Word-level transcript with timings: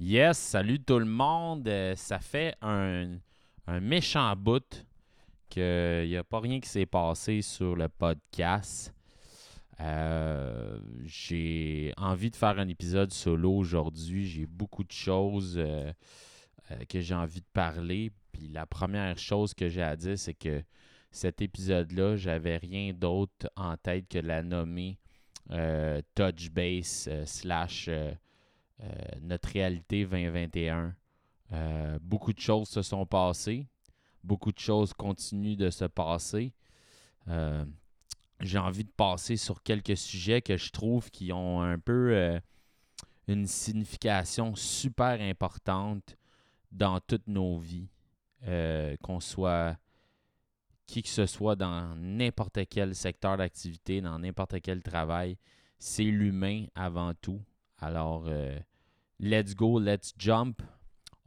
Yes, 0.00 0.38
salut 0.38 0.78
tout 0.78 1.00
le 1.00 1.06
monde. 1.06 1.66
Euh, 1.66 1.96
ça 1.96 2.20
fait 2.20 2.54
un, 2.62 3.18
méchant 3.80 4.36
bout 4.36 4.86
qu'il 5.48 6.06
n'y 6.06 6.16
a 6.16 6.22
pas 6.22 6.38
rien 6.38 6.60
qui 6.60 6.68
s'est 6.68 6.86
passé 6.86 7.42
sur 7.42 7.74
le 7.74 7.88
podcast. 7.88 8.94
Euh, 9.80 10.78
j'ai 11.02 11.92
envie 11.96 12.30
de 12.30 12.36
faire 12.36 12.60
un 12.60 12.68
épisode 12.68 13.10
solo 13.12 13.52
aujourd'hui. 13.56 14.24
J'ai 14.24 14.46
beaucoup 14.46 14.84
de 14.84 14.92
choses 14.92 15.58
euh, 15.58 15.92
que 16.88 17.00
j'ai 17.00 17.16
envie 17.16 17.40
de 17.40 17.48
parler. 17.52 18.12
Puis 18.30 18.46
la 18.46 18.66
première 18.66 19.18
chose 19.18 19.52
que 19.52 19.68
j'ai 19.68 19.82
à 19.82 19.96
dire, 19.96 20.16
c'est 20.16 20.34
que 20.34 20.62
cet 21.10 21.42
épisode-là, 21.42 22.14
j'avais 22.14 22.56
rien 22.58 22.92
d'autre 22.92 23.50
en 23.56 23.76
tête 23.76 24.06
que 24.08 24.18
la 24.18 24.44
nommer 24.44 24.96
Touch 26.14 26.50
Base 26.52 27.10
slash 27.24 27.90
notre 29.22 29.48
réalité 29.50 30.04
2021. 30.04 30.94
beaucoup 32.00 32.32
de 32.32 32.40
choses 32.40 32.68
se 32.68 32.82
sont 32.82 33.06
passées. 33.06 33.66
Beaucoup 34.24 34.52
de 34.52 34.58
choses 34.58 34.92
continuent 34.92 35.56
de 35.56 35.70
se 35.70 35.84
passer. 35.84 36.52
Euh, 37.28 37.64
j'ai 38.40 38.58
envie 38.58 38.84
de 38.84 38.90
passer 38.90 39.36
sur 39.36 39.62
quelques 39.62 39.96
sujets 39.96 40.42
que 40.42 40.56
je 40.56 40.70
trouve 40.70 41.10
qui 41.10 41.32
ont 41.32 41.62
un 41.62 41.78
peu 41.78 42.14
euh, 42.14 42.40
une 43.26 43.46
signification 43.46 44.54
super 44.54 45.20
importante 45.20 46.16
dans 46.72 47.00
toutes 47.00 47.26
nos 47.26 47.58
vies. 47.58 47.88
Euh, 48.46 48.96
qu'on 49.02 49.18
soit 49.18 49.76
qui 50.86 51.02
que 51.02 51.08
ce 51.08 51.26
soit 51.26 51.56
dans 51.56 51.96
n'importe 51.96 52.60
quel 52.70 52.94
secteur 52.94 53.36
d'activité, 53.36 54.00
dans 54.00 54.18
n'importe 54.20 54.60
quel 54.60 54.80
travail, 54.80 55.36
c'est 55.80 56.04
l'humain 56.04 56.66
avant 56.76 57.12
tout. 57.14 57.42
Alors, 57.78 58.26
let's 59.20 59.54
go, 59.54 59.78
let's 59.78 60.12
jump. 60.16 60.62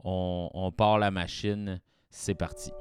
On, 0.04 0.50
on 0.52 0.72
part 0.72 0.98
la 0.98 1.10
machine. 1.10 1.80
C'est 2.10 2.34
parti. 2.34 2.72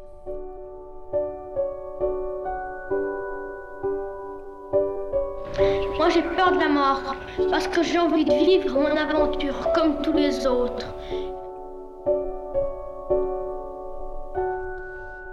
Moi 5.97 6.09
j'ai 6.09 6.23
peur 6.23 6.51
de 6.51 6.59
la 6.59 6.69
mort 6.69 7.15
parce 7.49 7.67
que 7.67 7.83
j'ai 7.83 7.99
envie 7.99 8.25
de 8.25 8.33
vivre 8.33 8.73
mon 8.73 8.95
aventure 8.97 9.71
comme 9.73 10.01
tous 10.01 10.13
les 10.13 10.47
autres. 10.47 10.87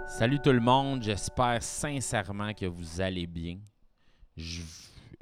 Salut 0.07 0.39
tout 0.39 0.51
le 0.51 0.59
monde, 0.59 1.01
j'espère 1.01 1.63
sincèrement 1.63 2.53
que 2.53 2.65
vous 2.65 3.01
allez 3.01 3.25
bien. 3.25 3.57
Je 4.35 4.61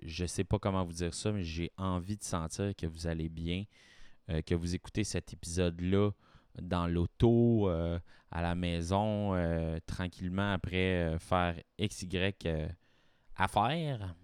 ne 0.03 0.27
sais 0.27 0.43
pas 0.43 0.59
comment 0.59 0.83
vous 0.83 0.93
dire 0.93 1.13
ça, 1.13 1.31
mais 1.31 1.43
j'ai 1.43 1.71
envie 1.77 2.17
de 2.17 2.23
sentir 2.23 2.75
que 2.75 2.87
vous 2.87 3.07
allez 3.07 3.29
bien, 3.29 3.63
euh, 4.29 4.41
que 4.41 4.55
vous 4.55 4.75
écoutez 4.75 5.03
cet 5.03 5.33
épisode-là 5.33 6.11
dans 6.61 6.87
l'auto, 6.87 7.69
euh, 7.69 7.99
à 8.31 8.41
la 8.41 8.55
maison, 8.55 9.35
euh, 9.35 9.79
tranquillement 9.85 10.53
après 10.53 11.17
faire 11.19 11.55
XY 11.79 12.33
à 13.35 13.47
faire. 13.47 14.15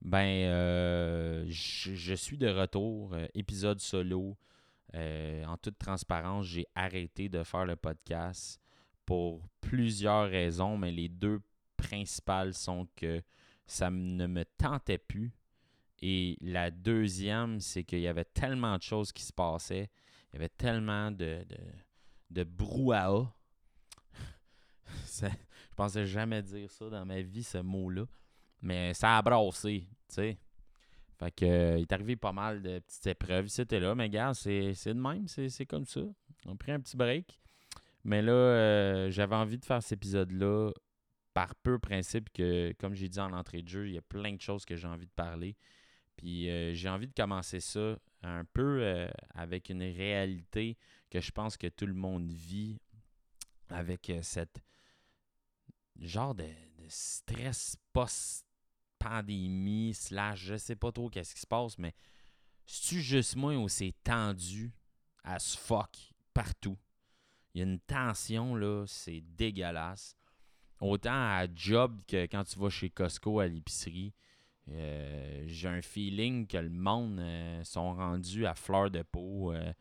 Ben, 0.00 1.44
je, 1.48 2.14
suis 2.14 2.38
de 2.38 2.48
retour, 2.48 3.16
épisode 3.34 3.80
solo. 3.80 4.36
en 4.94 5.56
toute 5.60 5.78
transparence, 5.78 6.46
j'ai 6.46 6.66
arrêté 6.74 7.28
de 7.28 7.42
faire 7.42 7.66
le 7.66 7.76
podcast 7.76 8.60
pour 9.04 9.42
plusieurs 9.60 10.30
raisons, 10.30 10.78
mais 10.78 10.92
les 10.92 11.08
deux 11.08 11.40
principales 11.76 12.54
sont 12.54 12.86
que 12.96 13.20
ça 13.66 13.90
ne 13.90 14.26
me 14.26 14.44
tentait 14.44 14.98
plus. 14.98 15.32
Et 16.08 16.38
la 16.40 16.70
deuxième, 16.70 17.58
c'est 17.58 17.82
qu'il 17.82 17.98
y 17.98 18.06
avait 18.06 18.24
tellement 18.24 18.76
de 18.76 18.82
choses 18.82 19.10
qui 19.10 19.24
se 19.24 19.32
passaient. 19.32 19.90
Il 20.30 20.34
y 20.34 20.36
avait 20.36 20.48
tellement 20.48 21.10
de, 21.10 21.44
de, 22.30 22.44
brouhaha. 22.44 23.34
je 25.20 25.26
pensais 25.74 26.06
jamais 26.06 26.44
dire 26.44 26.70
ça 26.70 26.88
dans 26.88 27.04
ma 27.04 27.20
vie, 27.22 27.42
ce 27.42 27.58
mot-là. 27.58 28.04
Mais 28.62 28.94
ça 28.94 29.16
a 29.16 29.22
brassé, 29.22 29.88
tu 30.08 30.14
sais. 30.14 30.38
Fait 31.18 31.32
que, 31.32 31.44
euh, 31.44 31.78
il 31.78 31.82
est 31.82 31.92
arrivé 31.92 32.14
pas 32.14 32.30
mal 32.30 32.62
de 32.62 32.78
petites 32.78 33.08
épreuves. 33.08 33.48
C'était 33.48 33.80
là, 33.80 33.96
mais 33.96 34.08
gars, 34.08 34.32
c'est 34.32 34.74
de 34.86 34.92
même, 34.92 35.26
c'est 35.26 35.66
comme 35.66 35.86
ça. 35.86 36.02
On 36.44 36.52
a 36.52 36.56
pris 36.56 36.70
un 36.70 36.78
petit 36.78 36.96
break. 36.96 37.40
Mais 38.04 38.22
là, 38.22 38.32
euh, 38.32 39.10
j'avais 39.10 39.34
envie 39.34 39.58
de 39.58 39.64
faire 39.64 39.82
cet 39.82 39.94
épisode-là 39.94 40.70
par 41.34 41.52
peu 41.56 41.80
principe 41.80 42.32
que, 42.32 42.72
comme 42.78 42.94
j'ai 42.94 43.08
dit 43.08 43.18
en 43.18 43.32
entrée 43.32 43.62
de 43.62 43.68
jeu, 43.68 43.88
il 43.88 43.94
y 43.94 43.98
a 43.98 44.02
plein 44.02 44.34
de 44.34 44.40
choses 44.40 44.64
que 44.64 44.76
j'ai 44.76 44.86
envie 44.86 45.06
de 45.06 45.12
parler. 45.16 45.56
Puis 46.16 46.50
euh, 46.50 46.74
j'ai 46.74 46.88
envie 46.88 47.08
de 47.08 47.14
commencer 47.14 47.60
ça 47.60 47.98
un 48.22 48.44
peu 48.44 48.82
euh, 48.82 49.08
avec 49.34 49.68
une 49.68 49.82
réalité 49.82 50.76
que 51.10 51.20
je 51.20 51.30
pense 51.30 51.56
que 51.56 51.66
tout 51.66 51.86
le 51.86 51.94
monde 51.94 52.30
vit 52.30 52.78
avec 53.68 54.12
cette 54.22 54.60
genre 56.00 56.34
de, 56.34 56.46
stress 56.88 57.76
post-pandémie, 57.92 59.94
slash, 59.94 60.40
je 60.40 60.56
sais 60.56 60.76
pas 60.76 60.92
trop 60.92 61.08
qu'est-ce 61.08 61.34
qui 61.34 61.40
se 61.40 61.46
passe, 61.46 61.78
mais 61.78 61.94
c'est-tu 62.64 63.00
juste 63.00 63.36
moi 63.36 63.56
où 63.56 63.68
c'est 63.68 63.94
tendu 64.02 64.72
as 65.24 65.56
fuck 65.56 66.12
partout? 66.32 66.76
Il 67.54 67.60
y 67.60 67.62
a 67.62 67.64
une 67.64 67.80
tension, 67.80 68.54
là, 68.54 68.84
c'est 68.86 69.20
dégueulasse. 69.20 70.14
Autant 70.80 71.10
à 71.10 71.46
job 71.54 72.02
que 72.06 72.26
quand 72.26 72.44
tu 72.44 72.58
vas 72.58 72.68
chez 72.68 72.90
Costco 72.90 73.40
à 73.40 73.46
l'épicerie, 73.46 74.12
euh, 74.70 75.44
j'ai 75.46 75.68
un 75.68 75.82
feeling 75.82 76.46
que 76.46 76.58
le 76.58 76.70
monde 76.70 77.20
euh, 77.20 77.62
sont 77.64 77.94
rendus 77.94 78.46
à 78.46 78.54
fleur 78.54 78.90
de 78.90 79.02
peau. 79.02 79.52
Euh, 79.52 79.72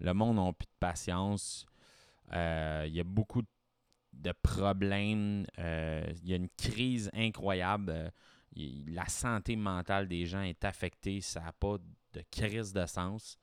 le 0.00 0.14
monde 0.14 0.36
n'a 0.36 0.52
plus 0.52 0.66
de 0.66 0.78
patience. 0.80 1.66
Il 2.32 2.92
y 2.92 3.00
a 3.00 3.04
beaucoup 3.04 3.42
de 4.12 4.32
problèmes. 4.42 5.46
Il 5.58 6.28
y 6.28 6.32
a 6.32 6.36
une 6.36 6.48
crise 6.56 7.10
incroyable. 7.14 8.12
la 8.56 9.06
santé 9.06 9.56
mentale 9.56 10.08
des 10.08 10.26
gens 10.26 10.42
est 10.42 10.64
affectée. 10.64 11.20
Ça 11.20 11.40
n'a 11.40 11.52
pas 11.52 11.76
de 12.12 12.22
crise 12.30 12.72
de 12.72 12.86
sens. 12.86 13.38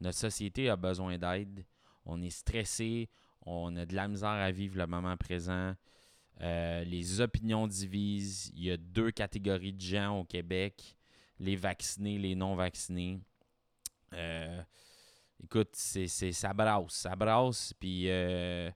Notre 0.00 0.18
société 0.18 0.70
a 0.70 0.76
besoin 0.76 1.18
d'aide 1.18 1.64
on 2.04 2.20
est 2.22 2.30
stressé, 2.30 3.08
on 3.42 3.74
a 3.76 3.86
de 3.86 3.94
la 3.94 4.08
misère 4.08 4.28
à 4.28 4.50
vivre 4.50 4.78
le 4.78 4.86
moment 4.86 5.16
présent. 5.16 5.74
Euh, 6.42 6.84
les 6.84 7.20
opinions 7.20 7.66
divisent. 7.66 8.50
Il 8.54 8.64
y 8.64 8.70
a 8.70 8.76
deux 8.76 9.10
catégories 9.10 9.72
de 9.72 9.80
gens 9.80 10.20
au 10.20 10.24
Québec 10.24 10.96
les 11.42 11.56
vaccinés, 11.56 12.18
les 12.18 12.34
non 12.34 12.54
vaccinés. 12.54 13.20
Euh, 14.14 14.62
écoute, 15.42 15.70
c'est, 15.72 16.06
ça 16.06 16.52
brasse, 16.52 16.92
ça 16.92 17.16
brasse. 17.16 17.74
Puis 17.74 18.08
euh, 18.08 18.70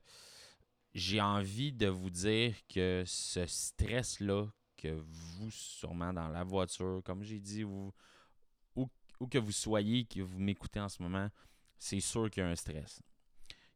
j'ai 0.93 1.21
envie 1.21 1.71
de 1.71 1.87
vous 1.87 2.09
dire 2.09 2.55
que 2.67 3.03
ce 3.05 3.45
stress-là, 3.45 4.47
que 4.75 4.89
vous, 4.89 5.49
sûrement 5.49 6.13
dans 6.13 6.27
la 6.27 6.43
voiture, 6.43 7.01
comme 7.03 7.23
j'ai 7.23 7.39
dit, 7.39 7.63
vous, 7.63 7.93
où, 8.75 8.87
où 9.19 9.27
que 9.27 9.37
vous 9.37 9.51
soyez, 9.51 10.05
que 10.05 10.21
vous 10.21 10.39
m'écoutez 10.39 10.79
en 10.79 10.89
ce 10.89 11.01
moment, 11.01 11.29
c'est 11.79 11.99
sûr 11.99 12.29
qu'il 12.29 12.43
y 12.43 12.45
a 12.45 12.49
un 12.49 12.55
stress. 12.55 13.01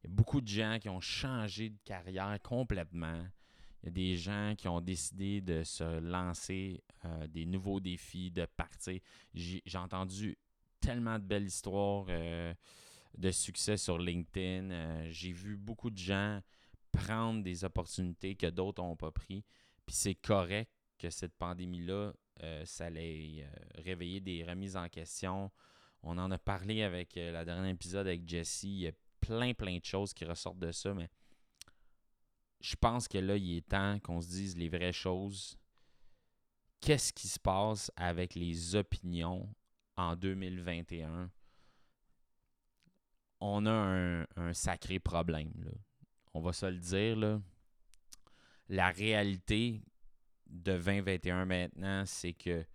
Il 0.03 0.09
y 0.09 0.11
a 0.11 0.15
beaucoup 0.15 0.41
de 0.41 0.47
gens 0.47 0.77
qui 0.79 0.89
ont 0.89 0.99
changé 0.99 1.69
de 1.69 1.77
carrière 1.85 2.37
complètement. 2.43 3.23
Il 3.81 3.87
y 3.87 3.89
a 3.89 3.91
des 3.91 4.15
gens 4.15 4.53
qui 4.57 4.67
ont 4.67 4.81
décidé 4.81 5.41
de 5.41 5.63
se 5.63 5.99
lancer 5.99 6.83
euh, 7.05 7.27
des 7.27 7.45
nouveaux 7.45 7.79
défis, 7.79 8.29
de 8.29 8.45
partir. 8.45 8.99
J'ai 9.33 9.77
entendu 9.77 10.37
tellement 10.79 11.17
de 11.17 11.23
belles 11.23 11.47
histoires 11.47 12.05
euh, 12.09 12.53
de 13.17 13.31
succès 13.31 13.77
sur 13.77 13.97
LinkedIn. 13.97 14.69
Euh, 14.69 15.07
j'ai 15.09 15.31
vu 15.31 15.57
beaucoup 15.57 15.89
de 15.89 15.97
gens 15.97 16.41
prendre 16.91 17.41
des 17.41 17.63
opportunités 17.63 18.35
que 18.35 18.47
d'autres 18.47 18.83
n'ont 18.83 18.95
pas 18.95 19.11
pris. 19.11 19.43
Puis 19.85 19.95
c'est 19.95 20.15
correct 20.15 20.71
que 20.99 21.09
cette 21.09 21.33
pandémie-là, 21.33 22.13
ça 22.65 22.85
allait 22.85 23.47
réveiller 23.75 24.19
des 24.19 24.43
remises 24.43 24.75
en 24.75 24.89
question. 24.89 25.51
On 26.03 26.17
en 26.17 26.29
a 26.31 26.37
parlé 26.37 26.81
avec 26.81 27.13
le 27.15 27.43
dernier 27.43 27.69
épisode 27.69 28.07
avec 28.07 28.27
Jesse. 28.27 28.63
Il 28.63 28.79
y 28.79 28.87
a 28.87 28.91
plein, 29.19 29.53
plein 29.53 29.77
de 29.77 29.85
choses 29.85 30.13
qui 30.13 30.25
ressortent 30.25 30.59
de 30.59 30.71
ça, 30.71 30.93
mais 30.93 31.09
je 32.61 32.75
pense 32.75 33.07
que 33.07 33.17
là, 33.17 33.35
il 33.35 33.57
est 33.57 33.67
temps 33.67 33.99
qu'on 33.99 34.21
se 34.21 34.29
dise 34.29 34.57
les 34.57 34.69
vraies 34.69 34.93
choses. 34.93 35.57
Qu'est-ce 36.79 37.11
qui 37.13 37.27
se 37.27 37.39
passe 37.39 37.91
avec 37.95 38.35
les 38.35 38.75
opinions 38.75 39.53
en 39.97 40.15
2021? 40.15 41.31
On 43.39 43.65
a 43.65 44.25
un, 44.35 44.53
sacré 44.53 44.99
problème. 44.99 45.53
Là. 45.63 45.71
On 46.33 46.41
va 46.41 46.53
se 46.53 46.67
le 46.67 46.77
dire. 46.77 47.15
Là. 47.17 47.41
La 48.69 48.89
réalité 48.89 49.81
de 50.47 50.77
2021 50.77 51.45
maintenant, 51.45 52.03
c'est 52.05 52.33
que 52.33 52.65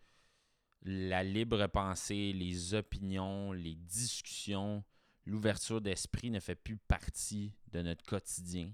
la 0.83 1.23
libre 1.23 1.67
pensée, 1.67 2.33
les 2.33 2.75
opinions, 2.75 3.53
les 3.53 3.75
discussions, 3.75 4.85
l'ouverture 5.25 5.81
d'esprit 5.81 6.31
ne 6.31 6.41
fait 6.41 6.55
plus 6.55 6.77
partie 6.77 7.53
de 7.69 7.83
notre 7.83 8.05
quotidien. 8.05 8.73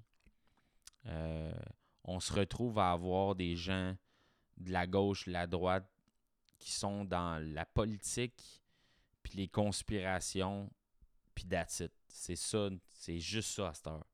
Euh, 1.06 1.52
on 2.04 2.20
se 2.20 2.32
retrouve 2.32 2.78
à 2.78 2.92
avoir 2.92 3.34
des 3.34 3.56
gens 3.56 3.96
de 4.58 4.72
la 4.72 4.86
gauche, 4.86 5.26
de 5.26 5.32
la 5.32 5.46
droite, 5.46 5.88
qui 6.58 6.72
sont 6.72 7.04
dans 7.04 7.42
la 7.54 7.64
politique, 7.66 8.62
puis 9.22 9.36
les 9.36 9.48
conspirations, 9.48 10.70
Puis 11.34 11.44
that's. 11.46 11.82
C'est 12.08 12.36
ça, 12.36 12.68
c'est 12.92 13.18
juste 13.18 13.50
ça 13.50 13.68
à 13.68 13.74
cette 13.74 13.86
heure. 13.86 14.06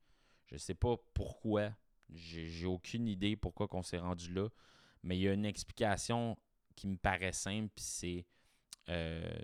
Je 0.47 0.57
sais 0.57 0.75
pas 0.75 0.97
pourquoi. 1.13 1.71
J'ai 2.11 2.65
aucune 2.65 3.07
idée 3.09 3.37
pourquoi 3.37 3.69
qu'on 3.69 3.83
s'est 3.83 3.99
rendu 3.99 4.33
là. 4.33 4.49
Mais 5.03 5.19
il 5.19 5.23
y 5.23 5.29
a 5.29 5.33
une 5.35 5.45
explication 5.45 6.39
qui 6.75 6.87
me 6.89 6.97
paraît 6.97 7.33
simple, 7.33 7.75
c'est... 7.77 8.25
euh, 8.89 9.39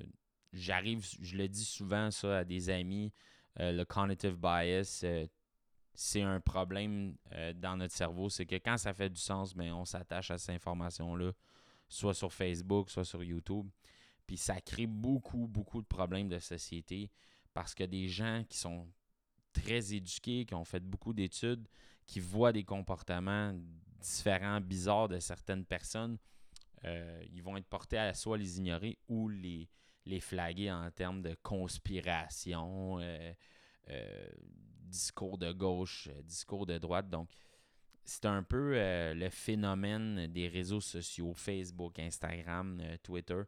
J'arrive, 0.52 1.04
je 1.20 1.36
le 1.36 1.48
dis 1.48 1.64
souvent 1.64 2.12
ça 2.12 2.38
à 2.38 2.44
des 2.44 2.70
amis, 2.70 3.12
euh, 3.58 3.72
le 3.72 3.84
cognitive 3.84 4.36
bias, 4.36 5.04
c'est 5.94 6.22
un 6.22 6.40
problème 6.40 7.16
euh, 7.32 7.52
dans 7.52 7.76
notre 7.76 7.94
cerveau. 7.94 8.28
C'est 8.28 8.46
que 8.46 8.56
quand 8.56 8.76
ça 8.76 8.92
fait 8.92 9.10
du 9.10 9.20
sens, 9.20 9.54
mais 9.54 9.70
on 9.70 9.84
s'attache 9.84 10.30
à 10.30 10.38
cette 10.38 10.54
information-là, 10.54 11.32
soit 11.88 12.14
sur 12.14 12.32
Facebook, 12.32 12.90
soit 12.90 13.04
sur 13.04 13.22
YouTube. 13.22 13.68
Puis 14.26 14.36
ça 14.36 14.60
crée 14.60 14.86
beaucoup, 14.86 15.46
beaucoup 15.46 15.80
de 15.80 15.86
problèmes 15.86 16.28
de 16.28 16.38
société 16.38 17.10
parce 17.52 17.74
que 17.74 17.84
des 17.84 18.08
gens 18.08 18.42
qui 18.48 18.58
sont 18.58 18.88
très 19.52 19.94
éduqués, 19.94 20.44
qui 20.44 20.54
ont 20.54 20.64
fait 20.64 20.80
beaucoup 20.80 21.12
d'études, 21.12 21.68
qui 22.06 22.20
voient 22.20 22.52
des 22.52 22.64
comportements 22.64 23.54
différents, 24.00 24.60
bizarres 24.60 25.08
de 25.08 25.20
certaines 25.20 25.64
personnes, 25.64 26.18
euh, 26.84 27.24
ils 27.32 27.42
vont 27.42 27.56
être 27.56 27.68
portés 27.68 27.98
à 27.98 28.12
soit 28.12 28.36
les 28.36 28.58
ignorer 28.58 28.98
ou 29.08 29.28
les, 29.28 29.68
les 30.04 30.20
flaguer 30.20 30.70
en 30.70 30.90
termes 30.90 31.22
de 31.22 31.34
conspiration, 31.42 32.98
euh, 33.00 33.32
discours 34.94 35.38
de 35.38 35.52
gauche, 35.52 36.08
euh, 36.08 36.22
discours 36.22 36.66
de 36.66 36.78
droite. 36.78 37.10
Donc, 37.10 37.28
c'est 38.04 38.26
un 38.26 38.42
peu 38.42 38.74
euh, 38.76 39.14
le 39.14 39.28
phénomène 39.28 40.26
des 40.28 40.48
réseaux 40.48 40.80
sociaux, 40.80 41.34
Facebook, 41.34 41.98
Instagram, 41.98 42.80
euh, 42.80 42.96
Twitter. 43.02 43.42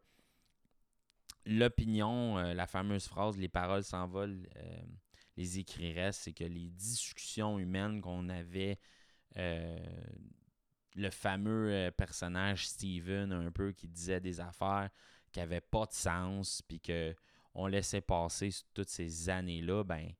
L'opinion, 1.45 2.39
la 2.39 2.67
fameuse 2.67 3.07
phrase 3.07 3.39
les 3.39 3.49
paroles 3.49 3.85
s'envolent, 3.85 4.49
les 5.37 5.61
écrits 5.61 5.95
c'est 6.11 6.33
que 6.33 6.43
les 6.43 6.71
discussions 6.71 7.61
humaines 7.61 8.01
qu'on 8.01 8.29
avait, 8.29 8.81
le 9.37 11.11
fameux 11.13 11.93
personnage 11.97 12.67
Steven, 12.67 13.31
un 13.31 13.53
peu, 13.53 13.71
qui 13.71 13.87
disait 13.87 14.19
des 14.19 14.41
affaires 14.41 14.91
qui 15.31 15.39
n'avaient 15.39 15.61
pas 15.61 15.87
de 15.87 15.93
sens, 15.93 16.63
puis 16.63 16.81
que 16.81 17.15
on 17.55 17.69
laissait 17.69 18.01
passer 18.01 18.51
toutes 18.75 18.89
ces 18.89 19.31
années-là, 19.31 19.85
ben, 19.85 20.11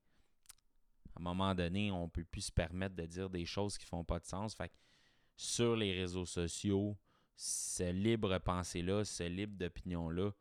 à 1.17 1.19
un 1.19 1.23
moment 1.23 1.55
donné, 1.55 1.91
on 1.91 2.07
peut 2.07 2.23
plus 2.23 2.41
se 2.41 2.51
permettre 2.51 2.95
de 2.95 3.05
dire 3.05 3.29
des 3.29 3.45
choses 3.45 3.77
qui 3.77 3.85
font 3.85 4.03
pas 4.03 4.19
de 4.19 4.25
sens. 4.25 4.53
Fait 4.53 4.69
que 4.69 4.75
sur 5.35 5.75
les 5.75 5.91
réseaux 5.93 6.27
sociaux, 6.27 6.95
ce 7.35 7.91
libre 7.91 8.37
pensée-là, 8.37 9.03
ce 9.03 9.23
libre 9.23 9.57
d'opinion-là, 9.57 10.31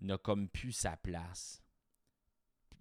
n'a 0.00 0.18
comme 0.18 0.48
plus 0.48 0.72
sa 0.72 0.96
place. 0.96 1.62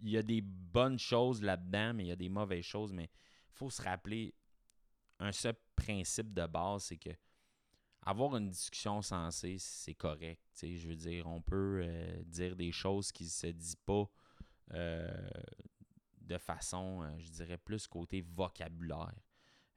Il 0.01 0.09
y 0.09 0.17
a 0.17 0.23
des 0.23 0.41
bonnes 0.41 0.99
choses 0.99 1.41
là-dedans, 1.41 1.93
mais 1.93 2.03
il 2.03 2.07
y 2.07 2.11
a 2.11 2.17
des 2.17 2.29
mauvaises 2.29 2.65
choses. 2.65 2.91
Mais 2.91 3.05
il 3.05 3.55
faut 3.55 3.69
se 3.69 3.81
rappeler 3.81 4.35
un 5.19 5.31
seul 5.31 5.55
principe 5.75 6.33
de 6.33 6.45
base, 6.45 6.83
c'est 6.83 6.97
que 6.97 7.11
avoir 8.01 8.35
une 8.35 8.49
discussion 8.49 9.01
sensée, 9.01 9.57
c'est 9.57 9.95
correct. 9.95 10.41
je 10.61 10.87
veux 10.87 10.95
dire, 10.95 11.27
on 11.27 11.41
peut 11.41 11.81
euh, 11.83 12.23
dire 12.25 12.55
des 12.55 12.71
choses 12.71 13.11
qui 13.11 13.27
se 13.27 13.47
disent 13.47 13.75
pas 13.85 14.09
euh, 14.73 15.29
de 16.27 16.37
façon, 16.37 17.01
euh, 17.03 17.19
je 17.19 17.29
dirais, 17.29 17.57
plus 17.57 17.87
côté 17.87 18.21
vocabulaire. 18.21 19.13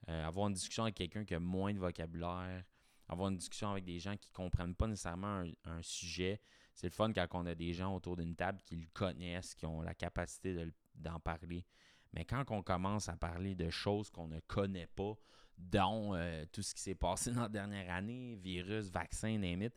Euh, 0.09 0.27
avoir 0.27 0.49
une 0.49 0.55
discussion 0.55 0.85
avec 0.85 0.97
quelqu'un 0.97 1.25
qui 1.25 1.35
a 1.35 1.41
moins 1.41 1.73
de 1.73 1.79
vocabulaire, 1.79 2.65
avoir 3.09 3.29
une 3.29 3.37
discussion 3.37 3.71
avec 3.71 3.85
des 3.85 3.99
gens 3.99 4.17
qui 4.17 4.31
comprennent 4.31 4.75
pas 4.75 4.87
nécessairement 4.87 5.45
un, 5.65 5.83
sujet. 5.83 6.41
C'est 6.75 6.87
le 6.87 6.93
fun 6.93 7.13
quand 7.13 7.27
on 7.33 7.47
a 7.47 7.55
des 7.55 7.73
gens 7.73 7.95
autour 7.95 8.17
d'une 8.17 8.35
table 8.35 8.61
qui 8.63 8.77
le 8.77 8.87
connaissent, 8.93 9.55
qui 9.55 9.67
ont 9.67 9.83
la 9.83 9.95
capacité 9.95 10.73
d'en 10.95 11.21
parler. 11.21 11.67
Mais 12.13 12.25
quand 12.25 12.45
on 12.51 12.63
commence 12.63 13.09
à 13.09 13.17
parler 13.17 13.55
de 13.55 13.69
choses 13.71 14.11
qu'on 14.11 14.29
ne 14.29 14.41
connaît 14.41 14.87
pas, 14.89 15.15
dont 15.59 16.15
euh, 16.15 16.45
tout 16.51 16.63
ce 16.63 16.75
qui 16.75 16.81
s'est 16.81 16.95
passé 16.95 17.33
dans 17.33 17.43
la 17.43 17.49
dernière 17.49 17.93
année, 17.93 18.37
virus, 18.37 18.89
vaccin, 18.89 19.43
it, 19.43 19.75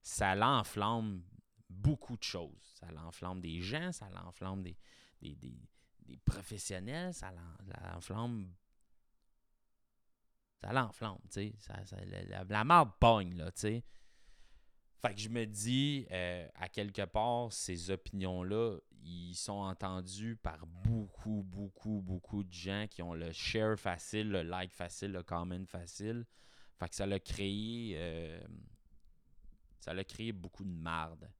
ça 0.00 0.34
l'enflamme 0.34 1.22
beaucoup 1.68 2.16
de 2.16 2.22
choses. 2.22 2.72
Ça 2.80 2.90
l'enflamme 2.90 3.40
des 3.40 3.60
gens, 3.60 3.92
ça 3.92 4.08
l'enflamme 4.10 4.62
des, 4.62 4.76
des- 5.20 5.60
des 6.08 6.16
professionnels, 6.16 7.12
ça 7.14 7.30
l'en- 7.30 7.92
l'enflamme. 7.92 8.52
Ça 10.60 10.72
l'enflamme, 10.72 11.18
tu 11.30 11.52
sais. 11.52 11.54
Ça, 11.58 11.74
la, 12.06 12.44
la 12.44 12.64
marde 12.64 12.90
pogne, 12.98 13.36
là, 13.36 13.50
tu 13.52 13.60
sais. 13.60 13.84
Fait 15.00 15.14
que 15.14 15.20
je 15.20 15.28
me 15.28 15.46
dis, 15.46 16.06
euh, 16.10 16.48
à 16.56 16.68
quelque 16.68 17.04
part, 17.04 17.52
ces 17.52 17.90
opinions-là, 17.90 18.78
ils 19.04 19.34
sont 19.36 19.52
entendus 19.52 20.34
par 20.36 20.66
beaucoup, 20.66 21.44
beaucoup, 21.44 22.00
beaucoup 22.02 22.42
de 22.42 22.52
gens 22.52 22.86
qui 22.90 23.00
ont 23.02 23.14
le 23.14 23.30
share 23.32 23.78
facile, 23.78 24.30
le 24.30 24.42
like 24.42 24.72
facile, 24.72 25.12
le 25.12 25.22
comment 25.22 25.64
facile. 25.66 26.26
Fait 26.78 26.88
que 26.88 26.94
ça 26.96 27.06
l'a 27.06 27.20
créé. 27.20 27.94
euh, 27.96 28.40
ça 29.78 29.94
l'a 29.94 30.02
créé 30.04 30.32
beaucoup 30.32 30.64
de 30.64 30.70
marde. 30.70 31.30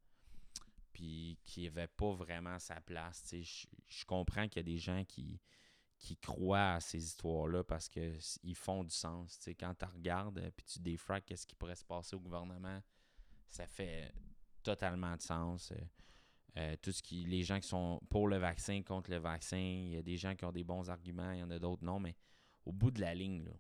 Puis 0.93 1.39
qui 1.45 1.65
n'avait 1.65 1.87
pas 1.89 2.13
vraiment 2.13 2.59
sa 2.59 2.81
place. 2.81 3.25
Je 3.33 3.67
je 3.87 4.05
comprends 4.05 4.49
qu'il 4.49 4.57
y 4.59 4.61
a 4.61 4.63
des 4.75 4.79
gens 4.79 5.05
qui, 5.05 5.41
qui 5.99 6.17
croient 6.17 6.75
à 6.75 6.81
ces 6.81 7.05
histoires-là 7.05 7.65
parce 7.65 7.89
qu'ils 7.89 8.55
font 8.57 8.85
du 8.85 8.95
sens. 8.95 9.39
Quand 9.59 9.75
tu 9.75 9.85
regardes 9.85 10.51
puis 10.57 10.65
tu 10.67 10.79
défraques 10.81 11.27
qu'est-ce 11.27 11.47
qui 11.47 11.55
pourrait 11.55 11.77
se 11.77 11.85
passer 11.85 12.17
au 12.17 12.21
gouvernement, 12.21 12.81
ça 13.49 13.67
fait 13.67 14.13
totalement 14.63 15.17
de 15.17 15.23
sens. 15.23 15.73
Euh, 15.73 15.77
euh, 16.57 16.77
tout 16.83 16.91
ce 16.93 17.03
qui, 17.03 17.25
les 17.25 17.43
gens 17.45 17.61
qui 17.61 17.69
sont 17.69 18.01
pour 18.11 18.27
le 18.27 18.37
vaccin, 18.39 18.83
contre 18.83 19.11
le 19.11 19.19
vaccin, 19.19 19.59
il 19.59 19.91
y 19.91 19.97
a 19.97 20.03
des 20.03 20.17
gens 20.17 20.35
qui 20.35 20.45
ont 20.45 20.53
des 20.53 20.65
bons 20.65 20.91
arguments, 20.91 21.31
il 21.33 21.39
y 21.41 21.43
en 21.43 21.51
a 21.51 21.59
d'autres 21.59 21.85
non, 21.85 22.01
mais 22.01 22.17
au 22.65 22.73
bout 22.73 22.91
de 22.91 23.01
la 23.01 23.15
ligne, 23.15 23.45
là, 23.45 23.53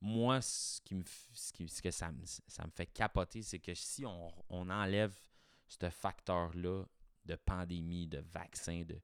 moi, 0.00 0.40
ce, 0.42 0.80
qui 0.82 0.94
me, 0.94 1.02
ce, 1.32 1.52
qui- 1.52 1.68
ce 1.68 1.80
que 1.80 1.90
ça 1.90 2.12
me, 2.12 2.20
ça 2.24 2.64
me 2.66 2.70
fait 2.70 2.86
capoter, 2.86 3.42
c'est 3.42 3.58
que 3.58 3.74
si 3.74 4.04
on, 4.04 4.30
on 4.50 4.68
enlève 4.68 5.16
ce 5.68 5.90
facteur-là 5.90 6.84
de 7.24 7.36
pandémie, 7.36 8.06
de 8.06 8.18
vaccin, 8.18 8.82
de, 8.86 9.00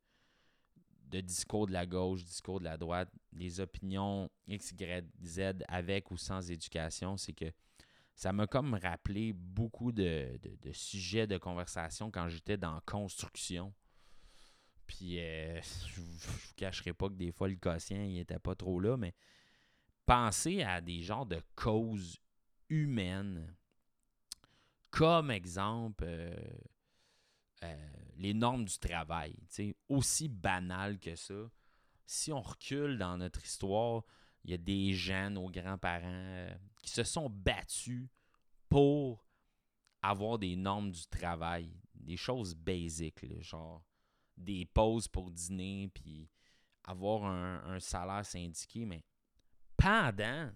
de 1.09 1.21
discours 1.21 1.67
de 1.67 1.73
la 1.73 1.87
gauche, 1.87 2.25
discours 2.25 2.61
de 2.61 2.65
la 2.65 2.77
droite, 2.77 3.11
les 3.33 3.61
opinions 3.61 4.31
X, 4.47 4.73
Y, 4.73 5.07
Z 5.25 5.65
avec 5.69 6.11
ou 6.11 6.17
sans 6.17 6.51
éducation, 6.51 7.17
c'est 7.17 7.33
que 7.33 7.51
ça 8.15 8.33
m'a 8.33 8.47
comme 8.47 8.75
rappelé 8.75 9.33
beaucoup 9.33 9.93
de, 9.93 10.39
de- 10.43 10.73
sujets 10.73 11.27
de 11.27 11.39
conversation 11.39 12.11
quand 12.11 12.29
j'étais 12.29 12.59
dans 12.59 12.81
construction. 12.83 13.73
Puis, 14.87 15.19
euh, 15.21 15.61
je 15.63 15.95
je 15.95 16.01
vous 16.29 16.55
cacherai 16.57 16.93
pas 16.93 17.09
que 17.09 17.15
des 17.15 17.33
fois, 17.33 17.49
le 17.49 17.57
quotient, 17.57 18.03
il 18.03 18.19
était 18.19 18.39
pas 18.39 18.55
trop 18.55 18.79
là, 18.79 18.97
mais 18.97 19.15
pensez 20.05 20.63
à 20.63 20.81
des 20.81 21.01
genres 21.01 21.25
de 21.27 21.41
causes 21.55 22.19
humaines. 22.69 23.57
Comme 24.91 25.31
exemple, 25.31 26.05
euh, 26.07 26.35
euh, 27.63 27.91
les 28.17 28.35
normes 28.35 28.65
du 28.65 28.79
travail. 28.79 29.37
Aussi 29.89 30.29
banal 30.29 30.99
que 30.99 31.15
ça. 31.15 31.51
Si 32.07 32.33
on 32.33 32.41
recule 32.41 32.99
dans 32.99 33.17
notre 33.17 33.45
histoire, 33.45 34.05
il 34.45 34.51
y 34.51 34.55
a 34.55 34.59
des 34.59 34.93
gens, 34.95 35.31
nos 35.31 35.49
grands-parents, 35.49 36.03
euh, 36.05 36.55
qui 36.83 36.91
se 36.91 37.05
sont 37.05 37.31
battus 37.31 38.09
pour 38.69 39.25
avoir 40.03 40.39
des 40.39 40.57
normes 40.57 40.91
du 40.91 41.07
travail, 41.07 41.73
des 41.95 42.17
choses 42.17 42.55
basiques, 42.55 43.25
genre 43.43 43.85
des 44.37 44.65
pauses 44.65 45.07
pour 45.07 45.31
dîner, 45.31 45.89
puis 45.93 46.31
avoir 46.85 47.25
un, 47.25 47.63
un 47.75 47.81
salaire 47.81 48.25
syndiqué, 48.25 48.87
mais 48.87 49.05
pendant 49.77 50.51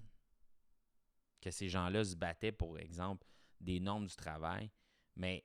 que 1.40 1.50
ces 1.50 1.68
gens-là 1.68 2.02
se 2.04 2.16
battaient, 2.16 2.52
pour 2.52 2.78
exemple, 2.78 3.26
des 3.60 3.80
normes 3.80 4.06
du 4.06 4.14
travail, 4.16 4.70
mais 5.16 5.44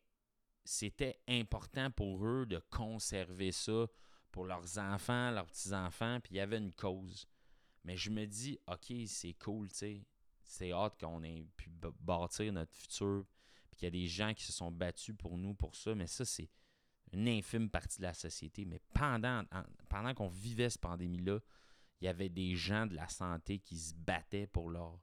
c'était 0.63 1.19
important 1.27 1.89
pour 1.91 2.25
eux 2.25 2.45
de 2.45 2.61
conserver 2.69 3.51
ça 3.51 3.87
pour 4.31 4.45
leurs 4.45 4.77
enfants, 4.77 5.31
leurs 5.31 5.47
petits-enfants, 5.47 6.19
puis 6.21 6.35
il 6.35 6.37
y 6.37 6.41
avait 6.41 6.57
une 6.57 6.73
cause. 6.73 7.25
Mais 7.83 7.97
je 7.97 8.11
me 8.11 8.25
dis, 8.25 8.59
OK, 8.67 8.93
c'est 9.07 9.33
cool, 9.33 9.69
tu 9.69 9.77
sais. 9.77 10.05
C'est 10.43 10.71
hâte 10.71 10.99
qu'on 10.99 11.23
ait 11.23 11.47
pu 11.55 11.69
bâtir 11.99 12.51
notre 12.53 12.73
futur, 12.73 13.25
puis 13.71 13.77
qu'il 13.79 13.85
y 13.85 13.87
a 13.87 13.91
des 13.91 14.07
gens 14.07 14.33
qui 14.33 14.43
se 14.43 14.51
sont 14.51 14.71
battus 14.71 15.15
pour 15.17 15.37
nous, 15.37 15.53
pour 15.53 15.75
ça, 15.75 15.95
mais 15.95 16.07
ça, 16.07 16.25
c'est 16.25 16.49
une 17.11 17.27
infime 17.27 17.69
partie 17.69 17.97
de 17.97 18.03
la 18.03 18.13
société. 18.13 18.65
Mais 18.65 18.79
pendant, 18.93 19.43
en- 19.51 19.63
pendant 19.87 20.13
qu'on 20.13 20.27
vivait 20.27 20.69
cette 20.69 20.81
pandémie-là, 20.81 21.39
il 22.01 22.05
y 22.05 22.07
avait 22.07 22.29
des 22.29 22.55
gens 22.55 22.85
de 22.85 22.95
la 22.95 23.07
santé 23.07 23.59
qui 23.59 23.77
se 23.77 23.93
battaient 23.95 24.47
pour 24.47 24.69
leur, 24.69 24.99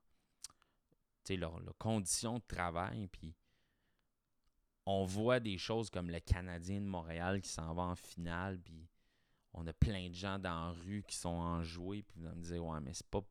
sais, 1.35 1.37
leur, 1.37 1.61
leurs 1.61 1.77
conditions 1.79 2.39
de 2.39 2.45
travail, 2.47 3.09
puis 3.09 3.35
on 4.87 5.05
voit 5.05 5.41
des 5.41 5.59
choses 5.59 5.91
comme 5.91 6.11
le 6.11 6.21
Canadien 6.21 6.81
de 6.81 6.87
Montréal 6.87 7.41
qui 7.41 7.49
s'en 7.49 7.75
va 7.75 7.83
en 7.83 7.97
finale, 7.97 8.61
puis 8.61 8.89
on 9.53 9.67
a 9.67 9.73
plein 9.73 10.09
de 10.09 10.15
gens 10.15 10.39
dans 10.39 10.69
la 10.69 10.73
rue 10.73 11.03
qui 11.07 11.17
sont 11.17 11.29
enjoués, 11.29 12.03
puis 12.03 12.21
vous 12.21 12.29
me 12.29 12.43
dire, 12.43 12.65
ouais, 12.65 12.81
mais 12.81 12.95
c'est 12.95 13.07
pas 13.09 13.23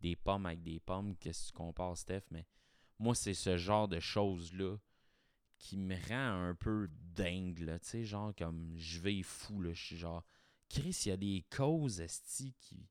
des 0.00 0.16
pommes 0.16 0.46
avec 0.46 0.62
des 0.62 0.80
pommes, 0.80 1.16
qu'est-ce 1.16 1.48
que 1.48 1.52
tu 1.52 1.52
compares, 1.52 1.96
Steph? 1.96 2.22
Mais 2.30 2.46
moi, 2.98 3.14
c'est 3.14 3.34
ce 3.34 3.56
genre 3.56 3.88
de 3.88 4.00
choses-là 4.00 4.76
qui 5.58 5.76
me 5.76 5.96
rend 6.08 6.48
un 6.48 6.54
peu 6.54 6.88
dingue, 6.90 7.78
tu 7.80 7.88
sais, 7.88 8.04
genre 8.04 8.32
comme 8.36 8.74
je 8.76 9.00
vais 9.00 9.22
fou, 9.22 9.62
je 9.62 9.72
suis 9.72 9.96
genre, 9.96 10.24
Chris, 10.68 11.02
il 11.04 11.08
y 11.08 11.12
a 11.12 11.16
des 11.16 11.44
causes, 11.50 12.00
esti, 12.00 12.54
qui, 12.60 12.88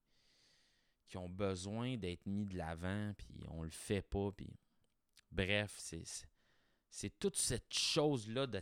qui 1.08 1.18
ont 1.18 1.30
besoin 1.30 1.98
d'être 1.98 2.26
mis 2.26 2.46
de 2.46 2.58
l'avant, 2.58 3.14
puis 3.18 3.46
on 3.50 3.64
le 3.64 3.70
fait 3.70 4.02
pas, 4.02 4.32
puis 4.32 4.54
bref, 5.32 5.76
c'est 6.90 7.20
toute 7.20 7.36
cette 7.36 7.74
chose-là 7.74 8.48
de 8.48 8.62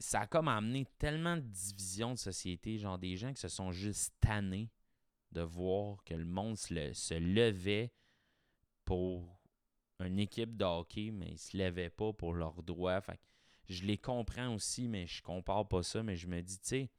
ça 0.00 0.20
a 0.20 0.26
comme 0.26 0.48
amené 0.48 0.86
tellement 0.98 1.36
de 1.36 1.42
divisions 1.42 2.12
de 2.12 2.18
société, 2.18 2.78
genre 2.78 2.98
des 2.98 3.16
gens 3.16 3.32
qui 3.32 3.40
se 3.40 3.48
sont 3.48 3.72
juste 3.72 4.14
tannés 4.20 4.70
de 5.32 5.40
voir 5.40 6.02
que 6.04 6.14
le 6.14 6.24
monde 6.24 6.56
se, 6.56 6.92
se 6.92 7.14
levait 7.14 7.92
pour 8.84 9.40
une 10.00 10.18
équipe 10.18 10.56
de 10.56 10.64
hockey, 10.64 11.10
mais 11.10 11.32
ils 11.32 11.38
se 11.38 11.56
levaient 11.56 11.90
pas 11.90 12.12
pour 12.12 12.32
leurs 12.32 12.62
droits. 12.62 13.02
Je 13.68 13.84
les 13.84 13.98
comprends 13.98 14.54
aussi, 14.54 14.88
mais 14.88 15.06
je 15.06 15.20
compare 15.22 15.66
pas 15.66 15.82
ça, 15.82 16.02
mais 16.02 16.16
je 16.16 16.28
me 16.28 16.40
dis, 16.40 16.58
tu 16.60 16.68
sais, 16.68 16.90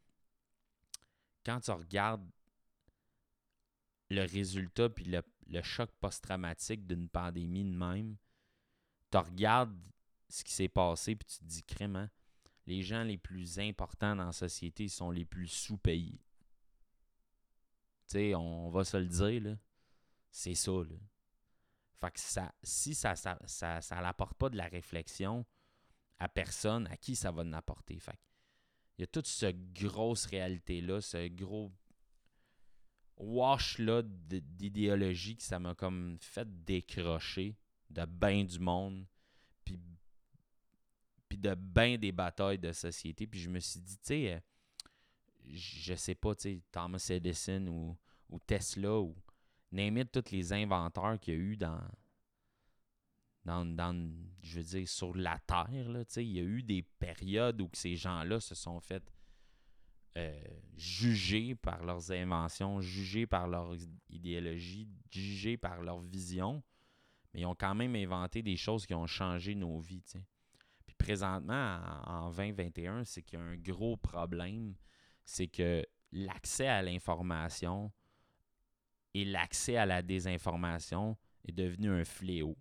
quand 1.45 1.61
tu 1.61 1.71
regardes 1.71 2.29
le 4.09 4.21
résultat 4.21 4.89
puis 4.89 5.05
le, 5.05 5.61
choc 5.61 5.89
post-traumatique 5.99 6.85
d'une 6.85 7.09
pandémie 7.09 7.63
de 7.63 7.75
même, 7.75 8.17
tu 9.11 9.17
regardes 9.17 9.77
ce 10.27 10.43
qui 10.43 10.53
s'est 10.53 10.69
passé 10.69 11.15
puis 11.15 11.27
tu 11.27 11.39
te 11.39 11.43
dis, 11.43 11.63
crème, 11.63 11.95
hein, 11.95 12.09
les 12.65 12.83
gens 12.83 13.03
les 13.03 13.17
plus 13.17 13.59
importants 13.59 14.15
dans 14.15 14.27
la 14.27 14.31
société 14.31 14.87
sont 14.87 15.09
les 15.11 15.25
plus 15.25 15.47
sous-payés. 15.47 16.21
Tu 18.07 18.13
sais, 18.13 18.35
on 18.35 18.69
va 18.69 18.83
se 18.83 18.97
le 18.97 19.07
dire, 19.07 19.41
là. 19.41 19.57
C'est 20.31 20.55
ça, 20.55 20.71
là. 20.71 20.95
Fait 21.99 22.11
que 22.11 22.19
ça, 22.19 22.53
si 22.63 22.95
ça 22.95 23.15
ça, 23.15 23.37
ça, 23.45 23.81
ça 23.81 24.01
n'apporte 24.01 24.37
pas 24.37 24.49
de 24.49 24.55
la 24.55 24.67
réflexion 24.67 25.45
à 26.19 26.29
personne, 26.29 26.87
à 26.87 26.97
qui 26.97 27.15
ça 27.15 27.31
va 27.31 27.43
n'apporter? 27.43 27.99
Fait 27.99 28.17
il 28.97 29.01
y 29.01 29.03
a 29.03 29.07
toute 29.07 29.27
cette 29.27 29.71
grosse 29.71 30.25
réalité-là, 30.25 30.99
ce 30.99 31.29
gros 31.29 31.71
wash-là 33.19 34.01
d'idéologie 34.03 35.35
que 35.35 35.43
ça 35.43 35.59
m'a 35.59 35.75
comme 35.75 36.17
fait 36.21 36.47
décrocher 36.65 37.55
de 37.89 38.05
bain 38.05 38.43
du 38.43 38.59
monde, 38.59 39.05
puis, 39.65 39.77
de 41.37 41.53
bain 41.53 41.97
des 41.97 42.11
batailles 42.11 42.59
de 42.59 42.71
société. 42.71 43.27
Puis 43.27 43.39
je 43.39 43.49
me 43.49 43.59
suis 43.59 43.79
dit, 43.79 43.97
tu 43.97 44.03
sais, 44.03 44.33
euh, 44.33 44.39
je 45.53 45.93
sais 45.93 46.15
pas, 46.15 46.35
tu 46.35 46.41
sais, 46.41 46.61
Thomas 46.71 47.05
Edison 47.09 47.95
ou, 48.29 48.39
Tesla 48.45 48.99
ou 48.99 49.15
name 49.71 50.05
tous 50.05 50.31
les 50.31 50.53
inventeurs 50.53 51.19
qu'il 51.19 51.33
y 51.33 51.37
a 51.37 51.39
eu 51.39 51.57
dans, 51.57 51.81
dans, 53.45 54.11
je 54.41 54.57
veux 54.57 54.63
dire, 54.63 54.87
sur 54.87 55.15
la 55.15 55.39
Terre. 55.39 55.89
Là, 55.89 56.03
il 56.17 56.31
y 56.31 56.39
a 56.39 56.43
eu 56.43 56.63
des 56.63 56.81
périodes 56.81 57.61
où 57.61 57.69
ces 57.73 57.95
gens-là 57.95 58.39
se 58.39 58.55
sont 58.55 58.79
fait 58.79 59.03
euh, 60.17 60.39
juger 60.75 61.55
par 61.55 61.83
leurs 61.83 62.11
inventions, 62.11 62.81
juger 62.81 63.27
par 63.27 63.47
leur 63.47 63.75
idéologie, 64.09 64.87
juger 65.09 65.57
par 65.57 65.81
leur 65.81 65.99
vision, 65.99 66.63
mais 67.33 67.41
ils 67.41 67.45
ont 67.45 67.55
quand 67.55 67.75
même 67.75 67.95
inventé 67.95 68.41
des 68.41 68.57
choses 68.57 68.85
qui 68.85 68.93
ont 68.93 69.07
changé 69.07 69.55
nos 69.55 69.79
vies. 69.79 70.03
Puis 70.85 70.95
présentement, 70.97 71.79
en, 72.05 72.27
en 72.27 72.31
2021, 72.31 73.03
c'est 73.03 73.21
qu'il 73.21 73.39
y 73.39 73.41
a 73.41 73.45
un 73.45 73.57
gros 73.57 73.97
problème, 73.97 74.75
c'est 75.25 75.47
que 75.47 75.85
l'accès 76.11 76.67
à 76.67 76.81
l'information 76.81 77.91
et 79.13 79.25
l'accès 79.25 79.75
à 79.75 79.85
la 79.85 80.01
désinformation 80.01 81.17
est 81.47 81.51
devenu 81.51 81.89
un 81.89 82.03
fléau. 82.03 82.57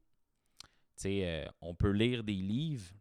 Euh, 1.06 1.46
on 1.60 1.74
peut 1.74 1.92
lire 1.92 2.24
des 2.24 2.34
livres 2.34 2.92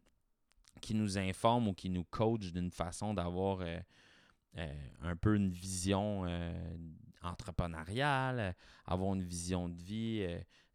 qui 0.80 0.94
nous 0.94 1.18
informent 1.18 1.68
ou 1.68 1.74
qui 1.74 1.90
nous 1.90 2.04
coachent 2.04 2.52
d'une 2.52 2.70
façon 2.70 3.14
d'avoir 3.14 3.60
euh, 3.60 3.80
un 5.02 5.16
peu 5.16 5.36
une 5.36 5.50
vision 5.50 6.24
entrepreneuriale, 7.22 8.54
avoir 8.84 9.14
une 9.14 9.22
vision 9.22 9.68
de 9.68 9.80
vie 9.80 10.26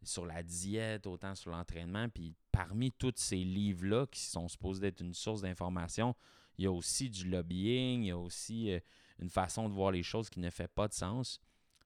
sur 0.04 0.26
la 0.26 0.44
diète, 0.44 1.08
autant 1.08 1.36
sur 1.36 1.52
l'entraînement. 1.52 2.10
Puis 2.10 2.36
parmi 2.52 2.92
tous 2.92 3.14
ces 3.16 3.44
livres-là 3.44 4.06
qui 4.08 4.22
sont 4.22 4.48
supposés 4.48 4.88
être 4.88 5.02
une 5.02 5.14
source 5.14 5.42
d'information, 5.42 6.16
il 6.58 6.66
y 6.66 6.68
a 6.68 6.72
aussi 6.72 7.10
du 7.10 7.30
lobbying, 7.30 8.04
il 8.04 8.08
y 8.08 8.12
a 8.12 8.18
aussi 8.18 8.72
une 9.20 9.30
façon 9.30 9.70
de 9.70 9.74
voir 9.74 9.92
les 9.92 10.04
choses 10.04 10.30
qui 10.30 10.40
ne 10.40 10.50
fait 10.50 10.68
pas 10.68 10.88
de 10.88 10.94
sens. 10.94 11.40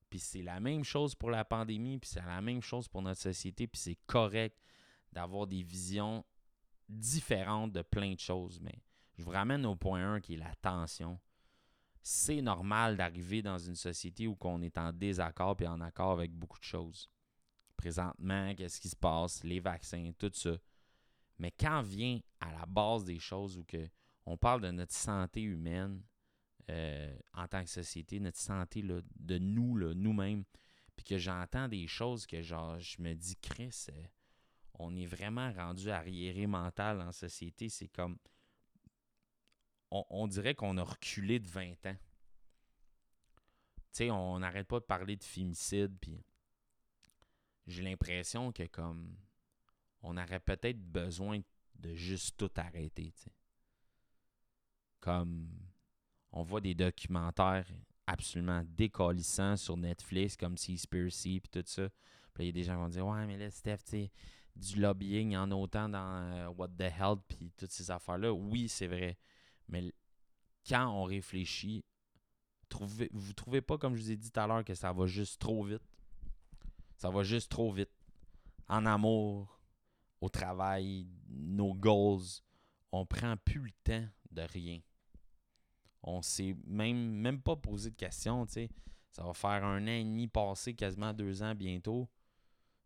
Puis 0.10 0.20
c'est 0.20 0.42
la 0.42 0.60
même 0.60 0.84
chose 0.84 1.16
pour 1.16 1.30
la 1.30 1.46
pandémie, 1.46 1.98
puis 1.98 2.10
c'est 2.10 2.26
la 2.26 2.42
même 2.42 2.62
chose 2.62 2.88
pour 2.88 3.02
notre 3.02 3.22
société, 3.22 3.68
puis 3.68 3.80
c'est 3.80 3.98
correct 4.08 4.58
d'avoir 5.12 5.48
des 5.48 5.64
visions 5.64 6.26
différentes 6.90 7.74
de 7.74 7.82
plein 7.82 8.14
de 8.14 8.20
choses. 8.20 8.60
Mais 8.62 8.82
je 9.18 9.24
vous 9.24 9.32
ramène 9.32 9.66
au 9.66 9.76
point 9.76 10.16
1 10.16 10.22
qui 10.22 10.36
est 10.36 10.38
la 10.38 10.56
tension. 10.56 11.20
C'est 12.10 12.42
normal 12.42 12.96
d'arriver 12.96 13.42
dans 13.42 13.58
une 13.58 13.76
société 13.76 14.28
où 14.28 14.38
on 14.40 14.62
est 14.62 14.78
en 14.78 14.94
désaccord 14.94 15.58
et 15.60 15.68
en 15.68 15.82
accord 15.82 16.12
avec 16.12 16.32
beaucoup 16.32 16.58
de 16.58 16.64
choses. 16.64 17.12
Présentement, 17.76 18.56
qu'est-ce 18.56 18.80
qui 18.80 18.88
se 18.88 18.96
passe, 18.96 19.44
les 19.44 19.60
vaccins, 19.60 20.14
tout 20.18 20.32
ça. 20.34 20.56
Mais 21.38 21.52
quand 21.52 21.82
vient 21.82 22.22
à 22.40 22.54
la 22.54 22.66
base 22.66 23.04
des 23.04 23.20
choses 23.20 23.58
où 23.58 23.66
que 23.66 23.90
on 24.26 24.38
parle 24.38 24.62
de 24.62 24.72
notre 24.72 24.94
santé 24.94 25.42
humaine 25.42 26.02
euh, 26.70 27.14
en 27.34 27.46
tant 27.50 27.62
que 27.62 27.70
société, 27.70 28.22
notre 28.22 28.40
santé 28.40 28.82
de 28.82 29.38
nous, 29.38 29.94
nous-mêmes, 29.94 30.46
puis 30.96 31.04
que 31.04 31.18
j'entends 31.18 31.68
des 31.68 31.88
choses 31.88 32.26
que 32.26 32.42
genre 32.42 32.80
je 32.80 33.02
me 33.02 33.16
dis, 33.16 33.36
Chris, 33.36 33.88
euh, 33.90 34.04
on 34.76 34.96
est 34.96 35.06
vraiment 35.06 35.52
rendu 35.52 35.90
arriéré 35.90 36.48
mental 36.48 37.02
en 37.02 37.12
société. 37.12 37.68
C'est 37.68 37.90
comme. 37.90 38.18
On, 39.90 40.28
dirait 40.28 40.54
qu'on 40.54 40.78
a 40.78 40.84
reculé 40.84 41.40
de 41.40 41.48
20 41.48 41.86
ans. 41.86 41.98
Tu 43.76 44.04
sais, 44.04 44.12
on 44.12 44.40
n'arrête 44.40 44.68
pas 44.68 44.80
de 44.80 44.86
parler 44.86 45.16
de 45.16 45.24
fémicide, 45.24 45.98
puis 46.00 46.22
j'ai 47.66 47.84
l'impression 47.84 48.52
que 48.52 48.64
comme. 48.64 49.16
On 50.04 50.16
aurait 50.16 50.40
peut-être 50.40 50.80
besoin 50.80 51.40
de 51.76 51.94
juste 51.96 52.38
tout 52.38 52.52
arrêter, 52.58 53.12
tu 53.12 53.24
sais. 53.24 53.34
Comme. 55.00 55.50
On 56.32 56.44
voit 56.44 56.62
des 56.62 56.76
documentaires 56.76 57.68
absolument 58.06 58.64
décollissants 58.68 59.58
sur 59.58 59.78
Netflix, 59.78 60.36
comme 60.36 60.58
Seaspiracy, 60.58 61.40
puis 61.40 61.50
tout 61.50 61.68
ça. 61.68 61.90
Puis 62.34 62.44
il 62.44 62.46
y 62.48 62.50
a 62.50 62.52
des 62.52 62.64
gens 62.64 62.74
qui 62.74 62.82
vont 62.82 62.90
dire 62.90 63.08
Ouais, 63.08 63.26
mais 63.26 63.38
là, 63.38 63.50
Steph, 63.50 63.80
tu 63.90 64.10
du 64.58 64.80
lobbying 64.80 65.36
en 65.36 65.52
autant 65.52 65.88
dans 65.88 66.34
euh, 66.34 66.48
What 66.50 66.70
the 66.70 66.82
Hell 66.82 67.18
puis 67.28 67.52
toutes 67.58 67.72
ces 67.72 67.92
affaires-là. 67.92 68.34
Oui, 68.34 68.68
c'est 68.68 68.88
vrai. 68.88 69.18
Mais 69.68 69.94
quand 70.68 70.88
on 70.90 71.04
réfléchit, 71.04 71.84
trouvez, 72.70 73.10
vous 73.14 73.34
trouvez 73.34 73.62
pas, 73.62 73.78
comme 73.78 73.96
je 73.96 74.02
vous 74.02 74.12
ai 74.12 74.18
dit 74.18 74.32
tout 74.32 74.40
à 74.40 74.48
l'heure, 74.48 74.64
que 74.64 74.74
ça 74.74 74.92
va 74.92 75.06
juste 75.06 75.40
trop 75.40 75.64
vite? 75.64 75.84
Ça 76.96 77.10
va 77.10 77.24
juste 77.24 77.52
trop 77.52 77.72
vite. 77.72 77.92
En 78.68 78.86
amour, 78.86 79.60
au 80.20 80.30
travail, 80.30 81.08
nos 81.28 81.74
goals, 81.74 82.42
on 82.92 83.06
prend 83.06 83.36
plus 83.38 83.62
le 83.62 83.72
temps 83.84 84.08
de 84.32 84.42
rien. 84.42 84.80
On 86.04 86.22
s'est 86.22 86.56
même, 86.66 87.12
même 87.12 87.42
pas 87.42 87.56
posé 87.56 87.92
de 87.92 87.96
questions. 87.96 88.46
Ça 88.48 89.24
va 89.24 89.34
faire 89.34 89.64
un 89.64 89.84
an 89.84 89.88
et 89.88 90.04
demi 90.04 90.28
passé, 90.28 90.74
quasiment 90.74 91.14
deux 91.14 91.44
ans 91.44 91.56
bientôt. 91.56 92.10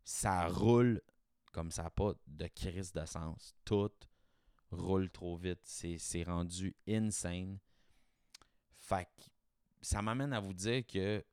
Ça 0.04 0.48
roule 0.48 1.00
comme 1.52 1.70
ça 1.70 1.90
pas 1.90 2.14
de 2.26 2.46
crise 2.48 2.92
de 2.92 3.04
sens. 3.04 3.54
Tout 3.64 3.90
roule 4.72 5.10
trop 5.10 5.36
vite. 5.36 5.60
C'est 5.62 6.22
rendu 6.24 6.74
insane. 6.88 7.58
Fait 8.74 9.04
que 9.04 9.22
ça 9.80 10.02
m'amène 10.02 10.32
à 10.32 10.40
vous 10.40 10.54
dire 10.54 10.86
que 10.86 11.24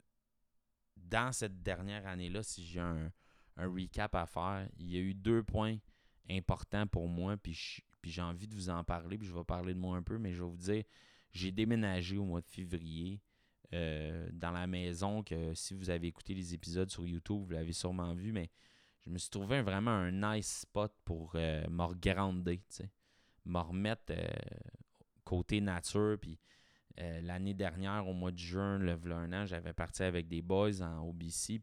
dans 0.96 1.32
cette 1.32 1.62
dernière 1.64 2.06
année-là, 2.08 2.44
si 2.44 2.66
j'ai 2.66 2.80
un, 2.80 3.12
recap 3.58 4.16
à 4.16 4.26
faire, 4.26 4.70
il 4.78 4.90
y 4.90 4.98
a 4.98 5.02
eu 5.02 5.14
deux 5.14 5.44
points 5.44 5.78
importants 6.30 6.88
pour 6.88 7.10
moi, 7.10 7.36
puis 7.36 7.84
j'ai 8.04 8.22
envie 8.22 8.48
de 8.48 8.56
vous 8.56 8.70
en 8.70 8.84
parler, 8.84 9.18
puis 9.18 9.28
je 9.28 9.34
vais 9.34 9.44
parler 9.44 9.74
de 9.74 9.80
moi 9.80 9.98
un 9.98 10.04
peu, 10.04 10.18
mais 10.18 10.32
je 10.32 10.42
vais 10.42 10.50
vous 10.50 10.58
dire, 10.58 10.84
j'ai 11.32 11.52
déménagé 11.52 12.18
au 12.18 12.24
mois 12.24 12.42
de 12.42 12.48
février 12.48 13.22
euh, 13.74 14.30
dans 14.32 14.52
la 14.52 14.66
maison 14.66 15.24
que 15.24 15.54
si 15.54 15.74
vous 15.74 15.90
avez 15.90 16.08
écouté 16.08 16.34
les 16.34 16.54
épisodes 16.54 16.90
sur 16.90 17.06
YouTube, 17.06 17.44
vous 17.44 17.52
l'avez 17.52 17.74
sûrement 17.74 18.14
vu, 18.14 18.32
mais 18.32 18.50
je 19.02 19.10
me 19.10 19.18
suis 19.18 19.30
trouvé 19.30 19.62
vraiment 19.62 19.92
un 19.92 20.12
nice 20.12 20.62
spot 20.62 20.94
pour 21.04 21.34
euh, 21.36 21.66
tu 21.66 22.62
sais. 22.70 22.90
Me 23.46 23.60
remettre 23.60 24.12
euh, 24.12 24.28
côté 25.24 25.62
nature. 25.62 26.18
Puis 26.20 26.40
euh, 27.00 27.22
l'année 27.22 27.54
dernière, 27.54 28.08
au 28.08 28.14
mois 28.14 28.32
de 28.32 28.38
juin, 28.38 28.78
le 28.78 29.00
un 29.12 29.34
an, 29.34 29.46
j'avais 29.46 29.74
parti 29.74 30.04
avec 30.04 30.28
des 30.28 30.42
boys 30.42 30.82
en 30.82 31.08
OBC. 31.08 31.62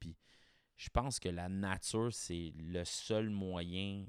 Je 0.76 0.88
pense 0.90 1.18
que 1.18 1.28
la 1.28 1.48
nature, 1.48 2.12
c'est 2.12 2.52
le 2.56 2.84
seul 2.84 3.30
moyen 3.30 4.06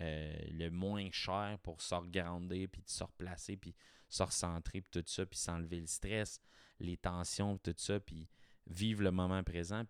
le 0.00 0.68
moins 0.68 1.08
cher 1.12 1.58
pour 1.62 1.80
se 1.80 1.94
regrander, 1.94 2.66
puis 2.66 2.82
de 2.82 2.88
se 2.88 3.04
replacer, 3.04 3.56
puis 3.56 3.72
se 4.08 4.22
recentrer, 4.22 4.80
puis 4.80 4.90
tout 4.90 5.04
ça, 5.06 5.24
puis 5.24 5.38
s'enlever 5.38 5.80
le 5.80 5.86
stress, 5.86 6.40
les 6.80 6.96
tensions, 6.96 7.56
tout 7.58 7.74
ça, 7.76 7.98
puis 8.00 8.28
vivre 8.66 9.02
le 9.02 9.10
moment 9.10 9.42
présent. 9.42 9.84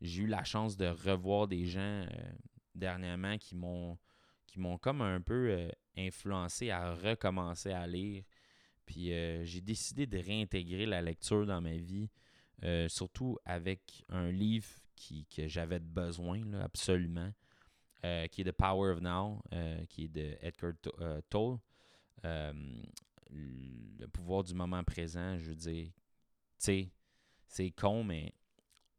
J'ai 0.00 0.22
eu 0.22 0.26
la 0.26 0.44
chance 0.44 0.76
de 0.76 0.86
revoir 0.86 1.48
des 1.48 1.66
gens 1.66 1.80
euh, 1.80 2.32
dernièrement 2.74 3.36
qui 3.38 3.54
m'ont 3.54 3.98
qui 4.50 4.58
m'ont 4.58 4.78
comme 4.78 5.00
un 5.00 5.20
peu 5.20 5.50
euh, 5.50 5.68
influencé 5.96 6.70
à 6.70 6.92
recommencer 6.94 7.70
à 7.70 7.86
lire. 7.86 8.24
Puis 8.84 9.12
euh, 9.12 9.44
j'ai 9.44 9.60
décidé 9.60 10.06
de 10.06 10.18
réintégrer 10.18 10.86
la 10.86 11.00
lecture 11.00 11.46
dans 11.46 11.60
ma 11.60 11.76
vie, 11.76 12.10
euh, 12.64 12.88
surtout 12.88 13.38
avec 13.44 14.04
un 14.08 14.30
livre 14.32 14.68
qui, 14.96 15.24
que 15.26 15.46
j'avais 15.46 15.78
besoin, 15.78 16.44
là, 16.46 16.64
absolument, 16.64 17.32
qui 18.02 18.40
est 18.40 18.44
The 18.44 18.52
Power 18.52 18.92
of 18.92 19.00
Now, 19.00 19.42
qui 19.88 20.04
est 20.04 20.08
de 20.08 20.36
Edgar 20.40 20.72
Tolle. 21.28 21.58
le 22.22 24.06
pouvoir 24.06 24.42
du 24.42 24.54
moment 24.54 24.82
présent, 24.82 25.36
je 25.38 25.50
veux 25.50 25.54
dire, 25.54 25.86
tu 25.86 25.92
sais, 26.58 26.92
c'est 27.46 27.70
con, 27.72 28.02
mais 28.02 28.34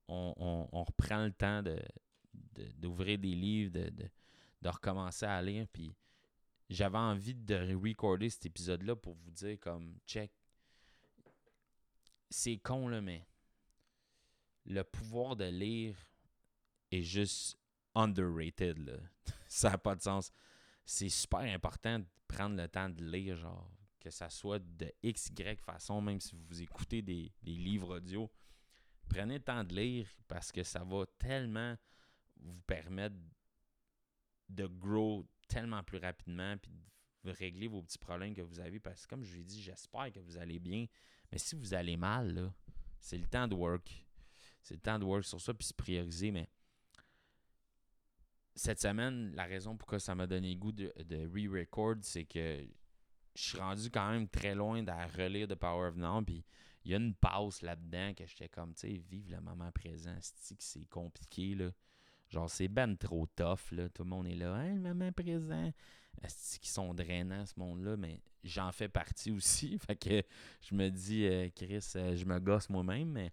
on, 0.07 0.83
reprend 0.85 1.25
le 1.25 1.31
temps 1.31 1.63
de, 1.63 1.79
d'ouvrir 2.77 3.17
des 3.17 3.33
livres, 3.33 3.71
de, 3.71 3.91
recommencer 4.69 5.25
à 5.25 5.41
lire. 5.41 5.67
Puis 5.71 5.95
j'avais 6.69 6.97
envie 6.97 7.35
de 7.35 7.55
recorder 7.75 8.29
cet 8.29 8.45
épisode-là 8.45 8.95
pour 8.95 9.13
vous 9.13 9.31
dire 9.31 9.59
comme 9.59 9.97
check. 10.05 10.31
C'est 12.29 12.57
con 12.57 12.87
là, 12.87 13.01
mais 13.01 13.27
le 14.65 14.83
pouvoir 14.83 15.35
de 15.35 15.45
lire 15.45 15.97
est 16.91 17.01
juste 17.01 17.57
underrated. 17.95 19.01
Ça 19.47 19.71
n'a 19.71 19.77
pas 19.77 19.95
de 19.95 20.01
sens. 20.01 20.31
C'est 20.85 21.09
super 21.09 21.39
important 21.39 21.99
de 21.99 22.05
prendre 22.27 22.55
le 22.55 22.67
temps 22.67 22.89
de 22.89 23.03
lire, 23.03 23.35
genre, 23.37 23.69
que 23.99 24.09
ça 24.09 24.29
soit 24.29 24.59
de 24.59 24.91
X, 25.03 25.29
Y 25.37 25.59
façon, 25.59 26.01
même 26.01 26.19
si 26.19 26.35
vous 26.35 26.61
écoutez 26.61 27.01
des 27.01 27.31
livres 27.43 27.97
audio. 27.97 28.31
Prenez 29.07 29.35
le 29.35 29.43
temps 29.43 29.63
de 29.63 29.75
lire 29.75 30.07
parce 30.27 30.51
que 30.51 30.63
ça 30.63 30.83
va 30.83 31.05
tellement 31.19 31.75
vous 32.37 32.61
permettre 32.61 33.15
de 34.55 34.67
grow 34.67 35.27
tellement 35.47 35.83
plus 35.83 35.97
rapidement 35.97 36.57
puis 36.57 36.71
de 37.23 37.31
régler 37.31 37.67
vos 37.67 37.81
petits 37.81 37.97
problèmes 37.97 38.33
que 38.33 38.41
vous 38.41 38.59
avez. 38.59 38.79
Parce 38.79 39.03
que 39.03 39.09
comme 39.09 39.23
je 39.23 39.31
vous 39.33 39.39
ai 39.39 39.43
dit, 39.43 39.61
j'espère 39.61 40.11
que 40.11 40.19
vous 40.19 40.37
allez 40.37 40.59
bien. 40.59 40.85
Mais 41.31 41.37
si 41.37 41.55
vous 41.55 41.73
allez 41.73 41.97
mal, 41.97 42.51
c'est 42.99 43.17
le 43.17 43.27
temps 43.27 43.47
de 43.47 43.55
work. 43.55 44.05
C'est 44.61 44.75
le 44.75 44.81
temps 44.81 44.99
de 44.99 45.05
work 45.05 45.25
sur 45.25 45.41
ça 45.41 45.53
puis 45.53 45.67
se 45.67 45.73
prioriser. 45.73 46.31
Mais 46.31 46.49
cette 48.55 48.79
semaine, 48.79 49.33
la 49.35 49.45
raison 49.45 49.77
pourquoi 49.77 49.99
ça 49.99 50.15
m'a 50.15 50.27
donné 50.27 50.53
le 50.53 50.59
goût 50.59 50.71
de, 50.71 50.91
re-record, 51.27 51.97
c'est 52.01 52.25
que 52.25 52.65
je 53.33 53.41
suis 53.41 53.57
rendu 53.57 53.89
quand 53.89 54.11
même 54.11 54.27
très 54.27 54.55
loin 54.55 54.83
de 54.83 54.91
relire 55.17 55.47
The 55.47 55.55
Power 55.55 55.87
of 55.87 55.95
Now. 55.95 56.21
Puis 56.21 56.43
il 56.83 56.91
y 56.91 56.93
a 56.93 56.97
une 56.97 57.15
pause 57.15 57.61
là-dedans 57.61 58.13
que 58.13 58.25
j'étais 58.25 58.49
comme, 58.49 58.73
tu 58.73 58.81
sais, 58.81 58.97
vive 58.97 59.29
le 59.29 59.39
moment 59.41 59.71
présent. 59.71 60.17
C'est 60.21 60.89
compliqué, 60.89 61.55
là. 61.55 61.71
Genre, 62.31 62.49
c'est 62.49 62.69
ben 62.69 62.95
trop 62.95 63.27
tough, 63.35 63.71
là. 63.71 63.89
Tout 63.89 64.03
le 64.03 64.09
monde 64.09 64.27
est 64.27 64.35
là, 64.35 64.65
le 64.65 64.79
moment 64.79 65.11
présent. 65.11 65.71
C'est 66.27 66.59
qui 66.59 66.69
sont 66.69 66.93
drainants, 66.93 67.45
ce 67.45 67.53
monde-là, 67.57 67.97
mais 67.97 68.21
j'en 68.43 68.71
fais 68.71 68.87
partie 68.87 69.31
aussi. 69.31 69.77
Fait 69.77 69.95
que 69.95 70.23
je 70.61 70.75
me 70.75 70.89
dis, 70.89 71.25
euh, 71.25 71.49
Chris, 71.53 71.85
euh, 71.95 72.15
je 72.15 72.25
me 72.25 72.39
gosse 72.39 72.69
moi-même, 72.69 73.09
mais 73.09 73.31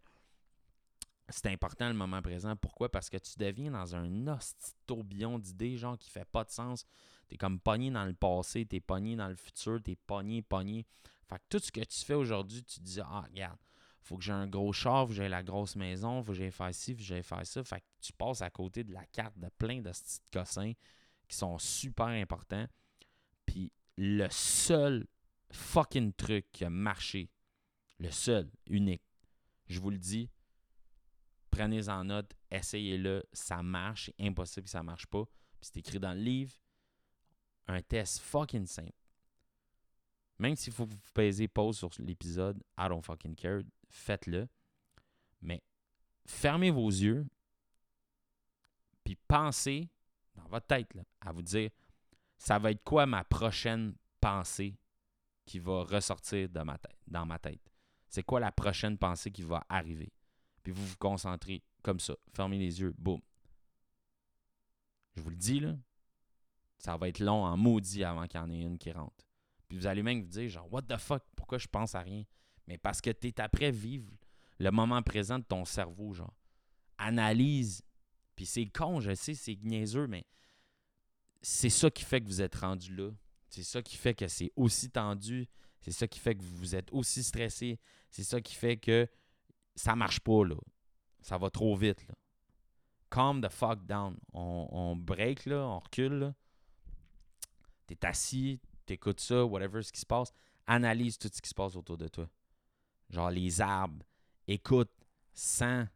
c'est 1.29 1.47
important 1.47 1.89
le 1.89 1.95
moment 1.95 2.23
présent. 2.23 2.57
Pourquoi? 2.57 2.91
Parce 2.91 3.09
que 3.09 3.19
tu 3.19 3.33
deviens 3.39 3.71
dans 3.71 3.95
un 3.95 4.27
hostie 4.27 4.75
tourbillon 4.87 5.39
d'idées, 5.39 5.77
genre, 5.77 5.97
qui 5.97 6.11
fait 6.11 6.25
pas 6.25 6.45
de 6.45 6.51
sens. 6.51 6.85
T'es 7.29 7.37
comme 7.37 7.61
pogné 7.61 7.91
dans 7.91 8.07
le 8.07 8.15
passé, 8.15 8.65
t'es 8.65 8.81
pogné 8.81 9.15
dans 9.15 9.29
le 9.29 9.37
futur, 9.37 9.81
t'es 9.83 9.97
pogné, 9.97 10.43
pogné. 10.43 10.87
Fait 11.29 11.37
que 11.37 11.43
tout 11.51 11.59
ce 11.59 11.71
que 11.71 11.85
tu 11.85 12.05
fais 12.05 12.15
aujourd'hui, 12.15 12.65
tu 12.65 12.81
te 12.81 12.85
dis, 12.85 13.01
ah, 13.01 13.27
regarde, 13.31 13.59
faut 14.03 14.17
que 14.17 14.25
j'ai 14.25 14.33
un 14.33 14.47
gros 14.47 14.73
char, 14.73 15.03
faut 15.03 15.09
que 15.09 15.15
j'ai 15.15 15.29
la 15.29 15.43
grosse 15.43 15.77
maison, 15.77 16.23
faut 16.23 16.33
que 16.33 16.39
j'aille 16.39 16.51
faire 16.51 16.75
ci, 16.75 16.93
faut 16.93 16.99
que 16.99 17.05
j'aille 17.05 17.23
faire 17.23 17.47
ça. 17.47 17.63
Fait 17.65 17.81
que 17.81 17.87
tu 18.01 18.13
passes 18.13 18.43
à 18.43 18.51
côté 18.51 18.85
de 18.85 18.93
la 18.93 19.05
carte 19.07 19.39
de 19.39 19.49
plein 19.59 19.81
de 19.81 19.91
petits 19.91 20.21
cossins 20.33 20.73
qui 21.29 21.37
sont 21.37 21.59
super 21.59 22.07
importants. 22.07 22.67
Puis 23.47 23.73
le 23.97 24.29
seul 24.31 25.07
fucking 25.53 26.13
truc 26.13 26.47
qui 26.53 26.65
a 26.65 26.71
marché, 26.71 27.31
le 27.99 28.11
seul, 28.11 28.51
unique, 28.67 29.03
je 29.67 29.81
vous 29.81 29.91
le 29.91 29.99
dis, 29.99 30.31
prenez 31.51 31.89
en 31.89 32.05
note, 32.05 32.33
essayez-le, 32.51 33.25
ça 33.33 33.63
marche, 33.63 34.11
impossible 34.19 34.65
que 34.65 34.71
ça 34.71 34.83
marche 34.83 35.07
pas. 35.07 35.25
Puis 35.25 35.71
c'est 35.73 35.77
écrit 35.79 35.99
dans 35.99 36.15
le 36.15 36.21
livre, 36.21 36.55
un 37.67 37.83
test 37.83 38.21
fucking 38.21 38.67
simple. 38.67 38.93
Même 40.39 40.55
s'il 40.55 40.73
faut 40.73 40.87
que 40.87 40.93
vous 40.93 41.01
pesez 41.13 41.49
pause 41.49 41.77
sur 41.79 41.91
l'épisode, 41.99 42.63
I 42.79 42.89
don't 42.89 43.03
fucking 43.03 43.35
care, 43.35 43.63
faites-le. 43.89 44.49
Mais 45.41 45.63
fermez 46.27 46.71
vos 46.71 46.89
yeux, 46.89 47.27
puis 49.05 49.17
pensez 49.29 49.89
dans 50.35 50.49
votre 50.49 50.67
tête 50.67 50.93
à 51.21 51.33
vous 51.33 51.43
dire 51.43 51.71
ça 52.37 52.59
va 52.59 52.71
être 52.71 52.85
quoi 52.85 53.07
ma 53.07 53.25
prochaine 53.25 53.95
pensée 54.21 54.79
qui 55.45 55.59
va 55.59 55.83
ressortir 55.83 56.49
dans 56.49 56.65
ma 57.27 57.39
tête? 57.39 57.61
C'est 58.09 58.23
quoi 58.23 58.41
la 58.41 58.53
prochaine 58.53 58.97
pensée 58.97 59.31
qui 59.31 59.43
va 59.43 59.65
arriver? 59.69 60.13
Puis 60.63 60.73
vous 60.73 60.87
vous 60.87 60.97
concentrez 60.97 61.63
comme 61.83 62.01
ça. 62.01 62.15
Fermez 62.35 62.59
les 62.59 62.81
yeux, 62.81 62.95
boum. 62.99 63.21
Je 65.15 65.23
vous 65.23 65.31
le 65.31 65.37
dis, 65.37 65.61
là, 65.61 65.77
ça 66.79 66.97
va 66.97 67.09
être 67.09 67.19
long 67.19 67.45
en 67.45 67.57
maudit 67.57 68.05
avant 68.05 68.27
qu'il 68.27 68.41
y 68.41 68.43
en 68.43 68.51
ait 68.51 68.61
une 68.61 68.79
qui 68.79 68.93
rentre. 68.93 69.27
Puis 69.67 69.77
vous 69.79 69.87
allez 69.87 70.03
même 70.03 70.21
vous 70.21 70.29
dire, 70.29 70.49
genre, 70.49 70.73
what 70.73 70.83
the 70.83 70.97
fuck, 70.97 71.23
pourquoi 71.35 71.59
je 71.59 71.67
pense 71.67 71.95
à 71.95 72.01
rien? 72.01 72.25
Mais 72.69 72.79
parce 72.79 73.01
que 73.01 73.11
tu 73.11 73.29
es 73.29 73.41
après 73.41 73.71
vivre 73.73 74.13
le 74.59 74.71
moment 74.71 75.03
présent 75.03 75.39
de 75.39 75.45
ton 75.45 75.65
cerveau, 75.65 76.13
genre. 76.13 76.35
Analyse. 76.99 77.83
Puis 78.37 78.47
c'est 78.47 78.67
con, 78.67 79.01
je 79.01 79.15
sais, 79.15 79.35
c'est 79.35 79.57
niaiseux, 79.63 80.07
mais 80.07 80.27
c'est 81.41 81.71
ça 81.71 81.91
qui 81.91 82.05
fait 82.05 82.21
que 82.21 82.27
vous 82.27 82.43
êtes 82.43 82.55
rendu 82.55 82.95
là. 82.95 83.11
C'est 83.49 83.63
ça 83.63 83.83
qui 83.83 83.97
fait 83.97 84.15
que 84.15 84.29
c'est 84.29 84.53
aussi 84.55 84.91
tendu. 84.91 85.49
C'est 85.81 85.93
ça 85.93 86.07
qui 86.07 86.19
fait 86.19 86.35
que 86.35 86.43
vous 86.43 86.77
êtes 86.77 86.93
aussi 86.93 87.25
stressé. 87.25 87.81
C'est 88.11 88.25
ça 88.25 88.41
qui 88.41 88.55
fait 88.55 88.77
que 88.77 89.09
ça 89.75 89.97
marche 89.97 90.21
pas, 90.21 90.45
là. 90.45 90.57
Ça 91.21 91.39
va 91.39 91.49
trop 91.51 91.75
vite, 91.75 92.07
là. 92.07 92.15
Calm 93.11 93.41
the 93.41 93.49
fuck 93.49 93.87
down. 93.87 94.19
On, 94.35 94.95
break, 94.95 95.47
là, 95.47 95.67
on 95.67 95.79
recule, 95.79 96.19
là. 96.19 96.35
T'es 97.87 98.05
assis, 98.05 98.61
t'écoutes 98.85 99.21
ça, 99.21 99.47
whatever 99.47 99.83
ce 99.83 99.91
qui 99.91 100.01
se 100.01 100.07
passe, 100.07 100.31
analyse 100.67 101.17
tout 101.17 101.31
ce 101.33 101.41
qui 101.41 101.49
se 101.49 101.55
passe 101.55 101.75
autour 101.75 101.97
de 101.97 102.09
toi. 102.09 102.29
Genre 103.11 103.31
les 103.31 103.61
arbres, 103.61 104.05
écoute, 104.47 104.91
sens, 105.33 105.89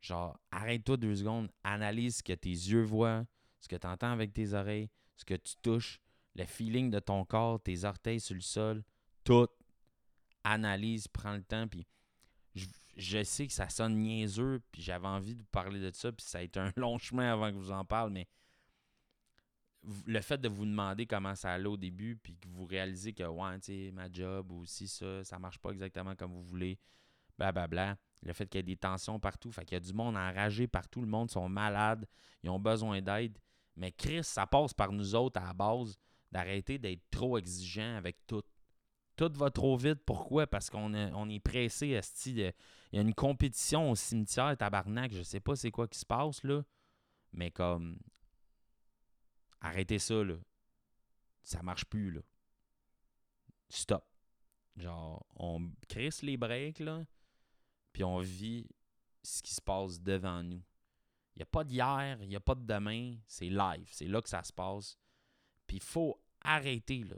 genre 0.00 0.38
arrête-toi 0.50 0.96
deux 0.96 1.16
secondes, 1.16 1.50
analyse 1.64 2.18
ce 2.18 2.22
que 2.22 2.32
tes 2.32 2.50
yeux 2.50 2.82
voient, 2.82 3.24
ce 3.60 3.68
que 3.68 3.76
tu 3.76 3.86
entends 3.86 4.12
avec 4.12 4.32
tes 4.32 4.52
oreilles, 4.52 4.90
ce 5.16 5.24
que 5.24 5.34
tu 5.34 5.54
touches, 5.62 6.00
le 6.34 6.44
feeling 6.44 6.90
de 6.90 6.98
ton 6.98 7.24
corps, 7.24 7.62
tes 7.62 7.84
orteils 7.84 8.20
sur 8.20 8.34
le 8.34 8.40
sol, 8.40 8.82
tout. 9.24 9.48
Analyse, 10.44 11.06
prends 11.06 11.36
le 11.36 11.44
temps, 11.44 11.68
puis 11.68 11.86
je, 12.96 13.22
sais 13.22 13.46
que 13.46 13.52
ça 13.52 13.68
sonne 13.68 13.96
niaiseux, 13.96 14.60
puis 14.72 14.82
j'avais 14.82 15.06
envie 15.06 15.34
de 15.34 15.40
vous 15.40 15.48
parler 15.52 15.80
de 15.80 15.94
ça, 15.94 16.10
puis 16.12 16.26
ça 16.26 16.38
a 16.38 16.42
été 16.42 16.58
un 16.58 16.72
long 16.76 16.98
chemin 16.98 17.32
avant 17.32 17.48
que 17.50 17.54
je 17.54 17.60
vous 17.60 17.70
en 17.70 17.84
parle, 17.84 18.10
mais 18.10 18.26
le 20.06 20.20
fait 20.20 20.38
de 20.40 20.48
vous 20.48 20.64
demander 20.64 21.06
comment 21.06 21.34
ça 21.34 21.52
allait 21.52 21.66
au 21.66 21.76
début, 21.76 22.16
puis 22.16 22.36
que 22.36 22.48
vous 22.48 22.64
réalisez 22.64 23.12
que, 23.12 23.24
ouais, 23.24 23.58
tu 23.58 23.86
sais, 23.86 23.90
ma 23.92 24.10
job 24.10 24.52
ou 24.52 24.64
si 24.64 24.86
ça, 24.86 25.24
ça 25.24 25.38
marche 25.38 25.58
pas 25.58 25.70
exactement 25.70 26.14
comme 26.14 26.32
vous 26.32 26.44
voulez, 26.44 26.78
blablabla. 27.38 27.96
Le 28.22 28.32
fait 28.32 28.46
qu'il 28.46 28.58
y 28.58 28.60
ait 28.60 28.62
des 28.62 28.76
tensions 28.76 29.18
partout, 29.18 29.50
fait 29.50 29.64
qu'il 29.64 29.74
y 29.74 29.76
a 29.76 29.80
du 29.80 29.92
monde 29.92 30.16
enragé 30.16 30.68
partout, 30.68 31.00
le 31.00 31.08
monde 31.08 31.30
sont 31.30 31.48
malades, 31.48 32.06
ils 32.42 32.50
ont 32.50 32.60
besoin 32.60 33.02
d'aide. 33.02 33.36
Mais 33.74 33.90
Chris, 33.90 34.22
ça 34.22 34.46
passe 34.46 34.72
par 34.72 34.92
nous 34.92 35.14
autres 35.14 35.40
à 35.40 35.46
la 35.46 35.52
base 35.52 35.96
d'arrêter 36.30 36.78
d'être 36.78 37.02
trop 37.10 37.36
exigeant 37.38 37.96
avec 37.96 38.24
tout. 38.26 38.42
Tout 39.16 39.32
va 39.34 39.50
trop 39.50 39.76
vite. 39.76 40.00
Pourquoi? 40.06 40.46
Parce 40.46 40.70
qu'on 40.70 40.94
est, 40.94 41.10
on 41.14 41.28
est 41.28 41.40
pressé. 41.40 42.00
Il 42.26 42.36
y 42.92 42.98
a 42.98 43.00
une 43.00 43.14
compétition 43.14 43.90
au 43.90 43.94
cimetière, 43.94 44.56
tabarnak. 44.56 45.12
Je 45.12 45.22
sais 45.22 45.40
pas 45.40 45.56
c'est 45.56 45.70
quoi 45.70 45.88
qui 45.88 45.98
se 45.98 46.06
passe, 46.06 46.42
là. 46.44 46.62
Mais 47.32 47.50
comme 47.50 47.98
Arrêtez 49.62 49.98
ça, 49.98 50.22
là. 50.22 50.36
Ça 51.42 51.62
marche 51.62 51.84
plus, 51.84 52.10
là. 52.10 52.20
Stop. 53.68 54.04
Genre, 54.76 55.24
on 55.36 55.70
crisse 55.88 56.22
les 56.22 56.36
breaks, 56.36 56.80
là, 56.80 57.04
puis 57.92 58.04
on 58.04 58.18
vit 58.18 58.66
ce 59.22 59.42
qui 59.42 59.54
se 59.54 59.60
passe 59.60 60.00
devant 60.00 60.42
nous. 60.42 60.62
Il 61.34 61.38
n'y 61.38 61.42
a 61.42 61.46
pas 61.46 61.64
d'hier, 61.64 62.18
il 62.20 62.28
n'y 62.28 62.36
a 62.36 62.40
pas 62.40 62.54
de 62.54 62.66
demain, 62.66 63.16
c'est 63.26 63.48
live. 63.48 63.88
C'est 63.90 64.06
là 64.06 64.20
que 64.20 64.28
ça 64.28 64.42
se 64.42 64.52
passe. 64.52 64.98
Puis 65.66 65.76
il 65.78 65.82
faut 65.82 66.20
arrêter, 66.42 67.04
là. 67.04 67.16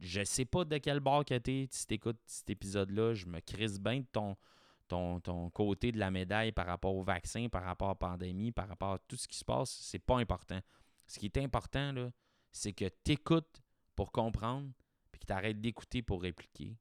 Je 0.00 0.24
sais 0.24 0.44
pas 0.44 0.64
de 0.64 0.78
quel 0.78 1.00
bord 1.00 1.24
que 1.24 1.38
t'es 1.38 1.68
si 1.70 1.86
t'écoutes 1.86 2.20
cet 2.26 2.50
épisode-là. 2.50 3.14
Je 3.14 3.26
me 3.26 3.40
crisse 3.40 3.78
bien 3.78 4.00
de 4.00 4.06
ton, 4.10 4.36
ton, 4.88 5.20
ton, 5.20 5.50
côté 5.50 5.92
de 5.92 5.98
la 5.98 6.10
médaille 6.10 6.52
par 6.52 6.66
rapport 6.66 6.94
au 6.94 7.02
vaccin, 7.02 7.48
par 7.48 7.62
rapport 7.62 7.88
à 7.88 7.92
la 7.92 7.94
pandémie, 7.96 8.52
par 8.52 8.68
rapport 8.68 8.94
à 8.94 8.98
tout 8.98 9.16
ce 9.16 9.28
qui 9.28 9.38
se 9.38 9.44
passe. 9.44 9.70
C'est 9.70 10.00
pas 10.00 10.18
important. 10.18 10.60
Ce 11.06 11.18
qui 11.18 11.26
est 11.26 11.38
important, 11.38 11.92
là, 11.92 12.12
c'est 12.50 12.72
que 12.72 12.88
tu 13.04 13.12
écoutes 13.12 13.62
pour 13.94 14.12
comprendre, 14.12 14.70
puis 15.10 15.20
que 15.20 15.26
tu 15.26 15.32
arrêtes 15.32 15.60
d'écouter 15.60 16.02
pour 16.02 16.22
répliquer, 16.22 16.76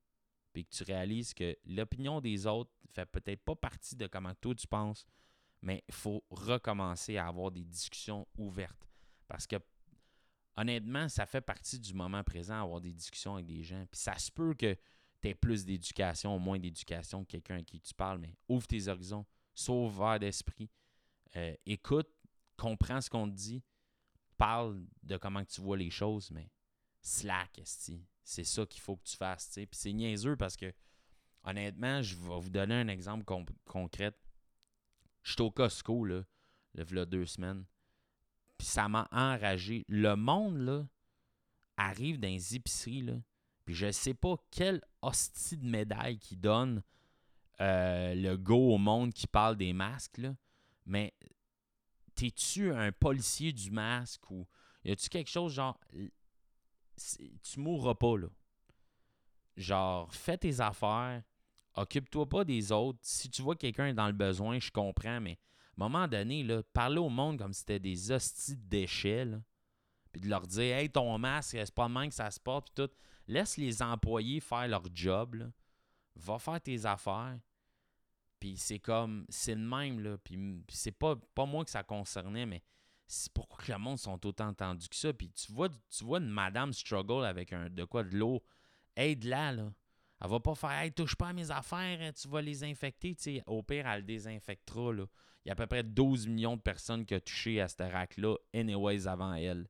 puis 0.53 0.65
que 0.65 0.69
tu 0.69 0.83
réalises 0.83 1.33
que 1.33 1.57
l'opinion 1.65 2.21
des 2.21 2.45
autres 2.47 2.71
fait 2.93 3.05
peut-être 3.05 3.43
pas 3.43 3.55
partie 3.55 3.95
de 3.95 4.07
comment 4.07 4.33
toi 4.35 4.53
tu 4.55 4.67
penses, 4.67 5.05
mais 5.61 5.83
il 5.87 5.93
faut 5.93 6.23
recommencer 6.29 7.17
à 7.17 7.27
avoir 7.27 7.51
des 7.51 7.63
discussions 7.63 8.27
ouvertes. 8.37 8.89
Parce 9.27 9.47
que, 9.47 9.55
honnêtement, 10.55 11.09
ça 11.09 11.25
fait 11.25 11.41
partie 11.41 11.79
du 11.79 11.93
moment 11.93 12.23
présent, 12.23 12.61
avoir 12.61 12.81
des 12.81 12.93
discussions 12.93 13.35
avec 13.35 13.47
des 13.47 13.63
gens. 13.63 13.85
Puis 13.89 13.99
ça 13.99 14.17
se 14.17 14.31
peut 14.31 14.53
que 14.53 14.77
tu 15.21 15.29
aies 15.29 15.35
plus 15.35 15.65
d'éducation, 15.65 16.35
ou 16.35 16.39
moins 16.39 16.59
d'éducation 16.59 17.23
que 17.23 17.31
quelqu'un 17.31 17.57
à 17.57 17.63
qui 17.63 17.79
tu 17.79 17.93
parles, 17.93 18.19
mais 18.19 18.35
ouvre 18.47 18.67
tes 18.67 18.87
horizons, 18.87 19.25
sois 19.55 19.75
ouvert 19.75 20.19
d'esprit, 20.19 20.69
euh, 21.35 21.55
écoute, 21.65 22.09
comprends 22.57 23.01
ce 23.01 23.09
qu'on 23.09 23.27
te 23.29 23.35
dit, 23.35 23.63
parle 24.33 24.83
de 25.03 25.17
comment 25.17 25.43
tu 25.45 25.61
vois 25.61 25.77
les 25.77 25.89
choses, 25.89 26.31
mais 26.31 26.49
slack, 27.01 27.61
c'est 27.63 28.43
ça 28.43 28.65
qu'il 28.65 28.81
faut 28.81 28.95
que 28.97 29.03
tu 29.03 29.17
fasses. 29.17 29.51
Puis 29.53 29.67
c'est 29.71 29.93
niaiseux 29.93 30.35
parce 30.35 30.55
que, 30.55 30.73
honnêtement, 31.43 32.01
je 32.01 32.15
vais 32.15 32.39
vous 32.39 32.49
donner 32.49 32.75
un 32.75 32.87
exemple 32.87 33.25
concret. 33.65 34.13
Je 35.23 35.33
suis 35.33 35.41
au 35.41 35.51
Costco, 35.51 36.05
là, 36.05 36.23
le 36.73 37.05
deux 37.05 37.25
semaines. 37.25 37.65
Puis 38.57 38.67
ça 38.67 38.87
m'a 38.87 39.07
enragé. 39.11 39.83
Le 39.87 40.15
monde, 40.15 40.57
là, 40.57 40.87
arrive 41.77 42.19
dans 42.19 42.27
les 42.27 42.55
épiceries, 42.55 43.01
là. 43.01 43.15
Puis 43.65 43.75
je 43.75 43.91
sais 43.91 44.13
pas 44.13 44.35
quelle 44.51 44.81
hostie 45.01 45.57
de 45.57 45.65
médaille 45.65 46.19
qui 46.19 46.35
donne 46.35 46.83
euh, 47.61 48.13
le 48.13 48.35
go 48.35 48.73
au 48.73 48.77
monde 48.77 49.13
qui 49.13 49.27
parle 49.27 49.55
des 49.55 49.73
masques, 49.73 50.17
là. 50.17 50.35
Mais 50.85 51.13
t'es-tu 52.23 52.71
un 52.71 52.91
policier 52.93 53.51
du 53.51 53.69
masque 53.69 54.29
ou 54.31 54.47
y 54.85 54.91
a-tu 54.91 55.09
quelque 55.09 55.29
chose 55.29 55.53
genre. 55.53 55.77
Tu 57.43 57.59
mourras 57.59 57.95
pas, 57.95 58.17
là? 58.17 58.27
Genre, 59.57 60.13
fais 60.13 60.37
tes 60.37 60.61
affaires, 60.61 61.21
occupe-toi 61.75 62.29
pas 62.29 62.45
des 62.45 62.71
autres. 62.71 62.99
Si 63.01 63.29
tu 63.29 63.41
vois 63.41 63.55
quelqu'un 63.55 63.93
dans 63.93 64.07
le 64.07 64.13
besoin, 64.13 64.59
je 64.59 64.71
comprends, 64.71 65.19
mais 65.19 65.37
à 65.77 65.83
un 65.83 65.89
moment 65.89 66.07
donné, 66.07 66.43
là, 66.43 66.63
parler 66.71 66.99
au 66.99 67.09
monde 67.09 67.37
comme 67.37 67.53
si 67.53 67.59
c'était 67.59 67.79
des 67.79 68.11
hosties 68.11 68.55
de 68.55 68.69
déchets, 68.69 69.27
puis 70.11 70.21
de 70.21 70.29
leur 70.29 70.47
dire 70.47 70.77
Hey, 70.77 70.89
ton 70.89 71.17
masque, 71.17 71.51
c'est 71.51 71.73
pas 71.73 71.87
le 71.87 72.07
que 72.07 72.15
ça 72.15 72.31
se 72.31 72.39
porte, 72.39 72.71
puis 72.73 72.85
tout. 72.85 72.93
Laisse 73.27 73.57
les 73.57 73.81
employés 73.81 74.39
faire 74.39 74.67
leur 74.67 74.83
job, 74.93 75.35
là. 75.35 75.45
Va 76.15 76.39
faire 76.39 76.61
tes 76.61 76.85
affaires. 76.85 77.39
Puis 78.43 78.57
c'est 78.57 78.79
comme, 78.79 79.25
c'est 79.29 79.55
le 79.55 79.61
même, 79.61 80.01
là. 80.01 80.17
Puis 80.17 80.37
c'est 80.67 80.91
pas, 80.91 81.15
pas 81.33 81.45
moi 81.45 81.63
que 81.63 81.71
ça 81.71 81.81
concernait, 81.81 82.45
mais 82.45 82.61
c'est 83.07 83.31
pourquoi 83.31 83.63
que 83.63 83.71
le 83.71 83.77
monde 83.77 83.97
sont 83.97 84.19
autant 84.25 84.49
entendus 84.49 84.89
que 84.89 84.97
ça. 84.97 85.13
Puis 85.13 85.29
tu 85.29 85.53
vois, 85.53 85.69
tu 85.69 86.03
vois 86.03 86.17
une 86.19 86.27
madame 86.27 86.73
struggle 86.73 87.23
avec 87.23 87.53
un 87.53 87.69
de 87.69 87.85
quoi 87.85 88.03
de 88.03 88.17
l'eau. 88.17 88.43
Aide-la, 88.97 89.53
là. 89.53 89.73
Elle 90.21 90.29
va 90.29 90.41
pas 90.41 90.55
faire 90.55 90.71
Hey, 90.71 90.91
touche 90.91 91.15
pas 91.15 91.29
à 91.29 91.33
mes 91.33 91.51
affaires, 91.51 92.01
hein, 92.01 92.11
tu 92.11 92.27
vas 92.27 92.41
les 92.41 92.65
infecter. 92.65 93.15
au 93.47 93.63
pire, 93.63 93.87
elle 93.87 94.01
le 94.01 94.05
désinfectera. 94.07 94.91
Là. 94.91 95.05
Il 95.45 95.47
y 95.47 95.51
a 95.51 95.53
à 95.53 95.55
peu 95.55 95.65
près 95.65 95.83
12 95.83 96.27
millions 96.27 96.57
de 96.57 96.61
personnes 96.61 97.05
qui 97.05 97.15
ont 97.15 97.21
touché 97.21 97.61
à 97.61 97.69
cette 97.69 97.93
rack-là, 97.93 98.35
anyways, 98.53 99.07
avant 99.07 99.35
elle. 99.35 99.69